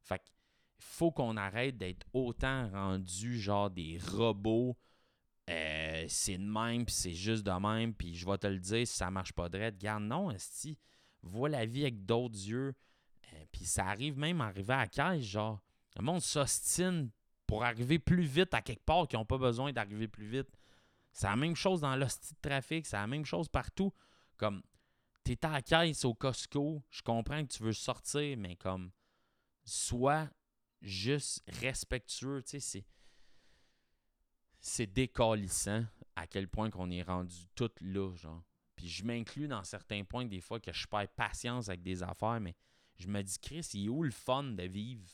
Fait 0.00 0.20
qu'il 0.20 0.32
faut 0.78 1.10
qu'on 1.10 1.36
arrête 1.36 1.76
d'être 1.76 2.06
autant 2.12 2.70
rendu 2.70 3.40
genre 3.40 3.68
des 3.68 3.98
robots 3.98 4.76
euh, 5.52 6.04
c'est 6.08 6.38
de 6.38 6.44
même, 6.44 6.84
puis 6.84 6.94
c'est 6.94 7.14
juste 7.14 7.44
de 7.44 7.52
même, 7.52 7.94
puis 7.94 8.14
je 8.14 8.26
vais 8.26 8.38
te 8.38 8.46
le 8.46 8.58
dire, 8.58 8.86
si 8.86 8.94
ça 8.94 9.10
marche 9.10 9.32
pas 9.32 9.48
direct, 9.48 9.80
garde 9.80 10.04
non, 10.04 10.30
esti, 10.30 10.78
vois 11.22 11.48
la 11.48 11.66
vie 11.66 11.82
avec 11.82 12.04
d'autres 12.04 12.34
yeux, 12.34 12.74
euh, 13.32 13.44
puis 13.52 13.64
ça 13.64 13.86
arrive 13.86 14.18
même 14.18 14.40
à 14.40 14.46
arriver 14.46 14.74
à 14.74 14.86
caisse, 14.86 15.24
genre, 15.24 15.60
le 15.96 16.02
monde 16.02 16.22
s'ostine 16.22 17.10
pour 17.46 17.64
arriver 17.64 17.98
plus 17.98 18.22
vite 18.22 18.54
à 18.54 18.62
quelque 18.62 18.84
part 18.84 19.06
qui 19.06 19.16
n'ont 19.16 19.24
pas 19.24 19.38
besoin 19.38 19.72
d'arriver 19.72 20.08
plus 20.08 20.26
vite. 20.26 20.48
C'est 21.12 21.26
la 21.26 21.36
même 21.36 21.54
chose 21.54 21.82
dans 21.82 21.94
l'hostie 21.96 22.34
de 22.34 22.40
trafic, 22.40 22.86
c'est 22.86 22.96
la 22.96 23.06
même 23.06 23.26
chose 23.26 23.48
partout. 23.48 23.92
Comme, 24.38 24.62
t'es 25.22 25.44
à 25.44 25.50
la 25.50 25.62
caisse 25.62 26.04
au 26.06 26.14
Costco, 26.14 26.82
je 26.90 27.02
comprends 27.02 27.44
que 27.44 27.52
tu 27.52 27.62
veux 27.62 27.74
sortir, 27.74 28.38
mais 28.38 28.56
comme, 28.56 28.90
sois 29.64 30.30
juste 30.80 31.42
respectueux, 31.60 32.42
tu 32.42 32.52
sais, 32.52 32.60
c'est 32.60 32.84
c'est 34.62 34.86
décalissant 34.86 35.84
à 36.14 36.26
quel 36.26 36.48
point 36.48 36.70
qu'on 36.70 36.90
est 36.90 37.02
rendu 37.02 37.36
tout 37.54 37.70
là, 37.80 38.14
genre. 38.14 38.42
Puis 38.76 38.88
je 38.88 39.04
m'inclus 39.04 39.48
dans 39.48 39.64
certains 39.64 40.04
points 40.04 40.24
des 40.24 40.40
fois 40.40 40.60
que 40.60 40.72
je 40.72 40.86
perds 40.86 41.08
patience 41.08 41.68
avec 41.68 41.82
des 41.82 42.02
affaires, 42.02 42.40
mais 42.40 42.54
je 42.96 43.08
me 43.08 43.22
dis, 43.22 43.38
Chris, 43.38 43.68
il 43.74 43.86
est 43.86 43.88
où 43.88 44.02
le 44.02 44.12
fun 44.12 44.44
de 44.44 44.62
vivre? 44.62 45.04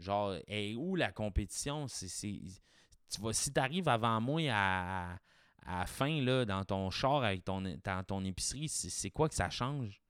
Genre, 0.00 0.36
et 0.48 0.74
où 0.74 0.96
la 0.96 1.12
compétition? 1.12 1.86
C'est, 1.88 2.08
tu 2.08 3.20
vas, 3.20 3.32
si 3.32 3.52
tu 3.52 3.60
arrives 3.60 3.88
avant 3.88 4.20
moi 4.20 4.40
à, 4.50 5.86
fin, 5.86 6.20
là, 6.22 6.44
dans 6.44 6.64
ton 6.64 6.90
char 6.90 7.22
avec 7.22 7.44
dans 7.46 8.04
ton 8.06 8.24
épicerie, 8.24 8.68
c'est, 8.68 9.10
quoi 9.10 9.28
que 9.28 9.34
ça 9.34 9.50
change? 9.50 10.02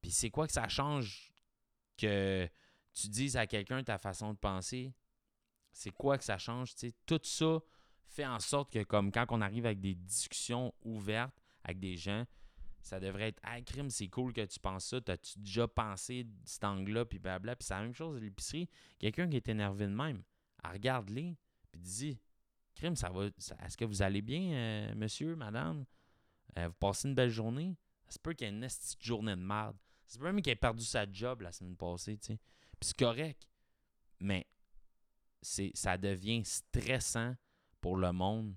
Puis 0.00 0.12
c'est 0.12 0.30
quoi 0.30 0.46
que 0.46 0.52
ça 0.52 0.68
change 0.68 1.32
que 1.96 2.48
tu 2.94 3.08
dises 3.08 3.36
à 3.36 3.46
quelqu'un 3.46 3.82
ta 3.82 3.98
façon 3.98 4.32
de 4.32 4.38
penser? 4.38 4.92
C'est 5.78 5.92
quoi 5.92 6.18
que 6.18 6.24
ça 6.24 6.38
change. 6.38 6.74
Tout 7.06 7.20
ça 7.22 7.60
fait 8.08 8.26
en 8.26 8.40
sorte 8.40 8.72
que, 8.72 8.82
comme 8.82 9.12
quand 9.12 9.26
on 9.30 9.40
arrive 9.40 9.64
avec 9.64 9.80
des 9.80 9.94
discussions 9.94 10.74
ouvertes 10.82 11.40
avec 11.62 11.78
des 11.78 11.96
gens, 11.96 12.26
ça 12.82 12.98
devrait 12.98 13.28
être 13.28 13.40
Ah, 13.44 13.60
crime, 13.62 13.88
c'est 13.88 14.08
cool 14.08 14.32
que 14.32 14.44
tu 14.44 14.58
penses 14.58 14.86
ça. 14.86 15.00
T'as-tu 15.00 15.38
déjà 15.38 15.68
pensé 15.68 16.24
de 16.24 16.32
cet 16.44 16.64
angle-là, 16.64 17.04
puis 17.04 17.20
blabla? 17.20 17.54
Puis 17.54 17.66
c'est 17.66 17.74
la 17.74 17.82
même 17.82 17.94
chose 17.94 18.16
à 18.16 18.20
l'épicerie. 18.20 18.68
Quelqu'un 18.98 19.28
qui 19.28 19.36
est 19.36 19.48
énervé 19.48 19.86
de 19.86 19.94
même, 19.94 20.24
regarde-les, 20.64 21.36
puis 21.70 21.80
dis 21.80 22.18
Crime, 22.74 22.96
ça 22.96 23.10
va. 23.10 23.26
Est-ce 23.26 23.76
que 23.76 23.84
vous 23.84 24.02
allez 24.02 24.22
bien, 24.22 24.52
euh, 24.52 24.94
monsieur, 24.96 25.36
madame? 25.36 25.84
Euh, 26.58 26.66
Vous 26.66 26.74
passez 26.74 27.06
une 27.06 27.14
belle 27.14 27.30
journée? 27.30 27.76
Ça 28.08 28.18
peut 28.20 28.32
qu'il 28.32 28.48
y 28.48 28.50
ait 28.50 28.52
une 28.52 28.62
petite 28.62 29.04
journée 29.04 29.36
de 29.36 29.40
merde. 29.40 29.76
C'est 30.06 30.18
pas 30.18 30.32
même 30.32 30.42
qu'il 30.42 30.50
ait 30.50 30.56
perdu 30.56 30.84
sa 30.84 31.06
job 31.10 31.42
la 31.42 31.52
semaine 31.52 31.76
passée, 31.76 32.18
tu 32.18 32.32
sais. 32.32 32.40
Puis 32.80 32.88
c'est 32.88 32.96
correct. 32.96 33.46
Mais 34.20 34.46
ça 35.42 35.98
devient 35.98 36.44
stressant 36.44 37.34
pour 37.80 37.96
le 37.96 38.12
monde 38.12 38.54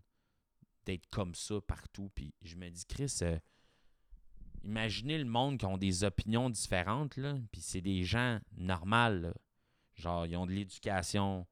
d'être 0.86 1.08
comme 1.10 1.36
ça 1.36 1.62
partout. 1.62 2.12
Puis 2.16 2.34
je 2.42 2.56
me 2.56 2.70
dis, 2.70 2.86
Chris, 2.86 3.20
euh, 3.22 3.38
imaginez 4.64 5.18
le 5.18 5.26
monde 5.26 5.58
qui 5.58 5.66
ont 5.66 5.78
des 5.78 6.04
opinions 6.04 6.50
différentes, 6.50 7.18
là, 7.18 7.38
puis 7.52 7.62
c'est 7.62 7.82
des 7.82 8.04
gens 8.04 8.40
normaux, 8.58 9.32
genre 9.96 10.26
ils 10.26 10.36
ont 10.38 10.46
de 10.46 10.52
l'éducation, 10.52 11.46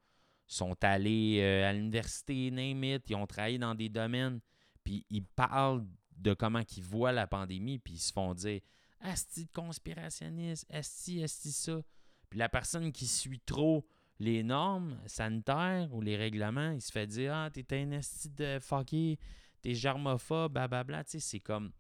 sont 0.48 0.76
allés 0.84 1.40
euh, 1.42 1.70
à 1.70 1.74
l'université, 1.74 2.50
name 2.52 2.84
ils 2.84 3.16
ont 3.16 3.28
travaillé 3.28 3.58
dans 3.58 3.76
des 3.76 3.90
domaines, 3.90 4.40
puis 4.84 5.06
ils 5.10 5.24
parlent 5.24 5.86
de 6.18 6.34
comment 6.34 6.64
ils 6.76 6.84
voient 6.84 7.12
la 7.12 7.28
pandémie, 7.28 7.80
puis 7.80 7.94
ils 7.94 8.00
se 8.00 8.12
font 8.12 8.34
dire 8.34 8.62
Asti 9.02 9.46
de 9.46 9.52
conspirationniste, 9.52 10.66
Asti, 10.70 11.24
Asti 11.24 11.52
ça. 11.52 11.82
Puis 12.30 12.38
la 12.38 12.50
personne 12.50 12.92
qui 12.92 13.08
suit 13.08 13.40
trop 13.40 13.88
les 14.20 14.44
normes 14.44 15.00
sanitaires 15.06 15.94
ou 15.94 16.02
les 16.02 16.18
règlements, 16.18 16.72
il 16.72 16.82
se 16.82 16.92
fait 16.92 17.08
dire 17.08 17.34
Ah, 17.34 17.50
t'es 17.50 17.66
un 17.72 17.92
esti 17.92 18.30
de 18.30 18.60
fucké, 18.60 19.18
t'es 19.62 19.74
germophobe, 19.74 20.54
blablabla. 20.54 21.04
Tu 21.04 21.12
sais, 21.12 21.20
c'est 21.20 21.40
comme 21.40 21.72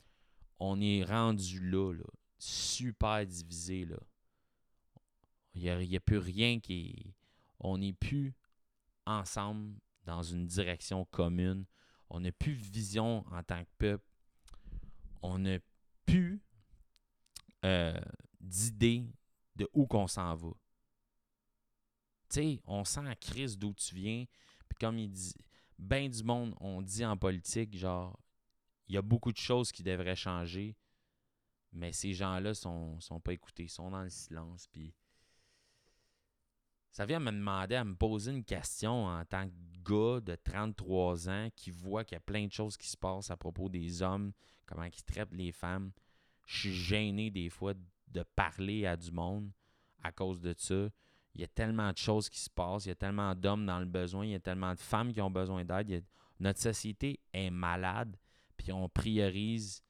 on 0.60 0.80
est 0.82 1.04
rendu 1.04 1.60
là, 1.70 1.94
là 1.94 2.06
super 2.40 3.26
divisé. 3.26 3.86
Là. 3.86 3.98
Il 5.54 5.62
n'y 5.62 5.96
a, 5.96 6.00
plus 6.00 6.18
rien 6.18 6.60
qui 6.60 7.14
On 7.60 7.78
n'est 7.78 7.94
plus 7.94 8.34
ensemble 9.06 9.76
dans 10.06 10.24
une 10.24 10.48
direction 10.48 11.06
commune. 11.06 11.66
On 12.10 12.22
n'a 12.22 12.32
plus 12.32 12.56
de 12.56 12.64
vision 12.64 13.26
en 13.32 13.44
tant 13.44 13.64
que 13.64 13.70
peuple. 13.78 14.06
On 15.22 15.40
n'a 15.40 15.60
plus 16.06 16.42
euh, 17.66 18.00
d'idée 18.40 19.06
de 19.56 19.70
où 19.74 19.86
qu'on 19.86 20.08
s'en 20.08 20.34
va 20.34 20.50
tu 22.30 22.42
sais, 22.42 22.62
on 22.66 22.84
sent 22.84 23.04
la 23.04 23.16
crise 23.16 23.58
d'où 23.58 23.74
tu 23.74 23.96
viens. 23.96 24.26
Puis 24.68 24.78
comme 24.80 24.98
il 24.98 25.10
dit, 25.10 25.36
ben 25.78 26.10
du 26.10 26.24
monde, 26.24 26.56
on 26.60 26.82
dit 26.82 27.06
en 27.06 27.18
politique, 27.18 27.76
genre, 27.76 28.20
il 28.88 28.96
y 28.96 28.98
a 28.98 29.02
beaucoup 29.02 29.32
de 29.32 29.38
choses 29.38 29.72
qui 29.72 29.84
devraient 29.84 30.16
changer, 30.16 30.76
mais 31.72 31.92
ces 31.94 32.14
gens-là 32.14 32.54
sont, 32.54 33.00
sont 33.00 33.20
pas 33.20 33.34
écoutés, 33.34 33.68
sont 33.68 33.92
dans 33.92 34.04
le 34.04 34.10
silence. 34.10 34.68
Puis 34.68 34.94
ça 36.92 37.06
vient 37.06 37.20
me 37.20 37.32
demander 37.32 37.76
à 37.76 37.84
me 37.84 37.96
poser 37.96 38.32
une 38.32 38.44
question 38.44 39.06
en 39.06 39.24
tant 39.26 39.48
que 39.48 39.54
gars 39.84 40.20
de 40.20 40.36
33 40.36 41.30
ans 41.30 41.50
qui 41.56 41.72
voit 41.72 42.04
qu'il 42.04 42.16
y 42.16 42.18
a 42.18 42.22
plein 42.22 42.46
de 42.46 42.52
choses 42.52 42.78
qui 42.78 42.88
se 42.88 42.98
passent 42.98 43.32
à 43.32 43.38
propos 43.38 43.70
des 43.70 44.02
hommes, 44.02 44.34
comment 44.66 44.84
ils 44.84 45.04
traitent 45.04 45.34
les 45.34 45.52
femmes. 45.52 45.92
Je 46.46 46.60
suis 46.60 46.74
gêné 46.74 47.30
des 47.30 47.50
fois 47.50 47.74
de 48.08 48.24
parler 48.36 48.86
à 48.86 48.98
du 48.98 49.12
monde 49.12 49.52
à 50.02 50.12
cause 50.12 50.42
de 50.42 50.56
ça. 50.58 50.90
Il 51.40 51.44
y 51.44 51.46
a 51.46 51.48
tellement 51.48 51.90
de 51.94 51.98
choses 51.98 52.28
qui 52.28 52.38
se 52.38 52.50
passent, 52.50 52.84
il 52.84 52.90
y 52.90 52.92
a 52.92 52.96
tellement 52.96 53.34
d'hommes 53.34 53.66
dans 53.66 53.80
le 53.80 53.86
besoin, 53.86 54.26
il 54.26 54.32
y 54.32 54.36
a 54.36 54.42
tellement 54.42 54.74
de 54.74 54.80
femmes 54.82 55.14
qui 55.14 55.22
ont 55.22 55.32
besoin 55.32 55.64
d'aide. 55.64 56.04
Notre 56.38 56.60
société 56.60 57.22
est 57.32 57.50
malade, 57.50 58.18
puis 58.58 58.74
on 58.74 58.90
priorise 58.90 59.82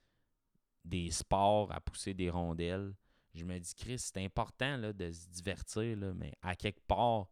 des 0.86 1.10
sports 1.10 1.72
à 1.72 1.82
pousser 1.82 2.14
des 2.14 2.30
rondelles. 2.30 2.94
Je 3.34 3.44
me 3.46 3.58
dis, 3.58 3.74
Chris, 3.74 3.98
c'est 3.98 4.24
important 4.24 4.78
là, 4.78 4.94
de 4.94 5.12
se 5.12 5.28
divertir, 5.30 5.98
là, 5.98 6.14
mais 6.14 6.36
à 6.44 6.56
quelque 6.56 6.86
part, 6.86 7.32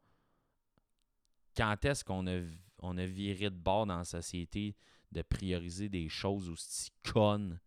quand 1.55 1.85
est-ce 1.85 2.03
qu'on 2.03 2.25
a, 2.25 2.41
on 2.79 2.97
a 2.97 3.05
viré 3.05 3.51
de 3.51 3.55
bord 3.55 3.85
dans 3.85 3.99
la 3.99 4.03
société 4.03 4.75
de 5.11 5.21
prioriser 5.21 5.89
des 5.89 6.09
choses 6.09 6.49
aussi 6.49 6.89
connes? 7.03 7.59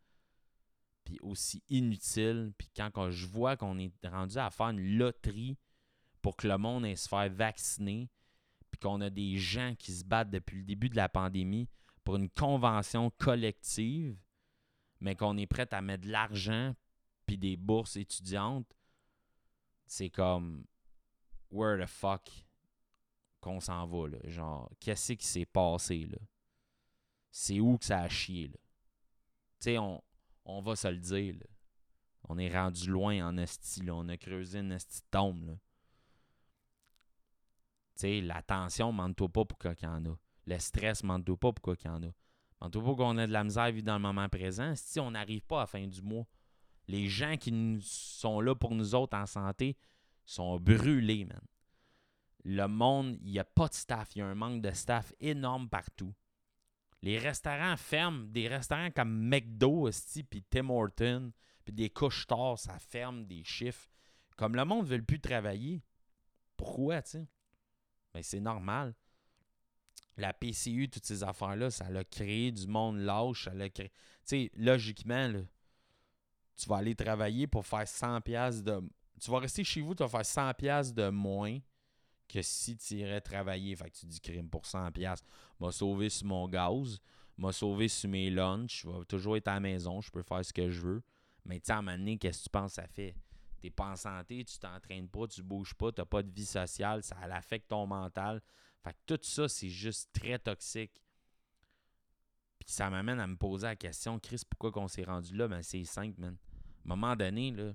puis 1.04 1.18
aussi 1.22 1.62
inutile. 1.68 2.52
Puis 2.58 2.70
quand 2.76 2.90
on- 2.96 3.10
je 3.10 3.26
vois 3.26 3.56
qu'on 3.56 3.78
est 3.78 3.92
rendu 4.06 4.36
à 4.36 4.50
faire 4.50 4.68
une 4.68 4.98
loterie 4.98 5.56
pour 6.22 6.36
que 6.36 6.48
le 6.48 6.58
monde 6.58 6.84
ait 6.84 6.96
se 6.96 7.08
faire 7.08 7.30
vacciner, 7.30 8.10
puis 8.70 8.78
qu'on 8.80 9.00
a 9.00 9.10
des 9.10 9.36
gens 9.36 9.74
qui 9.78 9.92
se 9.92 10.04
battent 10.04 10.30
depuis 10.30 10.58
le 10.58 10.64
début 10.64 10.88
de 10.88 10.96
la 10.96 11.08
pandémie 11.08 11.68
pour 12.04 12.16
une 12.16 12.30
convention 12.30 13.10
collective, 13.18 14.16
mais 15.00 15.16
qu'on 15.16 15.36
est 15.36 15.46
prêt 15.46 15.72
à 15.72 15.80
mettre 15.80 16.04
de 16.04 16.12
l'argent 16.12 16.74
puis 17.26 17.38
des 17.38 17.56
bourses 17.56 17.96
étudiantes, 17.96 18.76
c'est 19.86 20.10
comme 20.10 20.64
where 21.50 21.82
the 21.82 21.88
fuck 21.88 22.30
qu'on 23.40 23.60
s'en 23.60 23.86
va 23.86 24.08
là, 24.08 24.18
genre 24.24 24.70
qu'est-ce 24.80 25.14
qui 25.14 25.26
s'est 25.26 25.46
passé 25.46 26.06
là? 26.06 26.18
C'est 27.30 27.60
où 27.60 27.78
que 27.78 27.84
ça 27.84 28.00
a 28.00 28.08
chié 28.08 28.48
là? 28.48 28.58
Tu 29.60 29.64
sais 29.64 29.78
on, 29.78 30.02
on 30.44 30.60
va 30.60 30.76
se 30.76 30.88
le 30.88 30.98
dire 30.98 31.34
là. 31.34 31.46
On 32.28 32.38
est 32.38 32.54
rendu 32.54 32.90
loin 32.90 33.26
en 33.26 33.36
esti 33.36 33.82
là, 33.82 33.94
on 33.94 34.08
a 34.08 34.16
creusé 34.16 34.58
une 34.58 34.72
esti 34.72 35.00
tombe 35.10 35.44
là. 35.44 35.54
La 38.02 38.42
tension, 38.42 38.92
mente-toi 38.92 39.28
pas 39.28 39.44
pourquoi 39.44 39.74
qu'il 39.74 39.88
y 39.88 39.90
en 39.90 40.04
a. 40.06 40.16
Le 40.46 40.58
stress, 40.58 41.02
mente-toi 41.04 41.36
pas 41.36 41.52
pourquoi 41.52 41.76
qu'il 41.76 41.90
y 41.90 41.94
en 41.94 42.02
a. 42.02 42.12
Mente-toi 42.60 42.82
pas 42.82 42.94
qu'on 42.94 43.18
a 43.18 43.26
de 43.26 43.32
la 43.32 43.44
misère 43.44 43.64
à 43.64 43.70
vivre 43.70 43.86
dans 43.86 43.94
le 43.94 44.02
moment 44.02 44.28
présent. 44.28 44.72
Si 44.74 45.00
on 45.00 45.10
n'arrive 45.10 45.42
pas 45.42 45.58
à 45.58 45.60
la 45.60 45.66
fin 45.66 45.86
du 45.86 46.02
mois, 46.02 46.26
les 46.88 47.08
gens 47.08 47.36
qui 47.36 47.78
sont 47.82 48.40
là 48.40 48.54
pour 48.54 48.74
nous 48.74 48.94
autres 48.94 49.16
en 49.16 49.26
santé 49.26 49.76
sont 50.24 50.58
brûlés, 50.58 51.24
man. 51.24 51.40
Le 52.44 52.66
monde, 52.66 53.18
il 53.22 53.32
n'y 53.32 53.38
a 53.38 53.44
pas 53.44 53.68
de 53.68 53.74
staff. 53.74 54.16
Il 54.16 54.20
y 54.20 54.22
a 54.22 54.26
un 54.26 54.34
manque 54.34 54.62
de 54.62 54.70
staff 54.70 55.12
énorme 55.20 55.68
partout. 55.68 56.14
Les 57.02 57.18
restaurants 57.18 57.76
ferment. 57.76 58.24
Des 58.28 58.48
restaurants 58.48 58.90
comme 58.90 59.28
McDo, 59.28 59.88
esti, 59.88 60.22
puis 60.22 60.42
Tim 60.48 60.70
Horton, 60.70 61.32
puis 61.64 61.72
des 61.74 61.90
couches 61.90 62.26
ça 62.56 62.78
ferme 62.78 63.26
des 63.26 63.44
chiffres. 63.44 63.88
Comme 64.36 64.56
le 64.56 64.64
monde 64.64 64.84
ne 64.86 64.96
veut 64.96 65.02
plus 65.02 65.20
travailler. 65.20 65.82
Pourquoi, 66.56 67.02
tu 67.02 67.10
sais? 67.10 67.28
Mais 68.14 68.22
c'est 68.22 68.40
normal. 68.40 68.94
La 70.16 70.32
PCU, 70.32 70.88
toutes 70.88 71.06
ces 71.06 71.22
affaires-là, 71.22 71.70
ça 71.70 71.88
l'a 71.88 72.04
créé 72.04 72.52
du 72.52 72.66
monde 72.66 72.98
lâche. 72.98 73.44
Ça 73.44 73.54
l'a 73.54 73.70
créé. 73.70 73.88
Tu 73.88 73.94
sais, 74.24 74.50
logiquement, 74.56 75.28
là, 75.28 75.40
tu 76.56 76.68
vas 76.68 76.76
aller 76.76 76.94
travailler 76.94 77.46
pour 77.46 77.64
faire 77.66 77.84
100$ 77.84 78.20
piastres 78.20 78.62
de. 78.62 78.80
Tu 79.20 79.30
vas 79.30 79.38
rester 79.38 79.64
chez 79.64 79.80
vous, 79.80 79.94
tu 79.94 80.02
vas 80.02 80.08
faire 80.08 80.20
100$ 80.20 80.54
piastres 80.54 80.94
de 80.94 81.08
moins 81.08 81.58
que 82.28 82.42
si 82.42 82.76
tu 82.76 82.94
irais 82.96 83.20
travailler. 83.20 83.74
Fait 83.76 83.90
que 83.90 83.96
tu 83.96 84.06
dis 84.06 84.20
crime 84.20 84.48
pour 84.48 84.62
100$. 84.62 84.92
piastres. 84.92 85.26
M'a 85.58 85.72
sauvé 85.72 86.08
sur 86.08 86.26
mon 86.26 86.48
gaz, 86.48 86.98
m'a 87.36 87.52
sauvé 87.52 87.88
sur 87.88 88.10
mes 88.10 88.30
lunchs, 88.30 88.82
je 88.82 88.88
vais 88.88 89.04
toujours 89.06 89.36
être 89.36 89.48
à 89.48 89.54
la 89.54 89.60
maison, 89.60 90.00
je 90.00 90.10
peux 90.10 90.22
faire 90.22 90.44
ce 90.44 90.52
que 90.52 90.70
je 90.70 90.80
veux. 90.80 91.02
Mais 91.44 91.58
tu 91.58 91.66
sais, 91.66 91.72
à 91.72 91.78
un 91.78 91.82
moment 91.82 91.96
donné, 91.96 92.18
qu'est-ce 92.18 92.38
que 92.40 92.44
tu 92.44 92.50
penses 92.50 92.72
que 92.72 92.82
ça 92.82 92.86
fait? 92.86 93.14
T'es 93.60 93.70
pas 93.70 93.90
en 93.90 93.96
santé, 93.96 94.44
tu 94.44 94.58
t'entraînes 94.58 95.08
pas, 95.08 95.26
tu 95.26 95.42
bouges 95.42 95.74
pas, 95.74 95.92
t'as 95.92 96.06
pas 96.06 96.22
de 96.22 96.30
vie 96.30 96.46
sociale, 96.46 97.02
ça 97.02 97.16
affecte 97.30 97.68
ton 97.68 97.86
mental. 97.86 98.40
Fait 98.82 98.92
que 98.92 98.98
tout 99.06 99.20
ça, 99.22 99.48
c'est 99.48 99.68
juste 99.68 100.10
très 100.12 100.38
toxique. 100.38 101.02
Puis 102.58 102.70
ça 102.70 102.88
m'amène 102.88 103.20
à 103.20 103.26
me 103.26 103.36
poser 103.36 103.66
la 103.66 103.76
question, 103.76 104.18
Chris, 104.18 104.42
pourquoi 104.48 104.72
qu'on 104.72 104.88
s'est 104.88 105.04
rendu 105.04 105.36
là? 105.36 105.46
Ben 105.46 105.62
c'est 105.62 105.84
simple, 105.84 106.20
man. 106.20 106.36
À 106.36 106.92
un 106.92 106.96
moment 106.96 107.16
donné, 107.16 107.50
là, 107.50 107.74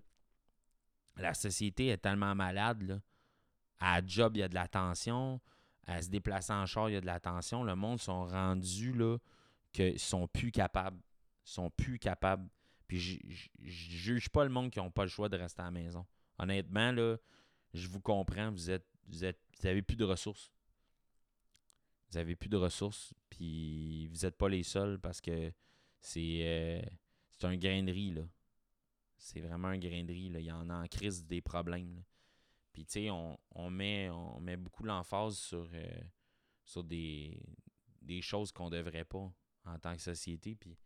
la 1.17 1.33
société 1.33 1.87
est 1.87 1.97
tellement 1.97 2.33
malade. 2.33 3.01
À 3.79 4.01
la 4.01 4.07
job, 4.07 4.37
il 4.37 4.39
y 4.39 4.43
a 4.43 4.49
de 4.49 4.55
la 4.55 4.67
tension. 4.67 5.39
À 5.85 6.01
se 6.01 6.09
déplacer 6.09 6.51
en 6.51 6.65
char, 6.65 6.89
il 6.89 6.93
y 6.93 6.95
a 6.95 7.01
de 7.01 7.05
la 7.05 7.19
tension. 7.19 7.63
Le 7.63 7.75
monde 7.75 7.99
sont 7.99 8.25
rendus 8.25 8.91
là 8.93 9.17
qu'ils 9.71 9.99
sont 9.99 10.27
plus 10.27 10.51
capables. 10.51 10.99
Ils 11.45 11.51
sont 11.51 11.69
plus 11.69 11.99
capables. 11.99 12.49
Puis 12.87 12.99
je 12.99 13.49
juge 13.61 14.29
pas 14.29 14.43
le 14.43 14.49
monde 14.49 14.71
qui 14.71 14.79
n'ont 14.79 14.91
pas 14.91 15.03
le 15.03 15.09
choix 15.09 15.29
de 15.29 15.37
rester 15.37 15.61
à 15.61 15.65
la 15.65 15.71
maison. 15.71 16.05
Honnêtement, 16.37 16.91
là, 16.91 17.17
je 17.73 17.87
vous 17.87 18.01
comprends, 18.01 18.51
vous 18.51 18.69
êtes. 18.69 18.85
Vous 19.07 19.23
êtes. 19.23 19.39
Vous 19.63 19.81
plus 19.83 19.95
de 19.95 20.03
ressources. 20.03 20.51
Vous 22.11 22.17
avez 22.17 22.35
plus 22.35 22.49
de 22.49 22.57
ressources. 22.57 23.13
Puis 23.29 24.07
vous 24.07 24.17
n'êtes 24.23 24.37
pas 24.37 24.49
les 24.49 24.63
seuls 24.63 24.99
parce 24.99 25.21
que 25.21 25.51
c'est. 26.01 26.39
euh, 26.43 26.81
c'est 27.37 27.47
un 27.47 27.57
grain 27.57 27.83
de 27.83 27.91
riz, 27.91 28.11
là. 28.11 28.23
C'est 29.17 29.41
vraiment 29.41 29.69
un 29.69 29.77
grain 29.77 30.03
de 30.03 30.13
riz, 30.13 30.29
là. 30.29 30.39
Il 30.39 30.45
y 30.45 30.51
en 30.51 30.69
a 30.69 30.75
en 30.75 30.87
crise 30.87 31.25
des 31.25 31.41
problèmes. 31.41 32.03
Puis 32.71 32.85
tu 32.85 32.91
sais, 32.93 33.09
on, 33.09 33.39
on 33.51 33.69
met, 33.69 34.09
on 34.09 34.39
met 34.39 34.57
beaucoup 34.57 34.83
l'emphase 34.83 35.37
sur, 35.37 35.67
euh, 35.73 36.01
sur 36.63 36.83
des, 36.83 37.41
des 38.01 38.21
choses 38.21 38.51
qu'on 38.51 38.69
devrait 38.69 39.05
pas 39.05 39.33
en 39.65 39.79
tant 39.79 39.95
que 39.95 40.01
société. 40.01 40.55
Puis 40.55 40.77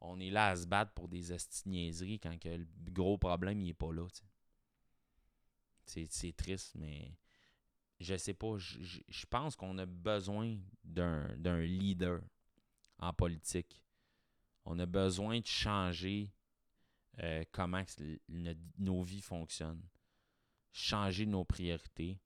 on 0.00 0.18
est 0.20 0.30
là 0.30 0.48
à 0.48 0.56
se 0.56 0.66
battre 0.66 0.92
pour 0.92 1.08
des 1.08 1.32
esti 1.32 1.64
de 1.64 1.70
niaiseries 1.70 2.18
quand 2.20 2.38
que 2.38 2.48
le 2.48 2.66
gros 2.90 3.18
problème 3.18 3.60
il 3.60 3.70
est 3.70 3.74
pas 3.74 3.92
là. 3.92 4.06
C'est, 5.84 6.36
triste, 6.36 6.76
mais 6.76 7.12
je 7.98 8.16
sais 8.16 8.34
pas. 8.34 8.56
Je, 8.58 9.26
pense 9.26 9.56
qu'on 9.56 9.76
a 9.78 9.86
besoin 9.86 10.56
d'un, 10.84 11.60
leader 11.62 12.20
en 12.98 13.12
politique. 13.12 13.82
On 14.64 14.78
a 14.78 14.86
besoin 14.86 15.40
de 15.40 15.46
changer 15.46 16.32
euh, 17.18 17.44
comment 17.50 17.82
nos 18.78 19.02
vies 19.02 19.20
fonctionnent. 19.20 19.82
Changer 20.72 21.26
nos 21.26 21.44
priorités. 21.44 22.20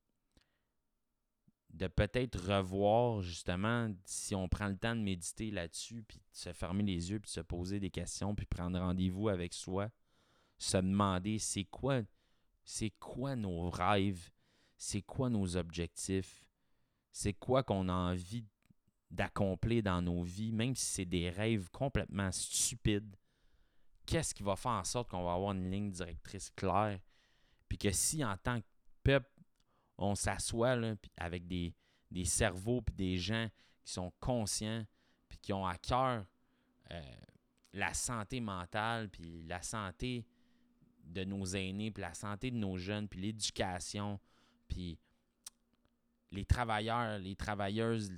De 1.74 1.88
peut-être 1.88 2.38
revoir 2.38 3.20
justement 3.20 3.92
si 4.04 4.36
on 4.36 4.48
prend 4.48 4.68
le 4.68 4.76
temps 4.76 4.94
de 4.94 5.00
méditer 5.00 5.50
là-dessus, 5.50 6.04
puis 6.04 6.18
de 6.18 6.22
se 6.30 6.52
fermer 6.52 6.84
les 6.84 7.10
yeux, 7.10 7.18
puis 7.18 7.28
de 7.28 7.34
se 7.34 7.40
poser 7.40 7.80
des 7.80 7.90
questions, 7.90 8.32
puis 8.34 8.46
prendre 8.46 8.78
rendez-vous 8.78 9.28
avec 9.28 9.52
soi. 9.52 9.90
Se 10.56 10.76
demander 10.76 11.40
c'est 11.40 11.64
quoi, 11.64 12.02
c'est 12.64 12.92
quoi 13.00 13.34
nos 13.34 13.70
rêves, 13.70 14.30
c'est 14.76 15.02
quoi 15.02 15.28
nos 15.28 15.56
objectifs, 15.56 16.46
c'est 17.10 17.32
quoi 17.32 17.64
qu'on 17.64 17.88
a 17.88 17.92
envie 17.92 18.44
d'accomplir 19.10 19.82
dans 19.82 20.00
nos 20.00 20.22
vies, 20.22 20.52
même 20.52 20.76
si 20.76 20.86
c'est 20.86 21.04
des 21.04 21.28
rêves 21.28 21.70
complètement 21.70 22.30
stupides? 22.30 23.16
Qu'est-ce 24.06 24.32
qui 24.32 24.44
va 24.44 24.54
faire 24.54 24.72
en 24.72 24.84
sorte 24.84 25.10
qu'on 25.10 25.24
va 25.24 25.32
avoir 25.32 25.52
une 25.52 25.70
ligne 25.70 25.90
directrice 25.90 26.50
claire? 26.50 27.00
Puis 27.68 27.78
que 27.78 27.90
si 27.90 28.24
en 28.24 28.36
tant 28.36 28.60
que 28.60 28.66
peuple, 29.02 29.30
on 29.98 30.14
s'assoit 30.14 30.76
avec 31.16 31.46
des, 31.46 31.74
des 32.10 32.24
cerveaux 32.24 32.80
puis 32.82 32.94
des 32.94 33.16
gens 33.18 33.48
qui 33.84 33.92
sont 33.92 34.12
conscients 34.20 34.84
puis 35.28 35.38
qui 35.38 35.52
ont 35.52 35.66
à 35.66 35.76
cœur 35.76 36.24
euh, 36.90 37.02
la 37.72 37.92
santé 37.94 38.40
mentale 38.40 39.08
puis 39.08 39.42
la 39.46 39.62
santé 39.62 40.26
de 41.04 41.24
nos 41.24 41.44
aînés 41.44 41.90
puis 41.90 42.00
la 42.02 42.14
santé 42.14 42.50
de 42.50 42.56
nos 42.56 42.76
jeunes 42.76 43.08
puis 43.08 43.20
l'éducation 43.20 44.18
puis 44.68 44.98
les 46.30 46.44
travailleurs, 46.44 47.18
les 47.18 47.36
travailleuses 47.36 48.10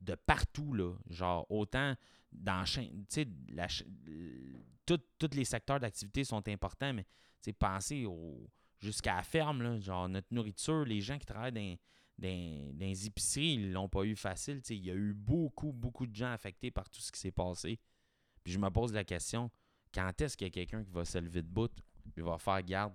de 0.00 0.14
partout 0.14 0.72
là, 0.74 0.94
genre 1.08 1.46
autant 1.50 1.94
dans 2.32 2.64
la 3.50 3.68
tout- 4.84 5.00
tous 5.18 5.30
les 5.34 5.44
secteurs 5.44 5.78
d'activité 5.80 6.24
sont 6.24 6.46
importants 6.48 6.92
mais 6.92 7.06
pensez 7.52 8.04
au 8.04 8.48
jusqu'à 8.82 9.16
la 9.16 9.22
ferme, 9.22 9.62
là, 9.62 9.78
genre 9.78 10.08
notre 10.08 10.28
nourriture, 10.32 10.84
les 10.84 11.00
gens 11.00 11.18
qui 11.18 11.26
travaillent 11.26 11.52
dans, 11.52 11.76
dans, 12.18 12.72
dans 12.74 12.86
les 12.86 13.06
épiceries, 13.06 13.54
ils 13.54 13.72
l'ont 13.72 13.88
pas 13.88 14.02
eu 14.04 14.16
facile. 14.16 14.60
Il 14.68 14.84
y 14.84 14.90
a 14.90 14.94
eu 14.94 15.14
beaucoup, 15.14 15.72
beaucoup 15.72 16.06
de 16.06 16.14
gens 16.14 16.32
affectés 16.32 16.70
par 16.70 16.88
tout 16.90 17.00
ce 17.00 17.12
qui 17.12 17.20
s'est 17.20 17.32
passé. 17.32 17.78
Puis 18.42 18.52
je 18.52 18.58
me 18.58 18.68
pose 18.70 18.92
la 18.92 19.04
question, 19.04 19.50
quand 19.94 20.20
est-ce 20.20 20.36
qu'il 20.36 20.46
y 20.46 20.50
a 20.50 20.50
quelqu'un 20.50 20.84
qui 20.84 20.90
va 20.90 21.04
se 21.04 21.18
lever 21.18 21.42
de 21.42 21.48
bout 21.48 21.72
et 22.16 22.20
va 22.20 22.38
faire 22.38 22.62
garde? 22.62 22.94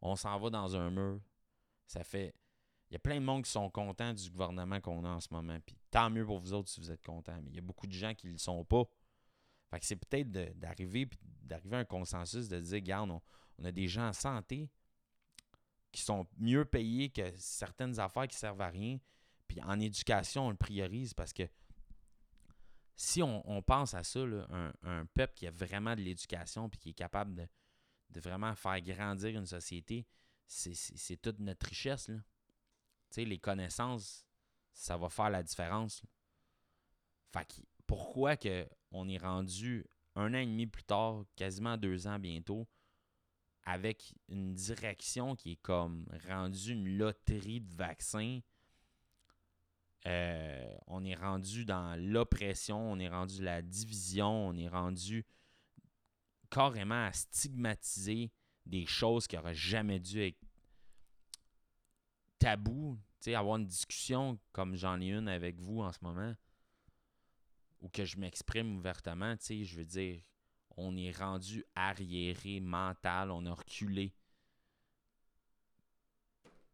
On 0.00 0.16
s'en 0.16 0.38
va 0.38 0.50
dans 0.50 0.74
un 0.74 0.90
mur. 0.90 1.20
Ça 1.86 2.02
fait. 2.02 2.34
Il 2.88 2.94
y 2.94 2.96
a 2.96 3.00
plein 3.00 3.16
de 3.16 3.24
monde 3.24 3.44
qui 3.44 3.50
sont 3.50 3.68
contents 3.68 4.14
du 4.14 4.30
gouvernement 4.30 4.80
qu'on 4.80 5.04
a 5.04 5.08
en 5.08 5.20
ce 5.20 5.28
moment. 5.32 5.58
Puis 5.64 5.76
tant 5.90 6.08
mieux 6.08 6.24
pour 6.24 6.38
vous 6.38 6.52
autres 6.52 6.68
si 6.68 6.80
vous 6.80 6.90
êtes 6.90 7.02
contents. 7.02 7.36
Mais 7.42 7.50
il 7.50 7.56
y 7.56 7.58
a 7.58 7.62
beaucoup 7.62 7.86
de 7.86 7.92
gens 7.92 8.14
qui 8.14 8.28
ne 8.28 8.32
le 8.32 8.38
sont 8.38 8.64
pas. 8.64 8.84
Fait 9.70 9.80
que 9.80 9.86
c'est 9.86 9.96
peut-être 9.96 10.30
d'arriver 10.30 11.06
puis 11.06 11.18
d'arriver 11.42 11.76
à 11.76 11.80
un 11.80 11.84
consensus 11.84 12.48
de 12.48 12.60
dire, 12.60 12.74
regarde, 12.74 13.10
on, 13.10 13.20
on 13.58 13.64
a 13.64 13.72
des 13.72 13.88
gens 13.88 14.08
en 14.08 14.12
santé 14.12 14.70
qui 15.96 16.02
sont 16.02 16.26
mieux 16.36 16.66
payés 16.66 17.08
que 17.08 17.32
certaines 17.38 17.98
affaires 17.98 18.28
qui 18.28 18.36
servent 18.36 18.60
à 18.60 18.68
rien. 18.68 18.98
Puis 19.48 19.62
en 19.62 19.80
éducation, 19.80 20.48
on 20.48 20.50
le 20.50 20.56
priorise 20.56 21.14
parce 21.14 21.32
que 21.32 21.44
si 22.96 23.22
on, 23.22 23.62
pense 23.62 23.94
à 23.94 24.02
ça, 24.02 24.26
là, 24.26 24.46
un, 24.82 25.06
peuple 25.06 25.32
qui 25.34 25.46
a 25.46 25.50
vraiment 25.50 25.96
de 25.96 26.02
l'éducation 26.02 26.68
puis 26.68 26.78
qui 26.78 26.90
est 26.90 26.94
capable 26.94 27.34
de, 28.10 28.20
vraiment 28.20 28.54
faire 28.54 28.80
grandir 28.82 29.38
une 29.38 29.46
société, 29.46 30.06
c'est- 30.46 31.16
toute 31.22 31.38
notre 31.38 31.66
richesse. 31.66 32.08
Là. 32.08 32.16
Tu 32.16 32.22
sais, 33.10 33.24
les 33.24 33.38
connaissances, 33.38 34.26
ça 34.72 34.98
va 34.98 35.08
faire 35.08 35.30
la 35.30 35.42
différence. 35.42 36.02
Fait 37.32 37.46
que 37.46 37.62
pourquoi 37.86 38.36
que 38.36 38.68
on 38.90 39.08
est 39.08 39.18
rendu 39.18 39.86
un 40.14 40.34
an 40.34 40.38
et 40.38 40.46
demi 40.46 40.66
plus 40.66 40.84
tard, 40.84 41.24
quasiment 41.36 41.78
deux 41.78 42.06
ans 42.06 42.18
bientôt, 42.18 42.66
avec 43.66 44.14
une 44.28 44.54
direction 44.54 45.34
qui 45.34 45.52
est 45.52 45.62
comme 45.62 46.06
rendue 46.28 46.72
une 46.72 46.96
loterie 46.96 47.60
de 47.60 47.74
vaccins. 47.74 48.38
Euh, 50.06 50.76
on 50.86 51.04
est 51.04 51.16
rendu 51.16 51.64
dans 51.64 52.00
l'oppression, 52.00 52.92
on 52.92 52.98
est 53.00 53.08
rendu 53.08 53.42
la 53.42 53.60
division, 53.62 54.48
on 54.48 54.56
est 54.56 54.68
rendu 54.68 55.26
carrément 56.48 57.06
à 57.06 57.12
stigmatiser 57.12 58.30
des 58.64 58.86
choses 58.86 59.26
qui 59.26 59.34
n'auraient 59.34 59.54
jamais 59.54 59.98
dû 59.98 60.22
être 60.22 60.40
tabou. 62.38 62.98
Avoir 63.26 63.56
une 63.56 63.66
discussion 63.66 64.38
comme 64.52 64.76
j'en 64.76 65.00
ai 65.00 65.08
une 65.08 65.26
avec 65.26 65.58
vous 65.58 65.80
en 65.80 65.90
ce 65.90 65.98
moment, 66.00 66.32
ou 67.80 67.88
que 67.88 68.04
je 68.04 68.16
m'exprime 68.18 68.76
ouvertement, 68.76 69.34
je 69.40 69.76
veux 69.76 69.84
dire, 69.84 70.22
on 70.76 70.96
est 70.96 71.16
rendu 71.16 71.64
arriéré 71.74 72.60
mental, 72.60 73.30
on 73.30 73.44
a 73.46 73.54
reculé. 73.54 74.12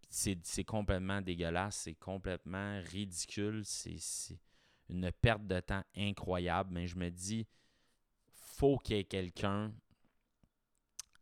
C'est 0.08 0.64
complètement 0.64 1.22
dégueulasse, 1.22 1.76
c'est 1.76 1.94
complètement 1.94 2.80
ridicule, 2.90 3.62
c'est 3.64 4.38
une 4.90 5.10
perte 5.10 5.46
de 5.46 5.60
temps 5.60 5.84
incroyable, 5.96 6.70
mais 6.72 6.86
je 6.86 6.96
me 6.96 7.10
dis, 7.10 7.46
faut 8.30 8.76
qu'il 8.78 8.96
y 8.96 8.98
ait 9.00 9.04
quelqu'un 9.04 9.72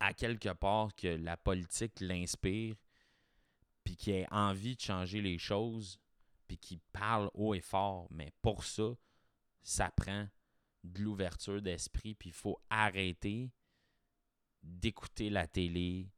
à 0.00 0.12
quelque 0.14 0.48
part 0.48 0.94
que 0.96 1.06
la 1.06 1.36
politique 1.36 2.00
l'inspire, 2.00 2.74
puis 3.84 3.96
qui 3.96 4.10
ait 4.10 4.26
envie 4.30 4.74
de 4.74 4.80
changer 4.80 5.20
les 5.20 5.38
choses, 5.38 6.00
puis 6.48 6.58
qui 6.58 6.78
parle 6.92 7.30
haut 7.34 7.54
et 7.54 7.60
fort. 7.60 8.08
Mais 8.10 8.32
pour 8.42 8.64
ça, 8.64 8.96
ça 9.62 9.90
prend 9.90 10.26
de 10.84 11.02
l'ouverture 11.02 11.60
d'esprit, 11.60 12.14
puis 12.14 12.30
il 12.30 12.34
faut 12.34 12.58
arrêter 12.70 13.50
d'écouter 14.62 15.30
la 15.30 15.46
télé, 15.46 16.00
il 16.00 16.10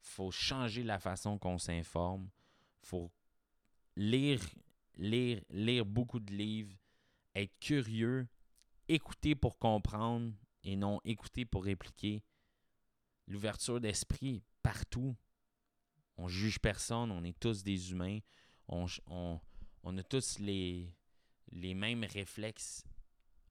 faut 0.00 0.30
changer 0.30 0.82
la 0.82 0.98
façon 0.98 1.38
qu'on 1.38 1.58
s'informe, 1.58 2.30
il 2.82 2.86
faut 2.88 3.12
lire, 3.96 4.40
beaucoup 5.84 6.20
de 6.20 6.32
livres, 6.32 6.76
être 7.34 7.58
curieux, 7.60 8.26
écouter 8.88 9.34
pour 9.34 9.58
comprendre 9.58 10.32
et 10.62 10.76
non 10.76 11.00
écouter 11.04 11.44
pour 11.44 11.64
répliquer. 11.64 12.22
L'ouverture 13.26 13.80
d'esprit 13.80 14.42
partout. 14.62 15.16
On 16.16 16.28
juge 16.28 16.58
personne, 16.58 17.10
on 17.10 17.22
est 17.24 17.38
tous 17.38 17.62
des 17.62 17.92
humains, 17.92 18.18
on, 18.68 18.86
a 18.86 20.02
tous 20.02 20.38
les 20.38 20.94
mêmes 21.52 22.04
réflexes 22.04 22.84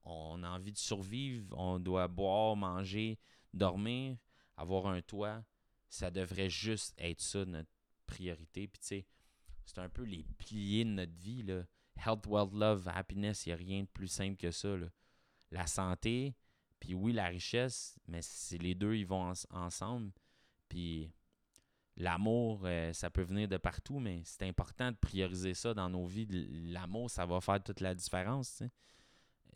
on 0.09 0.43
a 0.43 0.49
envie 0.49 0.71
de 0.71 0.77
survivre, 0.77 1.55
on 1.57 1.79
doit 1.79 2.07
boire, 2.07 2.55
manger, 2.55 3.19
dormir, 3.53 4.17
avoir 4.57 4.87
un 4.87 5.01
toit. 5.01 5.43
Ça 5.89 6.11
devrait 6.11 6.49
juste 6.49 6.93
être 6.97 7.21
ça 7.21 7.45
notre 7.45 7.69
priorité. 8.05 8.67
Puis 8.67 8.79
tu 8.79 8.87
sais, 8.87 9.05
c'est 9.65 9.79
un 9.79 9.89
peu 9.89 10.03
les 10.03 10.23
piliers 10.37 10.85
de 10.85 10.89
notre 10.91 11.15
vie. 11.15 11.45
Health, 11.95 12.25
wealth, 12.27 12.53
love, 12.53 12.87
happiness, 12.87 13.45
il 13.45 13.49
n'y 13.49 13.53
a 13.53 13.57
rien 13.57 13.81
de 13.81 13.87
plus 13.87 14.07
simple 14.07 14.37
que 14.37 14.51
ça. 14.51 14.75
La 15.51 15.67
santé, 15.67 16.35
puis 16.79 16.93
oui, 16.93 17.11
la 17.11 17.27
richesse, 17.27 17.99
mais 18.07 18.21
les 18.59 18.75
deux, 18.75 18.95
ils 18.95 19.05
vont 19.05 19.33
ensemble. 19.51 20.11
Puis 20.69 21.11
l'amour, 21.97 22.61
euh, 22.63 22.93
ça 22.93 23.09
peut 23.09 23.21
venir 23.21 23.47
de 23.47 23.57
partout, 23.57 23.99
mais 23.99 24.21
c'est 24.23 24.47
important 24.47 24.91
de 24.91 24.97
prioriser 24.97 25.53
ça 25.53 25.73
dans 25.73 25.89
nos 25.89 26.05
vies. 26.05 26.27
L'amour, 26.71 27.09
ça 27.09 27.25
va 27.25 27.41
faire 27.41 27.61
toute 27.61 27.81
la 27.81 27.93
différence 27.93 28.63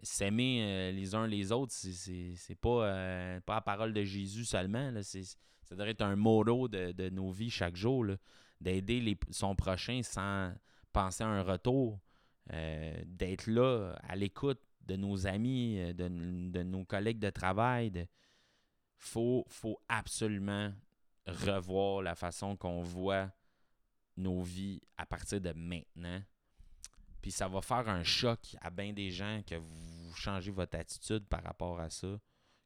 s'aimer 0.03 0.61
euh, 0.61 0.91
les 0.91 1.15
uns 1.15 1.25
les 1.25 1.51
autres, 1.51 1.73
c'est 1.73 2.55
pas, 2.59 2.87
euh, 2.87 3.39
pas 3.41 3.55
la 3.55 3.61
parole 3.61 3.93
de 3.93 4.03
Jésus 4.03 4.45
seulement. 4.45 4.91
Là, 4.91 5.01
ça 5.03 5.19
devrait 5.71 5.91
être 5.91 6.01
un 6.01 6.15
motto 6.15 6.67
de, 6.67 7.09
nos 7.09 7.31
vies 7.31 7.49
chaque 7.49 7.75
jour, 7.75 8.05
d'aider 8.59 9.17
son 9.31 9.55
prochain 9.55 10.01
sans 10.03 10.53
penser 10.91 11.23
à 11.23 11.27
un 11.27 11.41
retour, 11.41 11.99
euh, 12.51 13.01
d'être 13.05 13.47
là 13.47 13.93
à 14.03 14.15
l'écoute 14.15 14.61
de 14.81 14.95
nos 14.95 15.25
amis, 15.25 15.93
de, 15.93 16.63
nos 16.63 16.83
collègues 16.85 17.19
de 17.19 17.29
travail. 17.29 17.91
Il 17.95 18.07
faut, 18.97 19.45
faut 19.47 19.79
absolument 19.87 20.71
revoir 21.25 22.01
la 22.01 22.15
façon 22.15 22.57
qu'on 22.57 22.81
voit 22.81 23.31
nos 24.17 24.41
vies 24.41 24.81
à 24.97 25.05
partir 25.05 25.39
de 25.39 25.53
maintenant. 25.53 26.21
Puis 27.23 27.31
ça 27.31 27.47
va 27.47 27.61
faire 27.61 27.87
un 27.87 28.03
choc 28.03 28.57
à 28.59 28.69
bien 28.69 28.91
des 28.91 29.09
gens 29.09 29.41
que 29.47 29.55
vous 29.55 30.13
changez 30.13 30.51
votre 30.51 30.77
attitude 30.77 31.25
par 31.25 31.41
rapport 31.41 31.79
à 31.79 31.89
ça, 31.89 32.19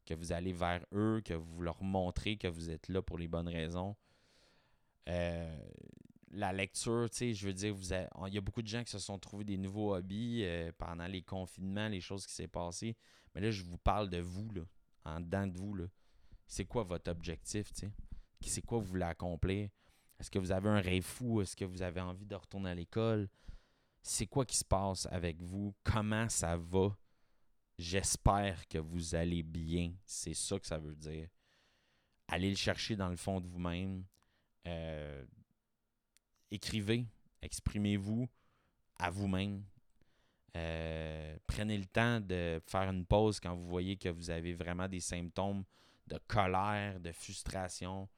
que 0.03 0.15
vous 0.15 0.31
allez 0.31 0.51
vers 0.51 0.83
eux, 0.93 1.21
que 1.23 1.35
vous 1.35 1.61
leur 1.61 1.81
montrez 1.83 2.37
que 2.37 2.47
vous 2.47 2.71
êtes 2.71 2.89
là 2.89 3.03
pour 3.03 3.19
les 3.19 3.27
bonnes 3.27 3.47
raisons. 3.47 3.95
Euh, 5.09 5.55
la 6.31 6.51
lecture, 6.53 7.07
tu 7.11 7.17
sais, 7.17 7.33
je 7.35 7.45
veux 7.45 7.53
dire, 7.53 7.71
vous 7.75 7.93
il 7.93 8.33
y 8.33 8.37
a 8.39 8.41
beaucoup 8.41 8.63
de 8.63 8.67
gens 8.67 8.83
qui 8.83 8.89
se 8.89 8.97
sont 8.97 9.19
trouvés 9.19 9.43
des 9.43 9.59
nouveaux 9.59 9.95
hobbies 9.95 10.41
euh, 10.43 10.71
pendant 10.79 11.05
les 11.05 11.21
confinements, 11.21 11.87
les 11.87 12.01
choses 12.01 12.25
qui 12.25 12.33
s'est 12.33 12.47
passées. 12.47 12.97
Mais 13.35 13.41
là, 13.41 13.51
je 13.51 13.61
vous 13.61 13.77
parle 13.77 14.09
de 14.09 14.17
vous, 14.17 14.49
là, 14.55 14.63
en 15.05 15.19
dedans 15.19 15.45
de 15.45 15.55
vous. 15.55 15.75
Là. 15.75 15.85
C'est 16.47 16.65
quoi 16.65 16.83
votre 16.83 17.11
objectif, 17.11 17.71
tu 17.73 17.81
sais? 17.81 17.91
C'est 18.41 18.63
quoi 18.63 18.79
vous 18.79 18.85
voulez 18.85 19.03
accomplir? 19.03 19.69
Est-ce 20.19 20.31
que 20.31 20.39
vous 20.39 20.51
avez 20.51 20.69
un 20.69 20.81
rêve 20.81 21.03
fou? 21.03 21.41
Est-ce 21.41 21.55
que 21.55 21.63
vous 21.65 21.83
avez 21.83 22.01
envie 22.01 22.25
de 22.25 22.35
retourner 22.35 22.71
à 22.71 22.75
l'école? 22.75 23.29
C'est 24.07 24.27
quoi 24.27 24.45
qui 24.45 24.57
se 24.57 24.65
passe 24.65 25.05
avec 25.11 25.41
vous, 25.41 25.75
comment 25.83 26.29
ça 26.29 26.57
va? 26.57 26.95
J'espère 27.77 28.67
que 28.67 28.77
vous 28.77 29.15
allez 29.15 29.43
bien. 29.43 29.93
C'est 30.05 30.33
ça 30.33 30.57
que 30.59 30.65
ça 30.65 30.77
veut 30.77 30.95
dire. 30.95 31.27
Allez 32.27 32.49
le 32.49 32.55
chercher 32.55 32.95
dans 32.95 33.09
le 33.09 33.17
fond 33.17 33.39
de 33.39 33.47
vous-même. 33.47 34.03
Euh, 34.65 35.25
écrivez, 36.49 37.05
exprimez-vous 37.41 38.27
à 38.97 39.09
vous-même. 39.09 39.63
Euh, 40.55 41.37
prenez 41.45 41.77
le 41.77 41.85
temps 41.85 42.19
de 42.19 42.61
faire 42.65 42.89
une 42.89 43.05
pause 43.05 43.39
quand 43.39 43.55
vous 43.55 43.67
voyez 43.67 43.97
que 43.97 44.09
vous 44.09 44.29
avez 44.29 44.53
vraiment 44.53 44.87
des 44.87 45.01
symptômes 45.01 45.63
de 46.07 46.17
colère, 46.27 46.99
de 46.99 47.11
frustration. 47.11 48.09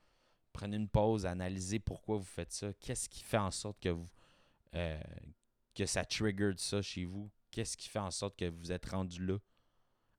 Prenez 0.53 0.77
une 0.77 0.87
pause, 0.87 1.25
analysez 1.25 1.79
pourquoi 1.79 2.17
vous 2.17 2.23
faites 2.23 2.53
ça. 2.53 2.71
Qu'est-ce 2.79 3.09
qui 3.09 3.23
fait 3.23 3.37
en 3.37 3.51
sorte 3.51 3.79
que 3.79 3.89
vous, 3.89 4.09
euh, 4.75 5.01
que 5.79 5.85
ça 5.85 6.03
triggered 6.03 6.59
ça 6.59 6.81
chez 6.81 7.05
vous? 7.05 7.31
Qu'est-ce 7.51 7.77
qui 7.77 7.87
fait 7.87 7.99
en 7.99 8.11
sorte 8.11 8.37
que 8.37 8.49
vous 8.49 8.69
êtes 8.73 8.85
rendu 8.87 9.25
là? 9.25 9.37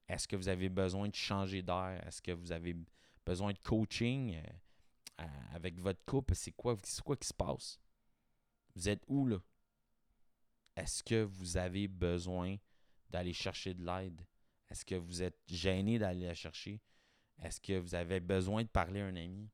Est-ce 0.08 0.26
que 0.26 0.34
vous 0.34 0.48
avez 0.48 0.70
besoin 0.70 1.06
de 1.06 1.14
changer 1.14 1.60
d'air? 1.60 2.02
Est-ce 2.06 2.22
que 2.22 2.32
vous 2.32 2.50
avez 2.50 2.74
besoin 3.26 3.52
de 3.52 3.58
coaching 3.58 4.40
euh, 5.20 5.24
avec 5.52 5.78
votre 5.78 6.02
couple? 6.06 6.34
C'est 6.34 6.52
quoi, 6.52 6.78
quoi 7.04 7.14
qui 7.14 7.28
se 7.28 7.34
passe? 7.34 7.78
Vous 8.74 8.88
êtes 8.88 9.02
où 9.06 9.26
là? 9.26 9.36
Est-ce 10.76 11.02
que 11.02 11.24
vous 11.24 11.58
avez 11.58 11.88
besoin 11.88 12.56
d'aller 13.10 13.34
chercher 13.34 13.74
de 13.74 13.84
l'aide? 13.84 14.24
Est-ce 14.70 14.86
que 14.86 14.94
vous 14.94 15.20
êtes 15.20 15.38
gêné 15.46 15.98
d'aller 15.98 16.24
la 16.24 16.34
chercher? 16.34 16.80
Est-ce 17.38 17.60
que 17.60 17.78
vous 17.78 17.94
avez 17.94 18.20
besoin 18.20 18.62
de 18.62 18.68
parler 18.68 19.00
à 19.00 19.06
un 19.06 19.16
ami? 19.16 19.50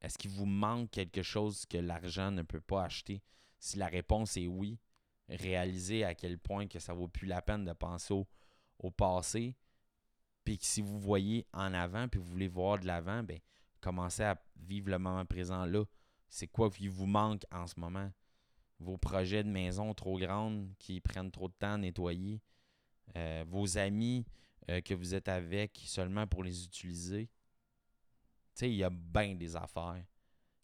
Est-ce 0.00 0.18
qu'il 0.18 0.32
vous 0.32 0.46
manque 0.46 0.90
quelque 0.90 1.22
chose 1.22 1.66
que 1.66 1.78
l'argent 1.78 2.32
ne 2.32 2.42
peut 2.42 2.60
pas 2.60 2.82
acheter? 2.82 3.22
Si 3.60 3.76
la 3.76 3.86
réponse 3.86 4.38
est 4.38 4.46
oui, 4.46 4.78
réalisez 5.28 6.02
à 6.02 6.14
quel 6.14 6.38
point 6.38 6.66
que 6.66 6.78
ça 6.78 6.94
vaut 6.94 7.08
plus 7.08 7.26
la 7.26 7.42
peine 7.42 7.64
de 7.64 7.72
penser 7.74 8.14
au, 8.78 8.90
passé. 8.90 9.54
Puis 10.44 10.56
que 10.58 10.64
si 10.64 10.80
vous 10.80 10.98
voyez 10.98 11.46
en 11.52 11.74
avant, 11.74 12.08
puis 12.08 12.18
vous 12.18 12.26
voulez 12.26 12.48
voir 12.48 12.78
de 12.78 12.86
l'avant, 12.86 13.22
ben 13.22 13.38
commencez 13.80 14.24
à 14.24 14.42
vivre 14.56 14.90
le 14.90 14.98
moment 14.98 15.26
présent 15.26 15.66
là. 15.66 15.84
C'est 16.28 16.46
quoi 16.46 16.70
qui 16.70 16.88
vous 16.88 17.06
manque 17.06 17.44
en 17.52 17.66
ce 17.66 17.78
moment? 17.78 18.10
Vos 18.78 18.96
projets 18.96 19.44
de 19.44 19.50
maison 19.50 19.92
trop 19.92 20.18
grandes 20.18 20.72
qui 20.78 21.00
prennent 21.00 21.30
trop 21.30 21.48
de 21.48 21.54
temps 21.54 21.74
à 21.74 21.78
nettoyer. 21.78 22.40
Euh, 23.16 23.44
vos 23.46 23.76
amis 23.76 24.24
euh, 24.70 24.80
que 24.80 24.94
vous 24.94 25.14
êtes 25.14 25.28
avec 25.28 25.82
seulement 25.84 26.26
pour 26.26 26.44
les 26.44 26.64
utiliser. 26.64 27.26
Tu 27.26 27.32
sais, 28.54 28.70
il 28.70 28.76
y 28.76 28.84
a 28.84 28.90
bien 28.90 29.34
des 29.34 29.54
affaires 29.54 30.02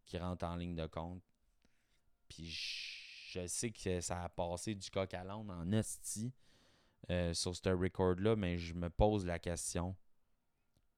qui 0.07 0.17
rentrent 0.17 0.47
en 0.47 0.57
ligne 0.57 0.77
de 0.77 0.87
compte. 0.87 1.23
Puis 2.29 2.49
je 3.31 3.47
sais 3.47 3.71
que 3.71 4.01
ça 4.01 4.25
a 4.25 4.29
passé 4.29 4.75
du 4.75 4.91
coq 4.91 5.13
à 5.15 5.25
l'âne 5.25 5.51
en 5.51 5.71
esti 5.73 6.33
euh, 7.11 7.35
sur 7.35 7.55
ce 7.55 7.69
record-là, 7.69 8.37
mais 8.37 8.59
je 8.59 8.75
me 8.75 8.91
pose 8.91 9.27
la 9.27 9.39
question 9.39 9.97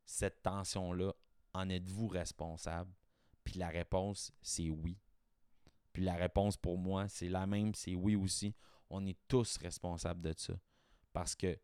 cette 0.08 0.42
tension-là, 0.42 1.12
en 1.52 1.68
êtes-vous 1.68 2.08
responsable? 2.08 2.90
Puis 3.44 3.59
la 3.59 3.68
réponse, 3.68 4.32
c'est 4.40 4.70
oui. 4.70 4.98
Puis 5.92 6.03
la 6.03 6.14
réponse 6.14 6.57
pour 6.57 6.78
moi, 6.78 7.09
c'est 7.09 7.28
la 7.28 7.46
même, 7.46 7.74
c'est 7.74 7.94
oui 7.94 8.16
aussi. 8.16 8.55
On 8.88 9.07
est 9.07 9.18
tous 9.28 9.59
responsables 9.59 10.22
de 10.22 10.32
ça. 10.36 10.55
Parce 11.12 11.34
que 11.34 11.59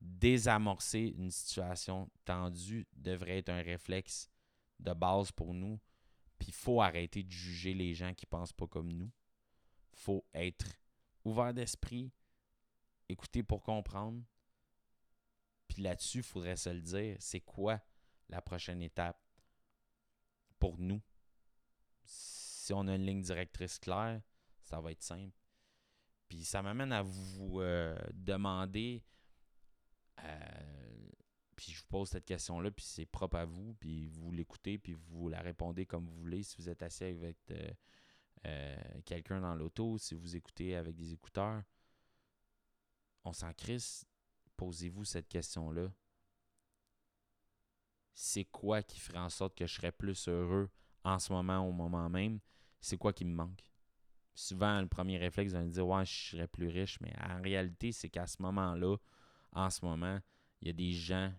désamorcer 0.00 1.14
une 1.16 1.30
situation 1.30 2.08
tendue 2.24 2.86
devrait 2.92 3.38
être 3.38 3.48
un 3.48 3.62
réflexe 3.62 4.30
de 4.78 4.92
base 4.92 5.32
pour 5.32 5.54
nous 5.54 5.80
puis 6.42 6.48
il 6.48 6.54
faut 6.54 6.82
arrêter 6.82 7.22
de 7.22 7.30
juger 7.30 7.72
les 7.72 7.94
gens 7.94 8.14
qui 8.14 8.26
pensent 8.26 8.52
pas 8.52 8.66
comme 8.66 8.92
nous. 8.92 9.12
faut 9.92 10.26
être 10.34 10.66
ouvert 11.24 11.54
d'esprit, 11.54 12.10
écouter 13.08 13.44
pour 13.44 13.62
comprendre. 13.62 14.20
Puis 15.68 15.82
là-dessus, 15.82 16.18
il 16.18 16.24
faudrait 16.24 16.56
se 16.56 16.70
le 16.70 16.80
dire, 16.80 17.16
c'est 17.20 17.42
quoi 17.42 17.80
la 18.28 18.42
prochaine 18.42 18.82
étape 18.82 19.24
pour 20.58 20.78
nous? 20.78 21.00
Si 22.02 22.72
on 22.72 22.88
a 22.88 22.96
une 22.96 23.06
ligne 23.06 23.22
directrice 23.22 23.78
claire, 23.78 24.20
ça 24.64 24.80
va 24.80 24.90
être 24.90 25.04
simple. 25.04 25.38
Puis 26.28 26.42
ça 26.42 26.60
m'amène 26.60 26.92
à 26.92 27.02
vous 27.02 27.60
euh, 27.60 27.96
demander 28.14 29.04
euh, 30.18 31.01
puis 31.56 31.72
je 31.72 31.80
vous 31.80 31.86
pose 31.88 32.08
cette 32.08 32.24
question-là, 32.24 32.70
puis 32.70 32.84
c'est 32.84 33.06
propre 33.06 33.36
à 33.36 33.44
vous, 33.44 33.74
puis 33.74 34.08
vous 34.08 34.32
l'écoutez, 34.32 34.78
puis 34.78 34.94
vous 34.94 35.28
la 35.28 35.40
répondez 35.40 35.86
comme 35.86 36.06
vous 36.06 36.16
voulez. 36.16 36.42
Si 36.42 36.56
vous 36.56 36.68
êtes 36.68 36.82
assis 36.82 37.04
avec 37.04 37.38
euh, 37.50 37.70
euh, 38.46 39.00
quelqu'un 39.04 39.40
dans 39.40 39.54
l'auto, 39.54 39.98
si 39.98 40.14
vous 40.14 40.36
écoutez 40.36 40.74
avec 40.76 40.96
des 40.96 41.12
écouteurs, 41.12 41.62
on 43.24 43.32
s'en 43.32 43.52
crisse. 43.52 44.06
Posez-vous 44.56 45.04
cette 45.04 45.28
question-là. 45.28 45.92
C'est 48.14 48.44
quoi 48.44 48.82
qui 48.82 49.00
ferait 49.00 49.18
en 49.18 49.30
sorte 49.30 49.56
que 49.56 49.66
je 49.66 49.74
serais 49.74 49.92
plus 49.92 50.28
heureux 50.28 50.70
en 51.04 51.18
ce 51.18 51.32
moment, 51.32 51.66
au 51.66 51.72
moment 51.72 52.08
même? 52.08 52.40
C'est 52.80 52.98
quoi 52.98 53.12
qui 53.12 53.24
me 53.24 53.34
manque? 53.34 53.62
Souvent, 54.34 54.80
le 54.80 54.88
premier 54.88 55.18
réflexe, 55.18 55.52
va 55.52 55.62
me 55.62 55.70
dire 55.70 55.86
Ouais, 55.86 56.04
je 56.04 56.30
serais 56.30 56.48
plus 56.48 56.68
riche, 56.68 57.00
mais 57.00 57.12
en 57.22 57.40
réalité, 57.42 57.92
c'est 57.92 58.08
qu'à 58.08 58.26
ce 58.26 58.40
moment-là, 58.42 58.96
en 59.52 59.70
ce 59.70 59.84
moment, 59.84 60.18
il 60.62 60.68
y 60.68 60.70
a 60.70 60.74
des 60.74 60.92
gens 60.92 61.32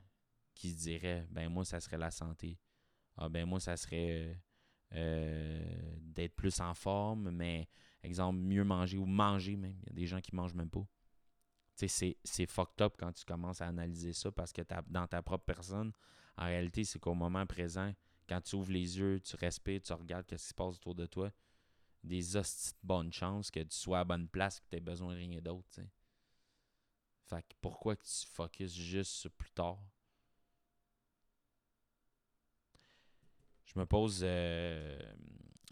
qui 0.54 0.72
se 0.72 0.84
diraient 0.84 1.26
Ben, 1.32 1.50
moi, 1.50 1.66
ça 1.66 1.80
serait 1.80 1.98
la 1.98 2.12
santé. 2.12 2.60
Ah, 3.18 3.30
ben, 3.30 3.46
moi, 3.46 3.60
ça 3.60 3.78
serait 3.78 4.38
euh, 4.94 5.96
d'être 6.02 6.36
plus 6.36 6.60
en 6.60 6.74
forme, 6.74 7.32
mais, 7.32 7.68
exemple, 8.04 8.40
mieux 8.40 8.64
manger 8.64 8.98
ou 8.98 9.06
manger 9.06 9.56
même. 9.56 9.78
Il 9.84 9.90
y 9.90 9.92
a 9.92 9.96
des 9.96 10.06
gens 10.06 10.22
qui 10.22 10.36
mangent 10.36 10.56
même 10.56 10.70
pas. 10.70 10.86
Tu 11.76 11.88
sais, 11.88 12.18
c'est 12.24 12.46
fucked 12.46 12.82
up 12.82 12.96
quand 13.00 13.12
tu 13.14 13.26
commences 13.26 13.62
à 13.62 13.68
analyser 13.68 14.14
ça 14.14 14.32
parce 14.32 14.52
que 14.52 14.62
dans 14.88 15.08
ta 15.08 15.24
propre 15.24 15.46
personne, 15.46 15.92
en 16.38 16.46
réalité, 16.46 16.84
c'est 16.84 17.00
qu'au 17.00 17.16
moment 17.16 17.46
présent, 17.48 17.94
quand 18.28 18.42
tu 18.42 18.56
ouvres 18.56 18.72
les 18.72 19.00
yeux, 19.00 19.20
tu 19.22 19.36
respires, 19.36 19.82
tu 19.82 19.94
regardes 19.94 20.26
ce 20.30 20.36
qui 20.36 20.44
se 20.44 20.54
passe 20.54 20.76
autour 20.76 20.96
de 20.96 21.06
toi, 21.08 21.32
des 22.04 22.36
hosties 22.36 22.74
de 22.74 22.88
bonne 22.88 23.12
chance 23.12 23.50
que 23.50 23.62
tu 23.62 23.76
sois 23.76 24.02
à 24.02 24.04
bonne 24.04 24.28
place, 24.28 24.60
que 24.60 24.66
tu 24.70 24.78
aies 24.78 24.82
besoin 24.82 25.14
de 25.14 25.18
rien 25.18 25.42
d'autre. 25.42 25.80
Pourquoi 27.62 27.96
tu 27.96 28.26
focuses 28.28 28.74
juste 28.74 29.12
sur 29.12 29.32
plus 29.32 29.52
tard? 29.52 29.80
Je 33.66 33.80
me 33.80 33.86
pose 33.86 34.22
euh, 34.24 35.00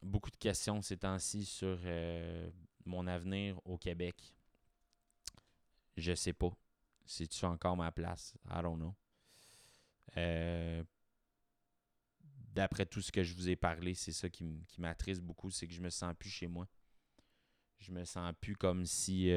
beaucoup 0.01 0.31
de 0.31 0.37
questions 0.37 0.81
ces 0.81 0.97
temps-ci 0.97 1.45
sur 1.45 1.77
euh, 1.83 2.49
mon 2.85 3.05
avenir 3.05 3.59
au 3.65 3.77
Québec. 3.77 4.33
Je 5.97 6.15
sais 6.15 6.33
pas. 6.33 6.51
si 7.05 7.27
tu 7.27 7.45
encore 7.45 7.77
ma 7.77 7.91
place? 7.91 8.33
I 8.49 8.61
don't 8.61 8.77
know. 8.77 8.95
Euh, 10.17 10.83
d'après 12.53 12.85
tout 12.85 13.01
ce 13.01 13.11
que 13.11 13.23
je 13.23 13.35
vous 13.35 13.49
ai 13.49 13.55
parlé, 13.55 13.93
c'est 13.93 14.11
ça 14.11 14.29
qui, 14.29 14.45
m'attriste 14.77 15.21
beaucoup, 15.21 15.51
c'est 15.51 15.67
que 15.67 15.73
je 15.73 15.81
me 15.81 15.89
sens 15.89 16.15
plus 16.17 16.29
chez 16.29 16.47
moi. 16.47 16.67
Je 17.79 17.91
me 17.91 18.03
sens 18.03 18.33
plus 18.39 18.55
comme 18.55 18.85
si 18.85 19.29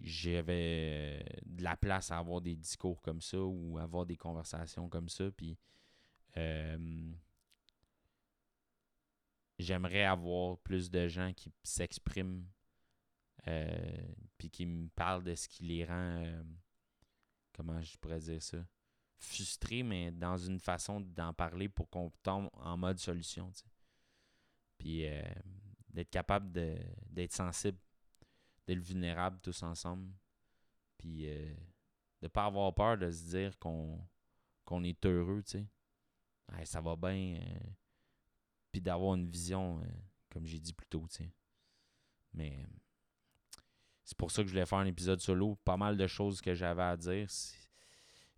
j'avais 0.00 1.24
de 1.44 1.62
la 1.62 1.76
place 1.76 2.10
à 2.10 2.18
avoir 2.18 2.40
des 2.40 2.56
discours 2.56 3.00
comme 3.02 3.20
ça 3.20 3.38
ou 3.40 3.78
avoir 3.78 4.06
des 4.06 4.16
conversations 4.16 4.88
comme 4.88 5.08
ça. 5.08 5.30
Puis 5.30 5.58
euh, 6.36 7.12
j'aimerais 9.58 10.04
avoir 10.04 10.58
plus 10.58 10.90
de 10.90 11.08
gens 11.08 11.32
qui 11.32 11.52
s'expriment 11.62 12.44
euh, 13.48 14.12
puis 14.38 14.50
qui 14.50 14.66
me 14.66 14.88
parlent 14.88 15.24
de 15.24 15.34
ce 15.34 15.48
qui 15.48 15.64
les 15.64 15.84
rend 15.84 16.42
comment 17.52 17.80
je 17.80 17.96
pourrais 17.98 18.20
dire 18.20 18.42
ça 18.42 18.58
frustré, 19.20 19.82
mais 19.82 20.10
dans 20.10 20.36
une 20.36 20.58
façon 20.58 21.00
d'en 21.00 21.32
parler 21.32 21.68
pour 21.68 21.88
qu'on 21.88 22.10
tombe 22.22 22.48
en 22.54 22.76
mode 22.76 22.98
solution. 22.98 23.52
Puis 24.78 25.06
euh, 25.06 25.22
d'être 25.90 26.10
capable 26.10 26.50
d'être 27.10 27.32
sensible, 27.32 27.78
d'être 28.74 28.84
vulnérable 28.84 29.40
tous 29.40 29.62
ensemble. 29.62 30.12
Puis 30.98 31.28
euh, 31.28 31.54
de 32.20 32.26
ne 32.26 32.28
pas 32.28 32.44
avoir 32.44 32.74
peur 32.74 32.98
de 32.98 33.10
se 33.10 33.24
dire 33.24 33.58
qu'on 33.58 34.84
est 34.84 35.06
heureux, 35.06 35.42
tu 35.42 35.58
sais. 35.58 36.64
ça 36.64 36.80
va 36.80 36.96
bien. 36.96 37.40
Euh, 37.40 37.60
puis 38.70 38.80
d'avoir 38.80 39.14
une 39.14 39.28
vision, 39.28 39.82
comme 40.30 40.46
j'ai 40.46 40.60
dit 40.60 40.72
plus 40.72 40.86
tôt, 40.86 41.06
tu 41.08 41.24
sais. 41.24 41.32
Mais 42.32 42.64
c'est 44.04 44.16
pour 44.16 44.30
ça 44.30 44.42
que 44.42 44.48
je 44.48 44.52
voulais 44.52 44.66
faire 44.66 44.78
un 44.78 44.86
épisode 44.86 45.20
solo. 45.20 45.56
Pas 45.64 45.76
mal 45.76 45.96
de 45.96 46.06
choses 46.06 46.40
que 46.40 46.54
j'avais 46.54 46.82
à 46.82 46.96
dire. 46.96 47.28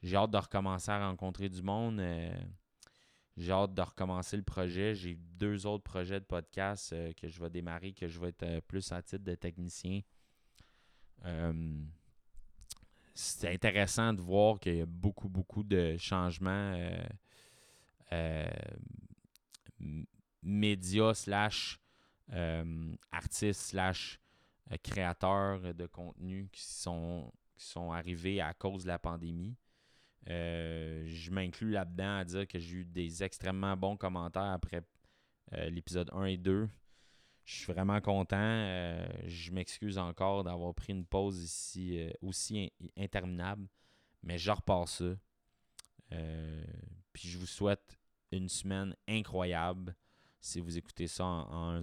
J'ai 0.03 0.16
hâte 0.16 0.30
de 0.30 0.39
recommencer 0.39 0.91
à 0.91 1.07
rencontrer 1.07 1.49
du 1.49 1.62
monde. 1.62 2.01
Euh, 2.01 2.35
j'ai 3.37 3.53
hâte 3.53 3.72
de 3.74 3.83
recommencer 3.83 4.37
le 4.37 4.43
projet. 4.43 4.95
J'ai 4.95 5.14
deux 5.14 5.66
autres 5.66 5.85
projets 5.85 6.20
de 6.20 6.24
podcast 6.24 6.93
euh, 6.93 7.12
que 7.14 7.28
je 7.28 7.41
vais 7.41 7.51
démarrer, 7.51 7.93
que 7.93 8.07
je 8.07 8.20
vais 8.20 8.28
être 8.28 8.43
euh, 8.43 8.61
plus 8.61 8.93
à 8.93 9.03
titre 9.03 9.24
de 9.24 9.35
technicien. 9.35 10.01
C'est 13.14 13.53
intéressant 13.53 14.12
de 14.12 14.20
voir 14.20 14.59
qu'il 14.59 14.77
y 14.77 14.81
a 14.81 14.87
beaucoup, 14.87 15.29
beaucoup 15.29 15.62
de 15.62 15.97
changements 15.99 16.77
médias 20.43 21.14
slash 21.14 21.79
artistes 23.12 23.61
slash 23.61 24.18
créateurs 24.83 25.75
de 25.75 25.87
contenu 25.87 26.49
qui 26.51 26.62
sont, 26.62 27.33
qui 27.55 27.66
sont 27.66 27.93
arrivés 27.93 28.41
à 28.41 28.55
cause 28.55 28.85
de 28.85 28.89
la 28.89 28.99
pandémie. 28.99 29.57
Euh, 30.29 31.05
je 31.07 31.31
m'inclus 31.31 31.70
là-dedans 31.70 32.18
à 32.18 32.25
dire 32.25 32.47
que 32.47 32.59
j'ai 32.59 32.77
eu 32.77 32.85
des 32.85 33.25
extrêmement 33.25 33.77
bons 33.77 33.97
commentaires 33.97 34.43
après 34.43 34.83
euh, 35.55 35.68
l'épisode 35.68 36.11
1 36.12 36.25
et 36.27 36.37
2. 36.37 36.68
Je 37.45 37.55
suis 37.55 37.72
vraiment 37.72 38.01
content. 38.01 38.36
Euh, 38.38 39.07
je 39.26 39.51
m'excuse 39.51 39.99
encore 39.99 40.45
d'avoir 40.45 40.74
pris 40.74 40.93
une 40.93 41.05
pause 41.05 41.43
ici 41.43 42.09
aussi 42.20 42.72
interminable, 42.97 43.68
mais 44.22 44.38
je 44.38 44.51
repars 44.51 44.88
ça. 44.88 45.16
puis 46.09 47.28
je 47.28 47.38
vous 47.38 47.47
souhaite 47.47 47.99
une 48.30 48.49
semaine 48.49 48.95
incroyable 49.09 49.95
si 50.43 50.61
vous 50.61 50.76
écoutez 50.76 51.07
ça 51.07 51.24
en, 51.24 51.80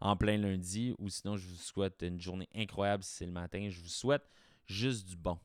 en, 0.00 0.16
plein 0.16 0.38
lundi, 0.38 0.94
ou 0.98 1.08
sinon 1.08 1.36
je 1.36 1.46
vous 1.46 1.56
souhaite 1.56 2.02
une 2.02 2.20
journée 2.20 2.48
incroyable 2.54 3.04
si 3.04 3.16
c'est 3.16 3.26
le 3.26 3.32
matin. 3.32 3.68
Je 3.68 3.80
vous 3.80 3.88
souhaite 3.88 4.28
juste 4.66 5.06
du 5.06 5.16
bon. 5.16 5.38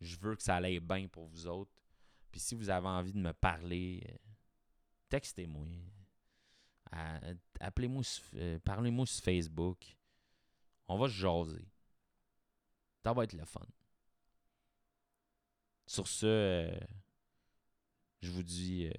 Je 0.00 0.16
veux 0.16 0.36
que 0.36 0.42
ça 0.42 0.56
aille 0.56 0.80
bien 0.80 1.08
pour 1.08 1.26
vous 1.26 1.46
autres. 1.46 1.72
Puis 2.30 2.40
si 2.40 2.54
vous 2.54 2.70
avez 2.70 2.86
envie 2.86 3.12
de 3.12 3.18
me 3.18 3.32
parler, 3.32 4.02
euh, 4.08 4.16
textez-moi. 5.08 5.66
Appelez-moi, 7.60 8.02
euh, 8.34 8.58
parlez-moi 8.60 9.06
sur 9.06 9.24
Facebook. 9.24 9.96
On 10.88 10.98
va 10.98 11.08
se 11.08 11.14
jaser. 11.14 11.68
Ça 13.02 13.12
va 13.12 13.24
être 13.24 13.32
le 13.32 13.44
fun. 13.44 13.66
Sur 15.86 16.08
ce, 16.08 16.26
euh, 16.26 16.80
je 18.20 18.30
vous 18.30 18.42
dis 18.42 18.90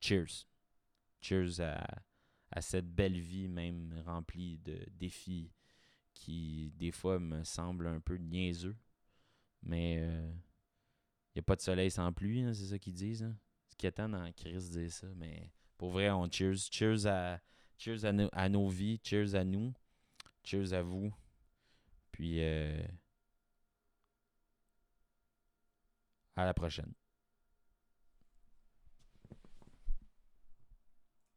cheers. 0.00 0.46
Cheers 1.20 1.60
à, 1.60 2.60
cette 2.60 2.88
belle 2.92 3.20
vie, 3.20 3.48
même 3.48 4.02
remplie 4.06 4.58
de 4.58 4.84
défis 4.92 5.52
qui 6.14 6.72
des 6.76 6.90
fois 6.90 7.18
me 7.18 7.44
semble 7.44 7.86
un 7.86 8.00
peu 8.00 8.16
niaiseux. 8.16 8.76
Mais 9.62 9.94
il 9.94 10.02
euh, 10.02 10.32
n'y 11.34 11.40
a 11.40 11.42
pas 11.42 11.56
de 11.56 11.60
soleil 11.60 11.90
sans 11.90 12.12
pluie, 12.12 12.42
hein, 12.42 12.52
c'est 12.52 12.66
ça 12.66 12.78
qu'ils 12.78 12.94
disent. 12.94 13.22
Hein? 13.22 13.36
Attend 13.86 14.08
dans 14.08 14.32
crise 14.32 14.70
dire 14.70 14.92
ça. 14.92 15.06
Mais 15.16 15.50
pour 15.78 15.90
vrai, 15.90 16.10
on 16.10 16.30
cheers. 16.30 16.68
Cheers 16.70 17.06
à, 17.06 17.40
cheers 17.78 18.04
à, 18.04 18.12
à 18.32 18.48
nos 18.48 18.68
vies. 18.68 19.00
Cheers 19.02 19.34
à 19.34 19.44
nous. 19.44 19.72
Cheers 20.44 20.72
à 20.72 20.82
vous. 20.82 21.12
Puis 22.12 22.42
euh, 22.42 22.82
à 26.36 26.44
la 26.44 26.54
prochaine. 26.54 26.92